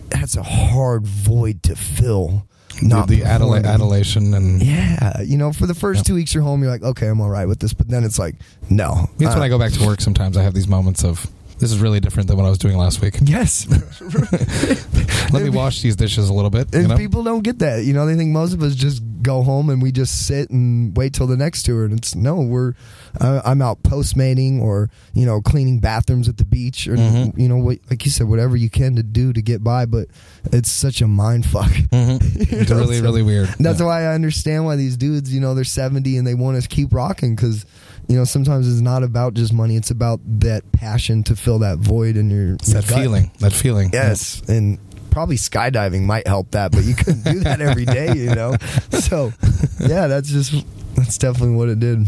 that's 0.09 0.35
a 0.35 0.43
hard 0.43 1.05
void 1.05 1.63
to 1.63 1.75
fill. 1.75 2.47
Not 2.81 3.07
the 3.09 3.21
adula- 3.21 3.37
performing. 3.39 3.65
adulation 3.65 4.33
and 4.33 4.63
Yeah, 4.63 5.21
you 5.21 5.37
know, 5.37 5.51
for 5.51 5.67
the 5.67 5.73
first 5.75 5.99
Yeah. 5.99 6.03
two 6.03 6.15
weeks 6.15 6.33
you're 6.33 6.41
home, 6.43 6.61
you're 6.63 6.71
like, 6.71 6.83
okay, 6.83 7.07
I'm 7.07 7.19
all 7.21 7.29
right 7.29 7.47
with 7.47 7.59
this, 7.59 7.73
but 7.73 7.87
then 7.89 8.03
it's 8.03 8.17
like, 8.17 8.35
no. 8.69 9.09
That's 9.17 9.31
Uh, 9.35 9.39
when 9.39 9.43
I 9.43 9.49
go 9.49 9.59
back 9.59 9.73
to 9.73 9.85
work. 9.85 9.99
Sometimes 10.01 10.37
I 10.37 10.43
have 10.43 10.53
these 10.53 10.67
moments 10.69 11.03
of 11.03 11.27
this 11.62 11.71
is 11.71 11.80
really 11.80 12.00
different 12.00 12.28
than 12.28 12.36
what 12.38 12.45
I 12.45 12.50
was 12.50 12.58
doing 12.58 12.76
last 12.76 13.02
week. 13.02 13.15
Yes, 13.21 13.67
Let 15.32 15.43
me 15.43 15.50
wash 15.50 15.82
these 15.82 15.95
dishes 15.95 16.28
a 16.28 16.34
little 16.34 16.50
bit. 16.50 16.74
You 16.74 16.88
know? 16.88 16.97
people 16.97 17.24
don't 17.24 17.43
get 17.43 17.60
that. 17.60 17.86
You 17.86 17.93
know, 17.93 18.06
they 18.06 18.15
think 18.15 18.32
most 18.32 18.54
of 18.54 18.62
us 18.62 18.76
just 18.76 19.02
go 19.21 19.43
home 19.43 19.69
and 19.69 19.82
we 19.82 19.91
just 19.91 20.26
sit 20.26 20.50
and 20.50 20.97
wait 20.97 21.13
till 21.13 21.28
the 21.28 21.38
next 21.38 21.63
tour. 21.63 21.86
And 21.86 21.93
it's 21.97 22.15
no, 22.15 22.41
we're 22.41 22.74
uh, 23.19 23.41
I'm 23.45 23.62
out 23.62 23.84
postmating 23.84 24.60
or 24.62 24.89
you 25.13 25.26
know 25.26 25.41
cleaning 25.41 25.80
bathrooms 25.80 26.28
at 26.28 26.38
the 26.38 26.45
beach 26.45 26.88
or 26.88 26.95
Mhm. 26.95 27.38
you 27.38 27.47
know 27.47 27.58
what, 27.58 27.78
like 27.89 28.04
you 28.06 28.12
said, 28.12 28.28
whatever 28.28 28.56
you 28.58 28.69
can 28.69 28.95
to 28.95 29.04
do 29.04 29.32
to 29.32 29.41
get 29.41 29.63
by. 29.63 29.86
But 29.86 30.08
it's 30.52 30.71
such 30.71 31.02
a 31.02 31.08
mind 31.08 31.45
fuck. 31.45 31.69
Mhm. 31.71 32.19
It's 32.62 32.69
know, 32.69 32.78
really, 32.80 32.97
so 32.97 33.04
really 33.04 33.21
weird. 33.24 33.47
That's 33.60 33.80
Yeah. 33.80 33.86
why 33.86 34.04
I 34.06 34.13
understand 34.15 34.65
why 34.65 34.76
these 34.76 34.97
dudes, 34.97 35.34
you 35.34 35.39
know, 35.39 35.54
they're 35.54 35.63
70 35.63 36.17
and 36.17 36.26
they 36.28 36.34
want 36.36 36.62
to 36.62 36.67
keep 36.67 36.93
rocking 36.93 37.36
because, 37.36 37.65
you 38.07 38.15
know, 38.17 38.23
sometimes 38.25 38.71
it's 38.71 38.81
not 38.81 39.03
about 39.03 39.33
just 39.33 39.53
money. 39.53 39.75
It's 39.75 39.91
about 39.91 40.19
that 40.41 40.69
passion 40.71 41.23
to 41.23 41.35
fill 41.35 41.59
that 41.59 41.77
void 41.77 42.17
in 42.17 42.29
your, 42.29 42.53
It's 42.55 42.71
your 42.71 42.81
that 42.81 42.89
gut. 42.89 42.99
feeling. 42.99 43.31
That 43.39 43.53
feeling. 43.53 43.89
Yes, 43.93 44.41
and 44.47 44.79
probably 45.11 45.35
skydiving 45.37 46.03
might 46.03 46.27
help 46.27 46.51
that, 46.51 46.71
but 46.71 46.83
you 46.83 46.95
couldn't 46.95 47.23
do 47.23 47.39
that 47.41 47.59
every 47.61 47.85
day, 47.85 48.13
you 48.15 48.33
know. 48.35 48.55
So, 48.91 49.31
yeah, 49.79 50.07
that's 50.07 50.29
just 50.29 50.53
that's 50.95 51.17
definitely 51.17 51.55
what 51.55 51.69
it 51.69 51.79
did. 51.79 52.05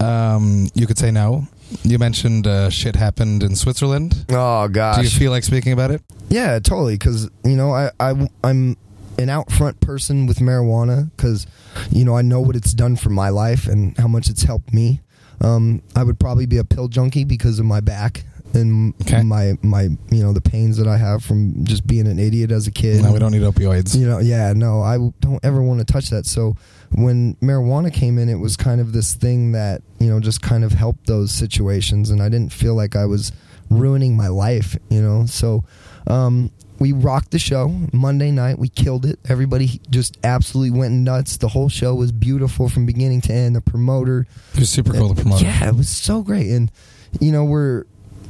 Um, 0.00 0.68
you 0.74 0.86
could 0.86 0.98
say 0.98 1.10
no. 1.10 1.46
You 1.82 1.98
mentioned 1.98 2.46
uh, 2.46 2.68
shit 2.70 2.96
happened 2.96 3.42
in 3.42 3.54
Switzerland. 3.56 4.24
Oh 4.30 4.68
gosh, 4.68 4.96
Do 4.98 5.02
you 5.04 5.10
feel 5.10 5.30
like 5.30 5.44
speaking 5.44 5.72
about 5.72 5.90
it? 5.90 6.02
yeah, 6.28 6.58
totally. 6.58 6.94
Because 6.94 7.30
you 7.44 7.56
know, 7.56 7.72
I, 7.72 7.90
I 8.00 8.28
I'm 8.42 8.76
an 9.18 9.28
out 9.28 9.50
front 9.52 9.80
person 9.80 10.26
with 10.26 10.38
marijuana 10.38 11.10
because 11.16 11.46
you 11.90 12.04
know 12.04 12.16
I 12.16 12.22
know 12.22 12.40
what 12.40 12.56
it's 12.56 12.72
done 12.74 12.96
for 12.96 13.10
my 13.10 13.28
life 13.28 13.66
and 13.66 13.96
how 13.98 14.08
much 14.08 14.28
it's 14.28 14.42
helped 14.42 14.72
me. 14.74 15.00
Um, 15.40 15.82
I 15.96 16.02
would 16.04 16.18
probably 16.18 16.46
be 16.46 16.58
a 16.58 16.64
pill 16.64 16.88
junkie 16.88 17.24
because 17.24 17.58
of 17.58 17.64
my 17.66 17.80
back 17.80 18.24
and 18.52 18.92
Okay. 19.02 19.22
my 19.22 19.56
my 19.62 19.82
you 20.10 20.22
know 20.22 20.32
the 20.32 20.40
pains 20.40 20.76
that 20.78 20.88
I 20.88 20.96
have 20.96 21.22
from 21.24 21.64
just 21.64 21.86
being 21.86 22.06
an 22.08 22.18
idiot 22.18 22.50
as 22.50 22.66
a 22.66 22.70
kid. 22.72 23.02
No, 23.02 23.12
we 23.12 23.18
don't 23.20 23.30
need 23.32 23.42
opioids. 23.42 23.96
You 23.96 24.08
know, 24.08 24.18
yeah, 24.18 24.52
no, 24.54 24.82
I 24.82 24.98
don't 25.20 25.38
ever 25.44 25.62
want 25.62 25.78
to 25.78 25.84
touch 25.90 26.10
that. 26.10 26.26
So 26.26 26.56
when 26.90 27.34
marijuana 27.36 27.92
came 27.92 28.18
in, 28.18 28.28
it 28.28 28.34
was 28.40 28.56
kind 28.56 28.80
of 28.80 28.92
this 28.92 29.14
thing 29.14 29.52
that 29.52 29.82
you 30.00 30.08
know 30.08 30.18
just 30.20 30.42
kind 30.42 30.64
of 30.64 30.72
helped 30.72 31.06
those 31.06 31.30
situations, 31.32 32.10
and 32.10 32.20
I 32.20 32.28
didn't 32.28 32.52
feel 32.52 32.74
like 32.74 32.96
I 32.96 33.06
was 33.06 33.30
ruining 33.70 34.16
my 34.16 34.28
life. 34.28 34.76
You 34.90 35.00
know, 35.00 35.26
so 35.26 35.64
um, 36.08 36.50
we 36.80 36.92
rocked 36.92 37.30
the 37.30 37.38
show 37.38 37.68
Monday 37.92 38.30
night. 38.32 38.58
We 38.58 38.68
killed 38.68 39.04
it. 39.06 39.18
Everybody 39.28 39.80
just 39.90 40.16
absolutely 40.24 40.76
went 40.78 40.94
nuts. 40.94 41.36
The 41.36 41.48
whole 41.48 41.68
show 41.68 41.94
was 41.94 42.10
beautiful 42.10 42.68
from 42.68 42.86
beginning 42.86 43.20
to 43.22 43.32
end. 43.32 43.54
The 43.54 43.60
promoter, 43.60 44.26
It 44.54 44.60
was 44.60 44.70
super 44.70 44.92
cool 44.92 45.14
to 45.14 45.20
promote. 45.20 45.42
yeah, 45.42 45.68
it 45.68 45.76
was 45.76 45.88
so 45.90 46.22
great. 46.22 46.48
And 46.50 46.72
you 47.20 47.30
know, 47.32 47.44
we're 47.44 47.84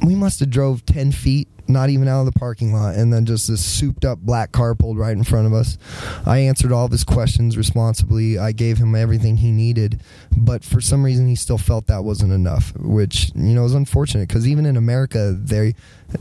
we 0.05 0.15
must 0.15 0.39
have 0.39 0.49
drove 0.49 0.85
ten 0.85 1.11
feet 1.11 1.47
not 1.71 1.89
even 1.89 2.07
out 2.07 2.21
of 2.21 2.25
the 2.25 2.37
parking 2.37 2.73
lot, 2.73 2.95
and 2.95 3.11
then 3.11 3.25
just 3.25 3.47
this 3.47 3.63
souped 3.63 4.05
up 4.05 4.19
black 4.19 4.51
car 4.51 4.75
pulled 4.75 4.97
right 4.97 5.15
in 5.15 5.23
front 5.23 5.47
of 5.47 5.53
us. 5.53 5.77
I 6.25 6.39
answered 6.39 6.71
all 6.71 6.85
of 6.85 6.91
his 6.91 7.03
questions 7.03 7.57
responsibly. 7.57 8.37
I 8.37 8.51
gave 8.51 8.77
him 8.77 8.93
everything 8.93 9.37
he 9.37 9.51
needed, 9.51 10.01
but 10.35 10.63
for 10.63 10.81
some 10.81 11.03
reason 11.03 11.27
he 11.27 11.35
still 11.35 11.57
felt 11.57 11.87
that 11.87 12.03
wasn't 12.03 12.33
enough, 12.33 12.73
which 12.77 13.31
you 13.35 13.53
know 13.53 13.65
is 13.65 13.73
unfortunate 13.73 14.27
because 14.27 14.47
even 14.47 14.65
in 14.65 14.77
America 14.77 15.31
they 15.31 15.73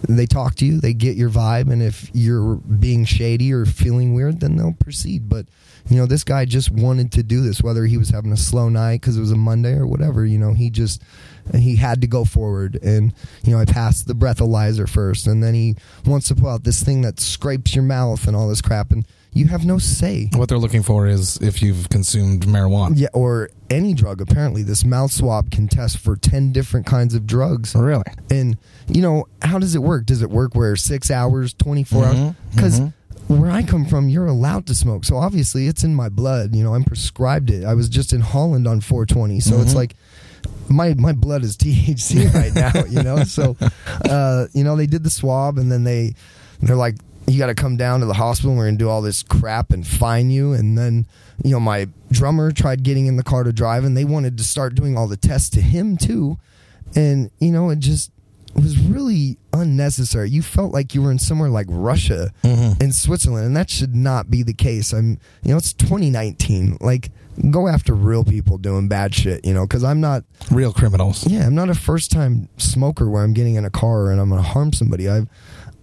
they 0.08 0.26
talk 0.26 0.54
to 0.56 0.64
you, 0.64 0.80
they 0.80 0.94
get 0.94 1.16
your 1.16 1.30
vibe, 1.30 1.70
and 1.70 1.82
if 1.82 2.10
you're 2.14 2.56
being 2.56 3.04
shady 3.04 3.52
or 3.52 3.66
feeling 3.66 4.14
weird, 4.14 4.40
then 4.40 4.56
they'll 4.56 4.72
proceed. 4.72 5.28
But 5.28 5.46
you 5.88 5.96
know, 5.96 6.06
this 6.06 6.24
guy 6.24 6.44
just 6.44 6.70
wanted 6.70 7.10
to 7.12 7.22
do 7.22 7.42
this, 7.42 7.62
whether 7.62 7.86
he 7.86 7.98
was 7.98 8.10
having 8.10 8.32
a 8.32 8.36
slow 8.36 8.68
night 8.68 9.00
because 9.00 9.16
it 9.16 9.20
was 9.20 9.32
a 9.32 9.36
Monday 9.36 9.74
or 9.74 9.86
whatever. 9.86 10.24
You 10.24 10.38
know, 10.38 10.52
he 10.52 10.70
just 10.70 11.02
he 11.54 11.76
had 11.76 12.00
to 12.00 12.06
go 12.06 12.24
forward, 12.24 12.78
and 12.82 13.12
you 13.42 13.52
know, 13.52 13.58
I 13.60 13.64
passed 13.64 14.06
the 14.06 14.14
breathalyzer 14.14 14.88
first, 14.88 15.26
and 15.26 15.42
then 15.42 15.54
he 15.54 15.76
wants 16.06 16.28
to 16.28 16.34
pull 16.34 16.48
out 16.48 16.64
this 16.64 16.82
thing 16.82 17.00
that 17.02 17.20
scrapes 17.20 17.74
your 17.74 17.84
mouth 17.84 18.26
and 18.26 18.36
all 18.36 18.48
this 18.48 18.60
crap, 18.62 18.90
and 18.92 19.06
you 19.32 19.46
have 19.46 19.64
no 19.64 19.78
say. 19.78 20.28
What 20.34 20.48
they're 20.48 20.58
looking 20.58 20.82
for 20.82 21.06
is 21.06 21.36
if 21.38 21.62
you've 21.62 21.88
consumed 21.88 22.46
marijuana. 22.46 22.92
Yeah, 22.96 23.08
or 23.12 23.48
any 23.70 23.94
drug. 23.94 24.20
Apparently, 24.20 24.62
this 24.64 24.84
mouth 24.84 25.12
swab 25.12 25.50
can 25.50 25.68
test 25.68 25.98
for 25.98 26.16
ten 26.16 26.52
different 26.52 26.86
kinds 26.86 27.14
of 27.14 27.26
drugs. 27.26 27.74
Really? 27.74 28.02
And 28.30 28.58
you 28.88 29.02
know, 29.02 29.26
how 29.42 29.58
does 29.58 29.74
it 29.74 29.82
work? 29.82 30.06
Does 30.06 30.22
it 30.22 30.30
work 30.30 30.54
where 30.54 30.74
six 30.76 31.10
hours, 31.10 31.52
twenty 31.54 31.84
Mm-hmm, 31.84 32.18
hours? 32.18 32.34
Because 32.54 32.80
where 33.28 33.50
I 33.52 33.62
come 33.62 33.86
from, 33.86 34.08
you're 34.08 34.26
allowed 34.26 34.66
to 34.66 34.74
smoke. 34.74 35.04
So 35.04 35.16
obviously, 35.16 35.68
it's 35.68 35.84
in 35.84 35.94
my 35.94 36.08
blood. 36.08 36.56
You 36.56 36.64
know, 36.64 36.74
I'm 36.74 36.82
prescribed 36.82 37.50
it. 37.50 37.64
I 37.64 37.74
was 37.74 37.88
just 37.88 38.12
in 38.12 38.20
Holland 38.22 38.66
on 38.66 38.80
420, 38.80 39.38
so 39.38 39.52
Mm-hmm. 39.52 39.62
it's 39.62 39.74
like 39.76 39.94
my 40.68 40.94
my 40.94 41.12
blood 41.12 41.42
is 41.44 41.56
THC 41.58 42.32
right 42.34 42.54
now. 42.54 42.84
You 42.84 43.02
know, 43.02 43.24
so 43.24 43.56
uh, 44.08 44.46
you 44.52 44.64
know 44.64 44.76
they 44.76 44.86
did 44.86 45.04
the 45.04 45.10
swab, 45.10 45.58
and 45.58 45.70
then 45.70 45.84
they 45.84 46.14
they're 46.60 46.76
like. 46.76 46.96
You 47.26 47.38
got 47.38 47.46
to 47.46 47.54
come 47.54 47.76
down 47.76 48.00
to 48.00 48.06
the 48.06 48.14
hospital. 48.14 48.50
And 48.50 48.58
We're 48.58 48.64
gonna 48.64 48.78
do 48.78 48.88
all 48.88 49.02
this 49.02 49.22
crap 49.22 49.70
and 49.70 49.86
fine 49.86 50.30
you. 50.30 50.52
And 50.52 50.76
then, 50.76 51.06
you 51.44 51.52
know, 51.52 51.60
my 51.60 51.86
drummer 52.10 52.50
tried 52.50 52.82
getting 52.82 53.06
in 53.06 53.16
the 53.16 53.22
car 53.22 53.44
to 53.44 53.52
drive, 53.52 53.84
and 53.84 53.96
they 53.96 54.04
wanted 54.04 54.36
to 54.38 54.42
start 54.42 54.74
doing 54.74 54.98
all 54.98 55.06
the 55.06 55.16
tests 55.16 55.48
to 55.50 55.60
him 55.60 55.96
too. 55.96 56.38
And 56.96 57.30
you 57.38 57.52
know, 57.52 57.70
it 57.70 57.78
just 57.78 58.10
was 58.56 58.78
really 58.80 59.36
unnecessary. 59.52 60.28
You 60.30 60.42
felt 60.42 60.72
like 60.72 60.92
you 60.92 61.02
were 61.02 61.12
in 61.12 61.20
somewhere 61.20 61.50
like 61.50 61.66
Russia 61.68 62.32
and 62.80 62.92
Switzerland, 62.92 63.46
and 63.46 63.56
that 63.56 63.70
should 63.70 63.94
not 63.94 64.28
be 64.28 64.42
the 64.42 64.54
case. 64.54 64.92
I'm, 64.92 65.20
you 65.44 65.52
know, 65.52 65.56
it's 65.56 65.72
2019. 65.74 66.78
Like, 66.80 67.12
go 67.50 67.68
after 67.68 67.94
real 67.94 68.24
people 68.24 68.58
doing 68.58 68.88
bad 68.88 69.14
shit, 69.14 69.44
you 69.44 69.54
know, 69.54 69.66
because 69.66 69.84
I'm 69.84 70.00
not, 70.00 70.24
Real 70.50 70.72
criminals. 70.72 71.26
yeah, 71.26 71.46
I'm 71.46 71.54
not 71.54 71.70
a 71.70 71.74
first 71.74 72.10
time 72.10 72.48
smoker 72.58 73.08
where 73.08 73.22
I'm 73.22 73.32
getting 73.32 73.54
in 73.54 73.64
a 73.64 73.70
car 73.70 74.10
and 74.10 74.20
I'm 74.20 74.28
going 74.28 74.42
to 74.42 74.48
harm 74.48 74.72
somebody. 74.72 75.08
I've, 75.08 75.28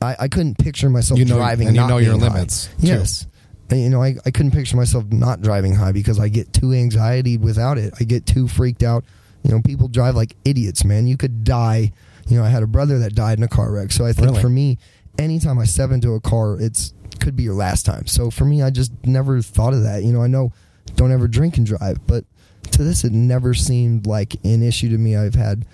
I, 0.01 0.15
I 0.21 0.27
couldn't 0.27 0.57
picture 0.57 0.89
myself 0.89 1.17
You 1.19 1.25
know- 1.25 1.37
driving 1.37 1.67
and 1.67 1.75
you 1.75 1.87
know 1.87 1.97
your 1.97 2.17
high. 2.19 2.27
limits, 2.27 2.67
too. 2.79 2.87
Yes. 2.87 3.27
And, 3.69 3.79
you 3.81 3.89
know, 3.89 4.01
I, 4.01 4.15
I 4.25 4.31
couldn't 4.31 4.51
picture 4.51 4.77
myself 4.77 5.05
not 5.11 5.41
driving 5.41 5.73
high 5.75 5.91
because 5.91 6.19
I 6.19 6.29
get 6.29 6.53
too 6.53 6.71
anxiety 6.73 7.37
without 7.37 7.77
it. 7.77 7.93
I 7.99 8.03
get 8.03 8.25
too 8.25 8.47
freaked 8.47 8.83
out. 8.83 9.03
You 9.43 9.51
know, 9.51 9.61
people 9.61 9.87
drive 9.87 10.15
like 10.15 10.35
idiots, 10.45 10.85
man. 10.85 11.07
You 11.07 11.17
could 11.17 11.43
die. 11.43 11.91
You 12.27 12.37
know, 12.37 12.43
I 12.45 12.49
had 12.49 12.63
a 12.63 12.67
brother 12.67 12.99
that 12.99 13.15
died 13.15 13.37
in 13.37 13.43
a 13.43 13.47
car 13.47 13.71
wreck. 13.71 13.91
So 13.91 14.05
I 14.05 14.13
think 14.13 14.27
Really? 14.29 14.41
for 14.41 14.49
me, 14.49 14.77
anytime 15.17 15.59
I 15.59 15.65
step 15.65 15.91
into 15.91 16.13
a 16.13 16.19
car, 16.21 16.59
it's 16.61 16.93
could 17.19 17.35
be 17.35 17.43
your 17.43 17.55
last 17.55 17.85
time. 17.85 18.05
So 18.05 18.29
for 18.29 18.45
me, 18.45 18.61
I 18.61 18.69
just 18.69 18.91
never 19.05 19.41
thought 19.41 19.73
of 19.73 19.83
that. 19.83 20.03
You 20.03 20.13
know, 20.13 20.21
I 20.21 20.27
know 20.27 20.51
don't 20.97 21.11
ever 21.13 21.27
drink 21.29 21.55
and 21.57 21.65
drive, 21.65 22.05
but 22.05 22.25
to 22.71 22.83
this, 22.83 23.03
it 23.05 23.13
never 23.13 23.53
seemed 23.53 24.05
like 24.05 24.35
an 24.43 24.61
issue 24.61 24.89
to 24.89 24.97
me. 24.97 25.15
I've 25.15 25.35
had, 25.35 25.65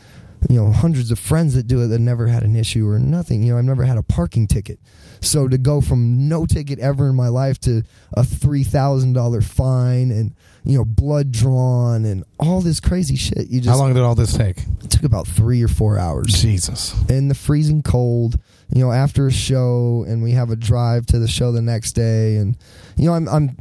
you 0.47 0.57
know, 0.57 0.71
hundreds 0.71 1.09
of 1.09 1.17
friends 1.17 1.55
that 1.55 1.65
do 1.65 1.81
it 1.81 1.87
that 1.87 1.99
never 1.99 2.27
had 2.27 2.43
an 2.43 2.55
issue 2.55 2.87
or 2.87 2.99
nothing. 2.99 3.41
You 3.41 3.53
know, 3.53 3.57
I've 3.59 3.65
never 3.65 3.83
had 3.83 3.97
a 3.97 4.03
parking 4.03 4.45
ticket. 4.45 4.79
So 5.21 5.47
to 5.47 5.57
go 5.57 5.81
from 5.81 6.27
no 6.27 6.45
ticket 6.45 6.77
ever 6.79 7.09
in 7.09 7.15
my 7.15 7.29
life 7.29 7.57
to 7.61 7.83
a 8.11 8.23
three 8.25 8.63
thousand 8.65 9.13
dollar 9.13 9.39
fine 9.41 10.11
and 10.11 10.35
you 10.65 10.77
know 10.77 10.83
blood 10.85 11.31
drawn 11.31 12.03
and 12.05 12.25
all 12.39 12.59
this 12.61 12.79
crazy 12.81 13.15
shit, 13.15 13.47
you 13.47 13.61
just 13.61 13.69
How 13.69 13.77
long 13.77 13.93
did 13.93 14.03
all 14.03 14.15
this 14.15 14.35
take? 14.35 14.59
it 14.83 14.89
took 14.91 15.03
about 15.03 15.25
three 15.25 15.63
or 15.63 15.69
four 15.69 15.97
hours 15.97 16.27
Jesus. 16.41 16.93
in 17.09 17.29
the 17.29 17.35
freezing 17.35 17.81
cold, 17.81 18.37
you 18.73 18.83
know, 18.83 18.91
after 18.91 19.25
a 19.27 19.31
show, 19.31 20.03
and 20.07 20.21
we 20.21 20.31
have 20.33 20.49
a 20.51 20.57
drive 20.57 21.05
to 21.07 21.19
the 21.19 21.27
show 21.27 21.53
the 21.53 21.61
next 21.61 21.93
day, 21.93 22.35
and 22.35 22.57
you 22.97 23.05
know, 23.05 23.13
I'm 23.13 23.29
I'm 23.29 23.57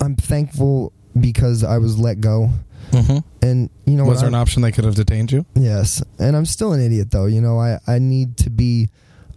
I'm 0.00 0.16
thankful 0.16 0.92
because 1.18 1.64
I 1.64 1.78
was 1.78 1.98
let 1.98 2.20
go, 2.20 2.50
hmm 2.92 3.18
and 3.42 3.70
you 3.86 3.94
know, 3.96 4.04
Was 4.04 4.20
there 4.20 4.28
an 4.28 4.34
option 4.34 4.62
they 4.62 4.72
could 4.72 4.84
have 4.84 4.94
detained 4.96 5.32
you? 5.32 5.46
yes, 5.54 6.02
and 6.18 6.36
I'm 6.36 6.46
still 6.46 6.72
an 6.72 6.80
idiot 6.80 7.10
though. 7.10 7.26
You 7.26 7.40
know, 7.40 7.58
I 7.58 7.78
I 7.86 7.98
need 7.98 8.36
to 8.38 8.50
be 8.50 8.88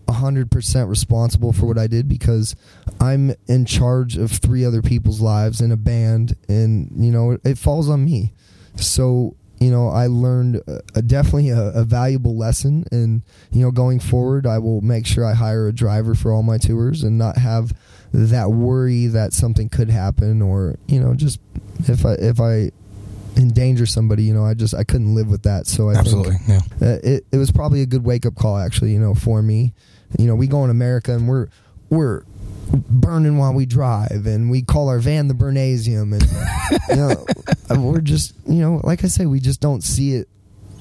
hundred 0.10 0.50
percent 0.50 0.90
responsible 0.90 1.54
for 1.54 1.68
what 1.68 1.78
I 1.78 1.86
did 1.86 2.10
because 2.10 2.56
I'm 3.00 3.32
in 3.48 3.66
charge 3.66 4.18
of 4.18 4.32
three 4.32 4.66
other 4.66 4.82
people's 4.82 5.22
lives 5.22 5.62
in 5.62 5.72
a 5.72 5.78
band, 5.78 6.36
and 6.48 6.92
you 6.96 7.12
know, 7.12 7.32
it, 7.32 7.42
it 7.44 7.58
falls 7.60 7.90
on 7.90 8.04
me. 8.06 8.34
So 8.76 9.36
you 9.60 9.70
know, 9.70 9.90
I 9.90 10.08
learned 10.08 10.62
a, 10.68 10.80
a 10.96 11.02
definitely 11.04 11.50
a, 11.50 11.62
a 11.74 11.84
valuable 11.84 12.36
lesson, 12.36 12.86
and 12.92 13.22
you 13.52 13.62
know, 13.62 13.70
going 13.72 14.00
forward, 14.00 14.48
I 14.48 14.58
will 14.58 14.82
make 14.82 15.06
sure 15.06 15.24
I 15.24 15.34
hire 15.34 15.68
a 15.68 15.74
driver 15.74 16.16
for 16.16 16.32
all 16.34 16.42
my 16.44 16.58
tours 16.58 17.04
and 17.04 17.18
not 17.18 17.38
have 17.38 17.72
that 18.14 18.52
worry 18.52 19.08
that 19.08 19.34
something 19.34 19.70
could 19.70 19.90
happen, 19.90 20.42
or 20.42 20.78
you 20.88 21.00
know, 21.00 21.14
just 21.14 21.40
if 21.88 22.06
I 22.06 22.14
if 22.14 22.40
I 22.40 22.72
endanger 23.38 23.86
somebody, 23.86 24.24
you 24.24 24.34
know, 24.34 24.46
I 24.46 24.54
just 24.54 24.74
I 24.74 24.84
couldn't 24.84 25.14
live 25.16 25.28
with 25.28 25.44
that. 25.44 25.68
So 25.68 25.90
I 25.90 25.96
Absolutely. 25.96 26.36
think 26.38 26.64
Yeah. 26.82 26.88
uh, 26.88 26.98
it 27.04 27.26
it 27.32 27.38
was 27.38 27.52
probably 27.52 27.82
a 27.82 27.86
good 27.86 28.04
wake 28.04 28.26
up 28.26 28.36
call, 28.36 28.58
actually, 28.58 28.92
you 28.92 29.00
know, 29.00 29.14
for 29.16 29.42
me. 29.42 29.74
You 30.18 30.26
know, 30.26 30.36
we 30.36 30.48
go 30.48 30.64
in 30.64 30.70
America 30.70 31.14
and 31.14 31.28
we're 31.28 31.48
we're 31.90 32.24
burning 32.90 33.38
while 33.38 33.54
we 33.54 33.66
drive, 33.66 34.26
and 34.26 34.50
we 34.50 34.62
call 34.62 34.90
our 34.90 35.00
van 35.00 35.28
the 35.28 35.34
Burnasium, 35.34 36.14
and 36.14 36.90
you 36.90 36.96
know, 36.96 37.26
we're 37.92 38.02
just 38.02 38.34
you 38.48 38.56
know, 38.62 38.82
like 38.84 39.04
I 39.04 39.08
say, 39.08 39.26
we 39.28 39.40
just 39.40 39.62
don't 39.62 39.84
see 39.84 40.16
it 40.16 40.28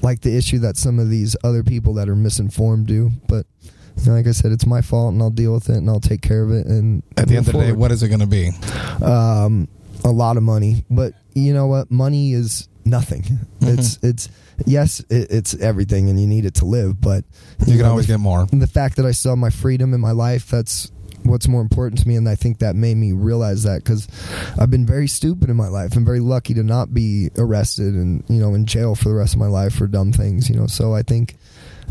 like 0.01 0.21
the 0.21 0.35
issue 0.35 0.59
that 0.59 0.77
some 0.77 0.97
of 0.97 1.09
these 1.09 1.35
other 1.43 1.61
people 1.63 1.93
that 1.95 2.07
are 2.09 2.15
misinformed 2.15 2.87
do. 2.87 3.11
But 3.27 3.45
you 3.97 4.05
know, 4.05 4.13
like 4.17 4.27
I 4.27 4.31
said, 4.31 4.51
it's 4.51 4.65
my 4.65 4.81
fault, 4.81 5.13
and 5.13 5.21
I'll 5.21 5.29
deal 5.29 5.53
with 5.53 5.69
it, 5.69 5.77
and 5.77 5.89
I'll 5.89 5.99
take 5.99 6.21
care 6.21 6.43
of 6.43 6.51
it. 6.51 6.65
And 6.67 7.03
At 7.17 7.27
the 7.27 7.37
end 7.37 7.47
of 7.47 7.53
the 7.53 7.59
day, 7.59 7.71
what 7.71 7.91
is 7.91 8.03
it 8.03 8.07
going 8.09 8.19
to 8.21 8.27
be? 8.27 8.51
um, 9.03 9.67
a 10.03 10.11
lot 10.11 10.37
of 10.37 10.43
money. 10.43 10.85
But 10.89 11.13
you 11.33 11.53
know 11.53 11.67
what? 11.67 11.91
Money 11.91 12.33
is 12.33 12.67
nothing. 12.85 13.23
Mm-hmm. 13.23 13.67
It's 13.79 13.99
it's 14.01 14.29
yes, 14.65 14.99
it, 15.09 15.27
it's 15.31 15.53
everything, 15.55 16.09
and 16.09 16.19
you 16.19 16.27
need 16.27 16.45
it 16.45 16.55
to 16.55 16.65
live. 16.65 16.99
But 17.01 17.25
You 17.59 17.73
can 17.73 17.77
know, 17.79 17.89
always 17.91 18.07
the, 18.07 18.13
get 18.13 18.19
more. 18.19 18.45
the 18.51 18.67
fact 18.67 18.95
that 18.97 19.05
I 19.05 19.11
saw 19.11 19.35
my 19.35 19.49
freedom 19.49 19.93
in 19.93 19.99
my 20.01 20.11
life. 20.11 20.47
That's 20.49 20.91
what's 21.23 21.49
more 21.49 21.61
important 21.61 21.99
to 22.01 22.07
me, 22.07 22.15
and 22.15 22.27
I 22.29 22.35
think 22.35 22.59
that 22.59 22.75
made 22.77 22.95
me 22.95 23.11
realize 23.11 23.63
that 23.63 23.83
because 23.83 24.07
I've 24.57 24.71
been 24.71 24.85
very 24.85 25.07
stupid 25.07 25.49
in 25.49 25.57
my 25.57 25.67
life. 25.67 25.95
I'm 25.95 26.05
very 26.05 26.21
lucky 26.21 26.53
to 26.53 26.63
not 26.63 26.93
be 26.93 27.29
arrested 27.37 27.93
and 27.93 28.23
you 28.29 28.39
know 28.39 28.53
in 28.53 28.65
jail 28.65 28.95
for 28.95 29.09
the 29.09 29.15
rest 29.15 29.33
of 29.33 29.39
my 29.39 29.47
life 29.47 29.75
for 29.75 29.87
dumb 29.87 30.13
things. 30.13 30.49
You 30.49 30.55
know, 30.55 30.67
so 30.67 30.93
I 30.93 31.03
think 31.03 31.35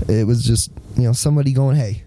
it 0.09 0.27
was 0.27 0.45
just 0.45 0.71
you 0.97 1.05
know 1.05 1.13
somebody 1.13 1.53
going, 1.53 1.77
hey, 1.77 2.05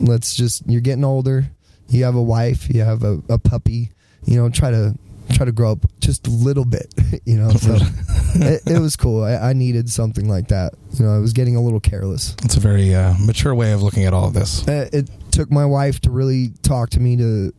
let's 0.00 0.34
just 0.34 0.62
you're 0.66 0.80
getting 0.80 1.04
older. 1.04 1.46
You 1.88 2.04
have 2.04 2.14
a 2.14 2.22
wife. 2.22 2.68
You 2.72 2.82
have 2.82 3.02
a, 3.02 3.20
a 3.28 3.38
puppy. 3.38 3.90
You 4.24 4.36
know, 4.36 4.48
try 4.50 4.70
to 4.70 4.94
try 5.32 5.46
to 5.46 5.52
grow 5.52 5.72
up 5.72 5.86
just 6.00 6.26
a 6.26 6.30
little 6.30 6.64
bit. 6.64 6.92
You 7.26 7.36
know, 7.36 7.50
so 7.50 7.74
it, 8.36 8.62
it 8.66 8.80
was 8.80 8.96
cool. 8.96 9.22
I, 9.24 9.50
I 9.50 9.52
needed 9.52 9.90
something 9.90 10.28
like 10.28 10.48
that. 10.48 10.74
You 10.94 11.04
know, 11.04 11.14
I 11.14 11.18
was 11.18 11.32
getting 11.32 11.54
a 11.54 11.62
little 11.62 11.80
careless. 11.80 12.34
It's 12.44 12.56
a 12.56 12.60
very 12.60 12.94
uh, 12.94 13.14
mature 13.20 13.54
way 13.54 13.72
of 13.72 13.82
looking 13.82 14.04
at 14.04 14.14
all 14.14 14.28
of 14.28 14.34
this. 14.34 14.66
Uh, 14.66 14.88
it 14.92 15.10
took 15.30 15.50
my 15.50 15.66
wife 15.66 16.00
to 16.02 16.10
really 16.10 16.50
talk 16.62 16.90
to 16.90 17.00
me 17.00 17.16
to 17.16 17.52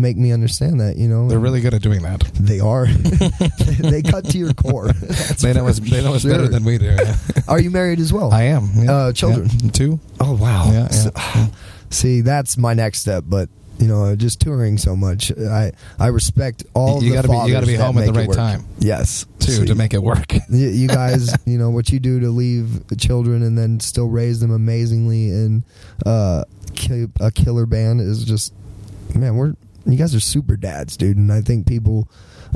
make 0.00 0.16
me 0.16 0.32
understand 0.32 0.80
that. 0.80 0.96
You 0.96 1.08
know, 1.08 1.28
They're 1.28 1.38
really 1.38 1.60
good 1.60 1.74
at 1.74 1.82
doing 1.82 2.02
that. 2.02 2.20
they 2.34 2.60
are. 2.60 2.86
they 3.78 4.02
cut 4.02 4.24
to 4.30 4.38
your 4.38 4.52
core. 4.54 4.90
They 5.40 5.52
know 5.54 5.64
for 5.64 5.70
us. 5.70 5.78
They 5.78 6.02
know 6.02 6.14
us 6.14 6.22
sure. 6.22 6.30
better 6.32 6.48
than 6.48 6.64
we 6.64 6.78
do. 6.78 6.86
yeah. 6.86 7.16
Are 7.48 7.60
you 7.60 7.70
married 7.70 7.98
as 8.00 8.12
well? 8.12 8.32
I 8.32 8.42
am. 8.44 8.68
yeah. 8.76 8.92
Uh, 8.92 9.12
children. 9.12 9.48
Yeah. 9.62 9.70
Two. 9.70 10.00
Oh 10.20 10.34
wow. 10.36 10.70
Yeah, 10.70 10.88
So- 10.88 11.12
see, 11.90 12.20
that's 12.20 12.56
my 12.56 12.74
next 12.74 13.00
step, 13.00 13.24
but. 13.26 13.48
You 13.78 13.86
know, 13.88 14.14
just 14.14 14.42
touring 14.42 14.76
so 14.76 14.94
much, 14.94 15.32
I 15.32 15.72
I 15.98 16.08
respect 16.08 16.64
all. 16.74 17.02
You 17.02 17.12
the 17.12 17.16
gotta 17.16 17.28
be- 17.28 17.48
you 17.48 17.54
gotta 17.54 17.66
be 17.66 17.76
home 17.76 17.96
at 17.96 18.04
the 18.04 18.12
right 18.12 18.30
time. 18.30 18.66
Yes, 18.78 19.24
Two 19.38 19.52
See, 19.52 19.64
to 19.64 19.74
make 19.74 19.94
it 19.94 20.02
work. 20.02 20.34
you, 20.50 20.68
you 20.68 20.86
guys, 20.86 21.34
you 21.46 21.56
know 21.56 21.70
what 21.70 21.88
you 21.88 21.98
do 21.98 22.20
to 22.20 22.28
leave 22.28 22.82
children 22.98 23.42
and 23.42 23.56
then 23.56 23.80
still 23.80 24.08
raise 24.08 24.38
them 24.40 24.50
amazingly 24.50 25.30
and 25.30 25.62
uh, 26.04 26.44
a 27.20 27.30
killer 27.30 27.64
band 27.64 28.02
is 28.02 28.22
just 28.22 28.52
man. 29.14 29.36
We're 29.36 29.54
you 29.86 29.96
guys 29.96 30.14
are 30.14 30.20
super 30.20 30.56
dads, 30.56 30.96
dude, 30.96 31.16
and 31.16 31.32
I 31.32 31.40
think 31.40 31.66
people 31.66 32.08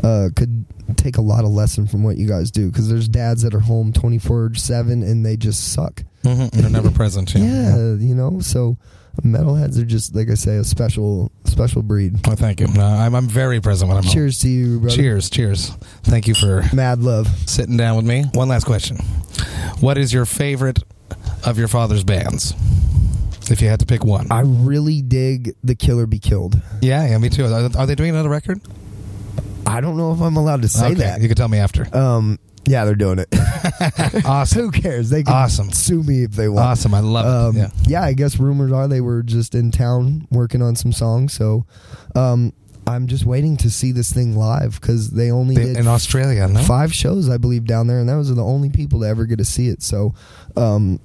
uh, 0.03 0.29
could 0.37 0.65
take 0.97 1.17
a 1.17 1.23
lot 1.23 1.45
of 1.45 1.51
lesson 1.51 1.87
from 1.87 2.03
what 2.03 2.17
you 2.17 2.27
guys 2.29 2.51
do 2.51 2.71
because 2.71 2.89
there's 2.89 3.09
dads 3.09 3.43
that 3.43 3.55
are 3.55 3.61
home 3.61 3.93
twenty 3.93 4.19
four 4.19 4.53
seven 4.55 5.03
and 5.03 5.25
they 5.25 5.37
just 5.37 5.73
suck. 5.73 6.03
Mhm. 6.25 6.51
They're 6.51 6.71
never 6.71 6.91
present. 6.91 7.35
Yeah. 7.35 7.43
Yeah, 7.77 7.95
you 7.95 8.15
know, 8.15 8.41
so 8.41 8.77
metalheads 9.23 9.79
are 9.81 9.85
just 9.85 10.15
like 10.15 10.29
I 10.31 10.35
say, 10.35 10.57
a 10.57 10.65
special 10.65 11.31
special 11.45 11.83
breed. 11.83 12.27
Well, 12.27 12.37
thank 12.37 12.61
you. 12.61 12.67
No, 12.67 12.85
I'm, 12.85 13.15
I'm 13.15 13.29
very 13.29 13.61
present 13.61 13.89
when 13.89 13.97
I'm 13.99 14.03
home. 14.05 14.13
Cheers 14.13 14.41
to 14.41 14.49
you, 14.49 14.81
brother. 14.81 14.97
Cheers. 14.97 15.31
Cheers. 15.31 15.71
Thank 16.03 16.27
you 16.27 16.35
for 16.35 16.65
Mad 16.75 17.01
love. 17.01 17.29
sitting 17.49 17.77
down 17.77 17.97
with 17.97 18.05
me. 18.07 18.25
One 18.35 18.49
last 18.49 18.65
question. 18.65 18.97
What 19.81 19.99
is 19.99 20.13
your 20.13 20.25
favorite 20.27 20.83
of 21.45 21.59
your 21.59 21.69
father's 21.69 22.03
bands? 22.05 22.55
If 23.51 23.61
you 23.61 23.69
had 23.69 23.81
to 23.81 23.87
pick 23.87 24.05
one. 24.05 24.27
I 24.31 24.41
really 24.45 25.03
dig 25.03 25.55
the 25.63 25.75
Killer 25.75 26.07
Be 26.07 26.19
Killed. 26.19 26.61
yeah, 26.81 27.07
yeah, 27.09 27.19
me 27.19 27.29
too. 27.29 27.45
Are, 27.47 27.71
are 27.77 27.87
they 27.87 27.95
doing 27.95 28.11
another 28.11 28.29
record? 28.31 28.61
I 29.67 29.81
don't 29.81 29.97
know 29.97 30.13
if 30.13 30.21
I'm 30.21 30.37
allowed 30.37 30.63
to 30.63 30.69
say 30.69 30.87
Okay, 30.87 30.95
that. 30.97 31.21
You 31.21 31.29
can 31.29 31.37
tell 31.37 31.49
me 31.49 31.59
after. 31.59 31.87
Um, 31.97 32.39
yeah, 32.67 32.85
they're 32.85 32.95
doing 32.95 33.19
it. 33.19 33.29
awesome. 34.25 34.61
Who 34.63 34.71
cares? 34.71 35.11
They 35.11 35.23
can 35.23 35.35
Awesome. 35.35 35.71
sue 35.73 36.03
me 36.03 36.23
if 36.25 36.33
they 36.33 36.49
want. 36.49 36.67
Awesome. 36.67 36.95
I 36.95 37.01
love 37.01 37.55
Um, 37.57 37.61
it. 37.63 37.71
Yeah. 37.87 38.03
I 38.03 38.15
guess 38.15 38.39
rumors 38.39 38.73
are 38.73 38.89
they 38.89 39.01
were 39.03 39.23
just 39.23 39.55
in 39.55 39.71
town 39.71 40.27
working 40.31 40.63
on 40.63 40.75
some 40.77 40.93
songs. 40.93 41.33
So, 41.35 41.67
um, 42.15 42.53
I'm 42.87 43.07
just 43.07 43.25
waiting 43.25 43.57
to 43.59 43.71
see 43.71 43.93
this 43.93 44.13
thing 44.13 44.37
live 44.37 44.79
because 44.81 45.11
they 45.11 45.31
only 45.31 45.55
They- 45.57 45.65
did 45.65 45.77
in 45.79 45.87
Australia, 45.89 46.47
no? 46.49 46.61
five 46.63 46.93
shows, 46.95 47.29
I 47.31 47.39
believe, 47.39 47.65
down 47.65 47.87
there, 47.87 47.99
and 48.01 48.09
those 48.09 48.31
are 48.31 48.35
the 48.35 48.45
only 48.45 48.69
people 48.69 49.01
to 49.01 49.07
ever 49.07 49.25
get 49.25 49.39
to 49.39 49.45
see 49.45 49.69
it. 49.69 49.83
So, 49.83 50.15
um, 50.57 51.01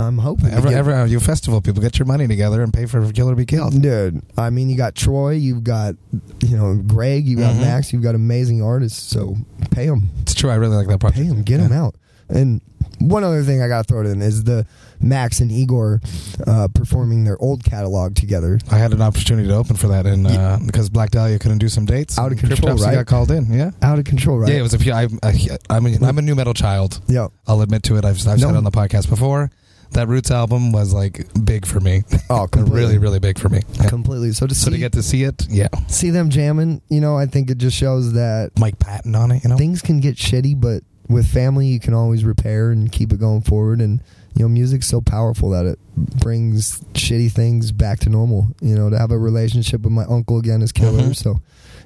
I'm 0.00 0.18
hoping. 0.18 0.46
to 0.50 0.54
Ever, 0.56 0.68
get- 0.70 0.78
ever, 0.78 1.06
you 1.06 1.20
festival 1.20 1.60
people, 1.60 1.80
get 1.82 1.98
your 1.98 2.06
money 2.06 2.26
together 2.26 2.62
and 2.62 2.72
pay 2.72 2.86
for 2.86 3.10
Killer 3.12 3.34
Be 3.34 3.46
Killed. 3.46 3.80
Dude, 3.80 4.22
I 4.36 4.50
mean, 4.50 4.68
you 4.70 4.76
got 4.76 4.94
Troy, 4.94 5.32
you've 5.32 5.62
got, 5.64 5.94
you 6.40 6.56
know, 6.56 6.74
Greg, 6.86 7.26
you 7.26 7.36
got 7.36 7.54
Mhm. 7.54 7.60
Max, 7.60 7.92
you've 7.92 8.02
got 8.02 8.14
amazing 8.14 8.62
artists. 8.62 9.00
So 9.02 9.36
pay 9.70 9.86
them, 9.86 10.10
It's 10.22 10.34
true. 10.34 10.50
I 10.50 10.56
really 10.56 10.76
like 10.76 10.88
that 10.88 10.98
project. 11.00 11.22
pay 11.22 11.28
them, 11.28 11.42
get 11.42 11.58
them 11.58 11.72
out. 11.72 11.94
And 12.28 12.60
one 12.98 13.24
other 13.24 13.42
thing 13.42 13.60
I 13.62 13.68
got 13.68 13.86
to 13.86 13.92
throw 13.92 14.00
it 14.00 14.06
in 14.06 14.22
is 14.22 14.44
the 14.44 14.64
Max 15.00 15.40
and 15.40 15.50
Igor 15.50 16.00
uh, 16.46 16.68
performing 16.72 17.24
their 17.24 17.36
old 17.42 17.64
catalog 17.64 18.14
together. 18.14 18.58
I 18.70 18.78
had 18.78 18.92
an 18.92 19.02
opportunity 19.02 19.48
to 19.48 19.54
open 19.54 19.76
for 19.76 19.88
that, 19.88 20.06
and 20.06 20.26
uh, 20.26 20.58
because 20.64 20.88
Black 20.88 21.10
Dahlia 21.10 21.38
couldn't 21.38 21.58
do 21.58 21.68
some 21.68 21.84
dates, 21.84 22.18
Out 22.18 22.30
of 22.32 22.38
control, 22.38 22.76
right? 22.76 22.94
got 22.94 23.06
called 23.06 23.30
in. 23.32 23.52
Yeah, 23.52 23.72
Out 23.82 23.98
of 23.98 24.04
control, 24.04 24.38
right? 24.38 24.50
yeah. 24.52 24.58
It 24.58 24.62
was 24.62 24.72
a 24.74 24.78
few. 24.78 24.92
I, 24.92 25.08
I, 25.22 25.58
I'm, 25.68 25.86
a, 25.86 25.98
I'm 26.06 26.18
a 26.18 26.22
nu 26.22 26.34
metal 26.36 26.54
child. 26.54 27.00
Yeah. 27.08 27.28
I'll 27.46 27.60
admit 27.60 27.82
to 27.84 27.96
it. 27.96 28.04
I've, 28.04 28.18
I've 28.26 28.38
No. 28.38 28.46
said 28.46 28.50
it 28.54 28.56
on 28.56 28.64
the 28.64 28.70
podcast 28.70 29.08
before. 29.08 29.50
That 29.92 30.08
Roots 30.08 30.30
album 30.30 30.72
was 30.72 30.94
like 30.94 31.26
big 31.44 31.66
for 31.66 31.80
me. 31.80 32.02
Oh, 32.30 32.46
completely. 32.50 32.80
really, 32.80 32.98
really 32.98 33.18
big 33.18 33.38
for 33.38 33.48
me. 33.48 33.60
Yeah. 33.74 33.88
Completely. 33.88 34.32
So 34.32 34.46
to 34.46 34.54
So 34.54 34.66
see, 34.66 34.70
to 34.72 34.78
get 34.78 34.92
to 34.92 35.02
see 35.02 35.22
it, 35.24 35.46
yeah, 35.50 35.68
see 35.88 36.10
them 36.10 36.30
jamming, 36.30 36.80
you 36.88 37.00
know, 37.00 37.16
I 37.16 37.26
think 37.26 37.50
it 37.50 37.58
just 37.58 37.76
shows 37.76 38.12
that 38.14 38.52
Mike 38.58 38.78
Patton 38.78 39.14
on 39.14 39.30
it. 39.32 39.44
You 39.44 39.50
know, 39.50 39.56
things 39.56 39.82
can 39.82 40.00
get 40.00 40.16
shitty, 40.16 40.60
but 40.60 40.82
with 41.08 41.26
family, 41.26 41.66
you 41.66 41.78
can 41.80 41.92
always 41.94 42.24
repair 42.24 42.70
and 42.70 42.90
keep 42.90 43.12
it 43.12 43.20
going 43.20 43.42
forward. 43.42 43.80
And 43.80 44.02
you 44.34 44.42
know, 44.44 44.48
music's 44.48 44.86
so 44.86 45.02
powerful 45.02 45.50
that 45.50 45.66
it 45.66 45.78
brings 45.94 46.80
shitty 46.94 47.30
things 47.30 47.70
back 47.70 48.00
to 48.00 48.08
normal. 48.08 48.46
You 48.62 48.74
know, 48.74 48.88
to 48.88 48.98
have 48.98 49.10
a 49.10 49.18
relationship 49.18 49.82
with 49.82 49.92
my 49.92 50.04
uncle 50.04 50.38
again 50.38 50.62
is 50.62 50.72
killer. 50.72 51.02
Mhm. 51.02 51.16
So, 51.16 51.40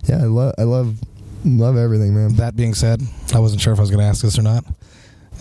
yeah, 0.05 0.19
I 0.19 0.27
love, 0.27 0.55
I 0.59 0.63
love, 0.63 0.97
love 1.45 1.77
everything, 1.77 2.15
man. 2.15 2.35
That 2.37 2.55
being 2.55 2.75
said, 2.75 3.03
I 3.35 3.41
wasn't 3.41 3.63
sure 3.63 3.73
if 3.73 3.81
I 3.81 3.83
was 3.83 3.91
going 3.91 4.01
to 4.01 4.07
ask 4.07 4.23
this 4.23 4.39
or 4.39 4.43
not. 4.43 4.65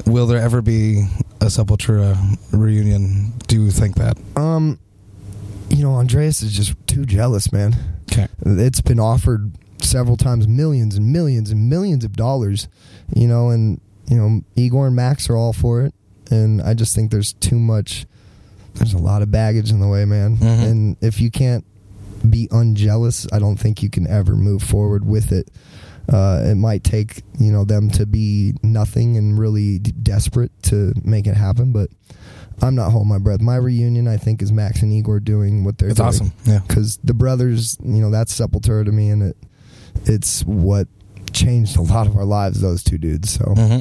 Will 0.06 0.28
there 0.28 0.40
ever 0.42 0.62
be 0.62 1.08
a 1.42 1.46
Sepultura 1.46 2.18
reunion? 2.52 3.34
Do 3.48 3.64
you 3.64 3.72
think 3.72 3.96
that? 3.96 4.18
Um, 4.36 4.80
you 5.70 5.84
know, 5.84 5.96
Andreas 5.96 6.42
is 6.42 6.54
just 6.56 6.76
too 6.88 7.06
jealous, 7.06 7.52
man. 7.52 7.76
Okay. 8.12 8.28
It's 8.46 8.82
been 8.82 9.00
offered 9.00 9.52
several 9.82 10.18
times, 10.18 10.48
millions 10.48 10.96
and 10.96 11.12
millions 11.12 11.50
and 11.52 11.70
millions 11.70 12.04
of 12.04 12.14
dollars. 12.16 12.68
You 13.16 13.28
know, 13.28 13.50
and 13.50 13.80
you 14.08 14.18
know, 14.18 14.42
Igor 14.56 14.88
and 14.88 14.96
Max 14.96 15.30
are 15.30 15.36
all 15.38 15.54
for 15.54 15.82
it, 15.84 15.94
and 16.30 16.62
I 16.62 16.74
just 16.74 16.96
think 16.96 17.12
there's 17.12 17.34
too 17.34 17.60
much. 17.60 18.06
There's 18.76 18.94
a 18.94 18.98
lot 19.00 19.22
of 19.22 19.32
baggage 19.32 19.72
in 19.72 19.80
the 19.80 19.88
way, 19.88 20.06
man. 20.06 20.38
Mhm. 20.38 20.64
And 20.70 20.98
if 21.02 21.20
you 21.22 21.32
can't 21.32 21.64
be 22.30 22.48
unjealous, 22.52 23.26
I 23.32 23.40
don't 23.40 23.58
think 23.58 23.82
you 23.82 23.90
can 23.90 24.06
ever 24.08 24.36
move 24.36 24.62
forward 24.64 25.06
with 25.06 25.32
it. 25.32 25.50
Uh, 26.12 26.44
it 26.46 26.56
might 26.56 26.84
take 26.84 27.24
you 27.40 27.52
know 27.52 27.66
them 27.66 27.90
to 27.92 28.06
be 28.06 28.54
nothing 28.62 29.18
and 29.18 29.40
really 29.40 29.80
d- 29.80 29.92
desperate 29.92 30.52
to 30.64 30.94
make 31.04 31.26
it 31.28 31.36
happen, 31.36 31.72
but 31.72 31.90
I'm 32.62 32.76
not 32.76 32.92
holding 32.92 33.10
my 33.10 33.18
breath. 33.18 33.42
My 33.42 33.56
reunion, 33.58 34.08
I 34.08 34.18
think, 34.18 34.42
is 34.42 34.52
Max 34.52 34.82
and 34.82 34.94
Igor 34.94 35.20
doing 35.20 35.64
what 35.64 35.78
they're 35.78 35.90
doing. 35.90 36.08
It's 36.08 36.20
doing 36.20 36.32
awesome. 36.32 36.52
Yeah. 36.54 36.60
because 36.68 36.98
the 37.04 37.14
brothers, 37.14 37.78
you 37.84 38.02
know, 38.02 38.12
that's 38.12 38.38
Sepultura 38.40 38.86
to 38.86 38.92
me, 38.92 39.10
and 39.10 39.24
it 39.24 39.38
it's 40.06 40.44
what 40.46 40.88
changed 41.34 41.76
a 41.78 41.82
lot 41.82 42.08
of 42.08 42.16
our 42.16 42.26
lives. 42.26 42.62
Those 42.62 42.84
two 42.84 42.98
dudes. 42.98 43.32
So 43.32 43.46
hmm 43.56 43.80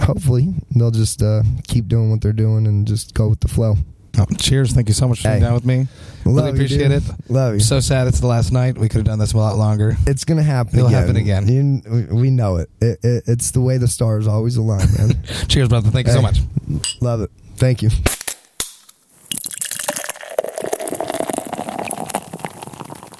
hopefully 0.00 0.54
they'll 0.76 0.92
just 0.92 1.22
uh, 1.22 1.42
keep 1.66 1.88
doing 1.88 2.08
what 2.10 2.20
they're 2.20 2.32
doing 2.32 2.68
and 2.68 2.86
just 2.86 3.14
go 3.14 3.26
with 3.28 3.40
the 3.40 3.48
flow. 3.48 3.74
Oh, 4.18 4.26
cheers. 4.38 4.72
Thank 4.72 4.88
you 4.88 4.94
so 4.94 5.06
much 5.08 5.18
for 5.18 5.22
sitting 5.22 5.38
Hey. 5.40 5.44
down 5.46 5.54
with 5.54 5.64
me. 5.64 5.86
Love 6.24 6.36
Really 6.36 6.48
you, 6.48 6.54
appreciate 6.54 6.88
dude. 6.88 7.02
it. 7.04 7.30
Love 7.30 7.54
you. 7.54 7.60
So 7.60 7.80
sad 7.80 8.06
it's 8.08 8.20
the 8.20 8.26
last 8.26 8.52
night. 8.52 8.76
We 8.76 8.88
could 8.88 8.98
have 8.98 9.06
done 9.06 9.18
this 9.18 9.32
a 9.32 9.36
lot 9.38 9.56
longer. 9.56 9.96
it's 10.06 10.24
gonna 10.24 10.42
happen. 10.42 10.74
It'll 10.78 10.88
again. 10.88 11.00
happen 11.00 11.16
again. 11.16 11.48
You- 11.48 11.82
we- 12.10 12.20
we 12.22 12.30
know 12.30 12.56
it. 12.56 12.68
It, 12.80 12.98
it. 13.02 13.24
It's 13.26 13.50
the 13.52 13.60
way 13.60 13.78
the 13.78 13.88
stars 13.88 14.26
always 14.26 14.56
align, 14.56 14.86
man. 14.98 15.12
Cheers, 15.48 15.68
brother. 15.68 15.90
Thank 15.90 16.06
you 16.08 16.12
so 16.12 16.18
Hey. 16.20 16.22
much. 16.22 16.40
Love 17.00 17.20
it. 17.22 17.30
Thank 17.56 17.82
you. 17.82 17.90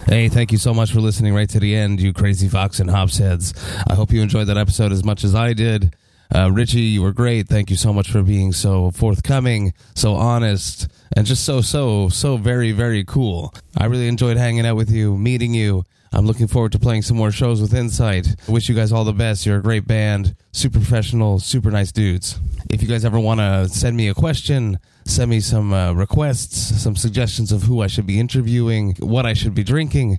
Hey, 0.06 0.30
thank 0.30 0.52
you 0.52 0.58
so 0.58 0.72
much 0.72 0.90
for 0.90 1.00
listening 1.02 1.34
right 1.34 1.48
to 1.50 1.60
the 1.60 1.74
end, 1.76 2.00
you 2.00 2.14
crazy 2.14 2.48
Vox 2.48 2.80
and 2.80 2.88
Hops 2.88 3.18
heads. 3.18 3.52
I 3.86 3.94
hope 3.94 4.10
you 4.10 4.22
enjoyed 4.22 4.46
that 4.46 4.56
episode 4.56 4.90
as 4.90 5.04
much 5.04 5.22
as 5.22 5.34
I 5.34 5.52
did. 5.52 5.94
Uh, 6.34 6.50
Richie, 6.52 6.80
you 6.80 7.02
were 7.02 7.12
great. 7.12 7.48
Thank 7.48 7.70
you 7.70 7.76
so 7.76 7.92
much 7.92 8.10
for 8.10 8.22
being 8.22 8.52
so 8.52 8.90
forthcoming, 8.90 9.72
so 9.94 10.14
honest, 10.14 10.88
and 11.16 11.26
just 11.26 11.44
so, 11.44 11.60
so, 11.62 12.08
so 12.10 12.36
very, 12.36 12.72
very 12.72 13.02
cool. 13.04 13.54
I 13.76 13.86
really 13.86 14.08
enjoyed 14.08 14.36
hanging 14.36 14.66
out 14.66 14.76
with 14.76 14.90
you, 14.90 15.16
meeting 15.16 15.54
you. 15.54 15.84
I'm 16.12 16.26
looking 16.26 16.46
forward 16.46 16.72
to 16.72 16.78
playing 16.78 17.02
some 17.02 17.16
more 17.16 17.30
shows 17.30 17.60
with 17.60 17.74
Incite. 17.74 18.34
I 18.48 18.52
wish 18.52 18.68
you 18.68 18.74
guys 18.74 18.92
all 18.92 19.04
the 19.04 19.12
best. 19.12 19.44
You're 19.44 19.58
a 19.58 19.62
great 19.62 19.86
band, 19.86 20.34
super 20.52 20.78
professional, 20.78 21.38
super 21.38 21.70
nice 21.70 21.92
dudes. 21.92 22.38
If 22.70 22.82
you 22.82 22.88
guys 22.88 23.04
ever 23.04 23.20
want 23.20 23.40
to 23.40 23.68
send 23.68 23.96
me 23.96 24.08
a 24.08 24.14
question, 24.14 24.78
send 25.04 25.30
me 25.30 25.40
some 25.40 25.72
uh, 25.72 25.92
requests, 25.92 26.82
some 26.82 26.96
suggestions 26.96 27.52
of 27.52 27.62
who 27.62 27.82
I 27.82 27.88
should 27.88 28.06
be 28.06 28.20
interviewing, 28.20 28.94
what 29.00 29.26
I 29.26 29.34
should 29.34 29.54
be 29.54 29.64
drinking. 29.64 30.18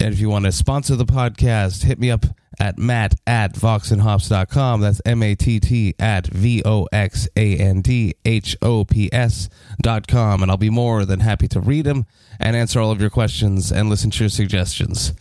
And 0.00 0.12
if 0.12 0.20
you 0.20 0.28
want 0.28 0.44
to 0.46 0.52
sponsor 0.52 0.96
the 0.96 1.04
podcast, 1.06 1.84
hit 1.84 1.98
me 1.98 2.10
up 2.10 2.24
at 2.58 2.78
matt 2.78 3.14
at 3.26 3.54
voxandhops.com. 3.54 4.80
That's 4.80 5.00
M 5.04 5.22
A 5.22 5.34
T 5.34 5.60
T 5.60 5.94
at 5.98 6.26
V 6.26 6.62
O 6.64 6.88
X 6.92 7.28
A 7.36 7.56
N 7.56 7.80
D 7.80 8.14
H 8.24 8.56
O 8.62 8.84
P 8.84 9.08
S 9.12 9.48
dot 9.80 10.06
com. 10.06 10.42
And 10.42 10.50
I'll 10.50 10.56
be 10.56 10.70
more 10.70 11.04
than 11.04 11.20
happy 11.20 11.48
to 11.48 11.60
read 11.60 11.84
them 11.84 12.06
and 12.38 12.56
answer 12.56 12.80
all 12.80 12.90
of 12.90 13.00
your 13.00 13.10
questions 13.10 13.72
and 13.72 13.88
listen 13.88 14.10
to 14.10 14.24
your 14.24 14.30
suggestions. 14.30 15.12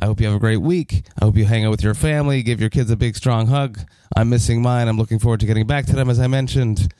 I 0.00 0.06
hope 0.06 0.20
you 0.20 0.26
have 0.26 0.36
a 0.36 0.40
great 0.40 0.62
week. 0.62 1.02
I 1.20 1.26
hope 1.26 1.36
you 1.36 1.44
hang 1.44 1.66
out 1.66 1.70
with 1.70 1.82
your 1.82 1.94
family, 1.94 2.42
give 2.42 2.60
your 2.60 2.70
kids 2.70 2.90
a 2.90 2.96
big, 2.96 3.16
strong 3.16 3.48
hug. 3.48 3.78
I'm 4.16 4.30
missing 4.30 4.62
mine. 4.62 4.88
I'm 4.88 4.96
looking 4.96 5.18
forward 5.18 5.40
to 5.40 5.46
getting 5.46 5.66
back 5.66 5.86
to 5.86 5.94
them, 5.94 6.08
as 6.08 6.18
I 6.18 6.26
mentioned. 6.26 6.92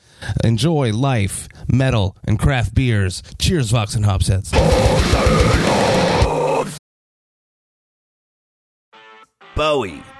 Enjoy 0.43 0.93
life, 0.93 1.47
metal, 1.67 2.15
and 2.25 2.37
craft 2.39 2.75
beers. 2.75 3.23
Cheers, 3.39 3.71
Vox 3.71 3.95
and 3.95 4.05
Hopsheads. 4.05 4.51
Bowie, 9.55 10.01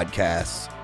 podcasts. 0.00 0.79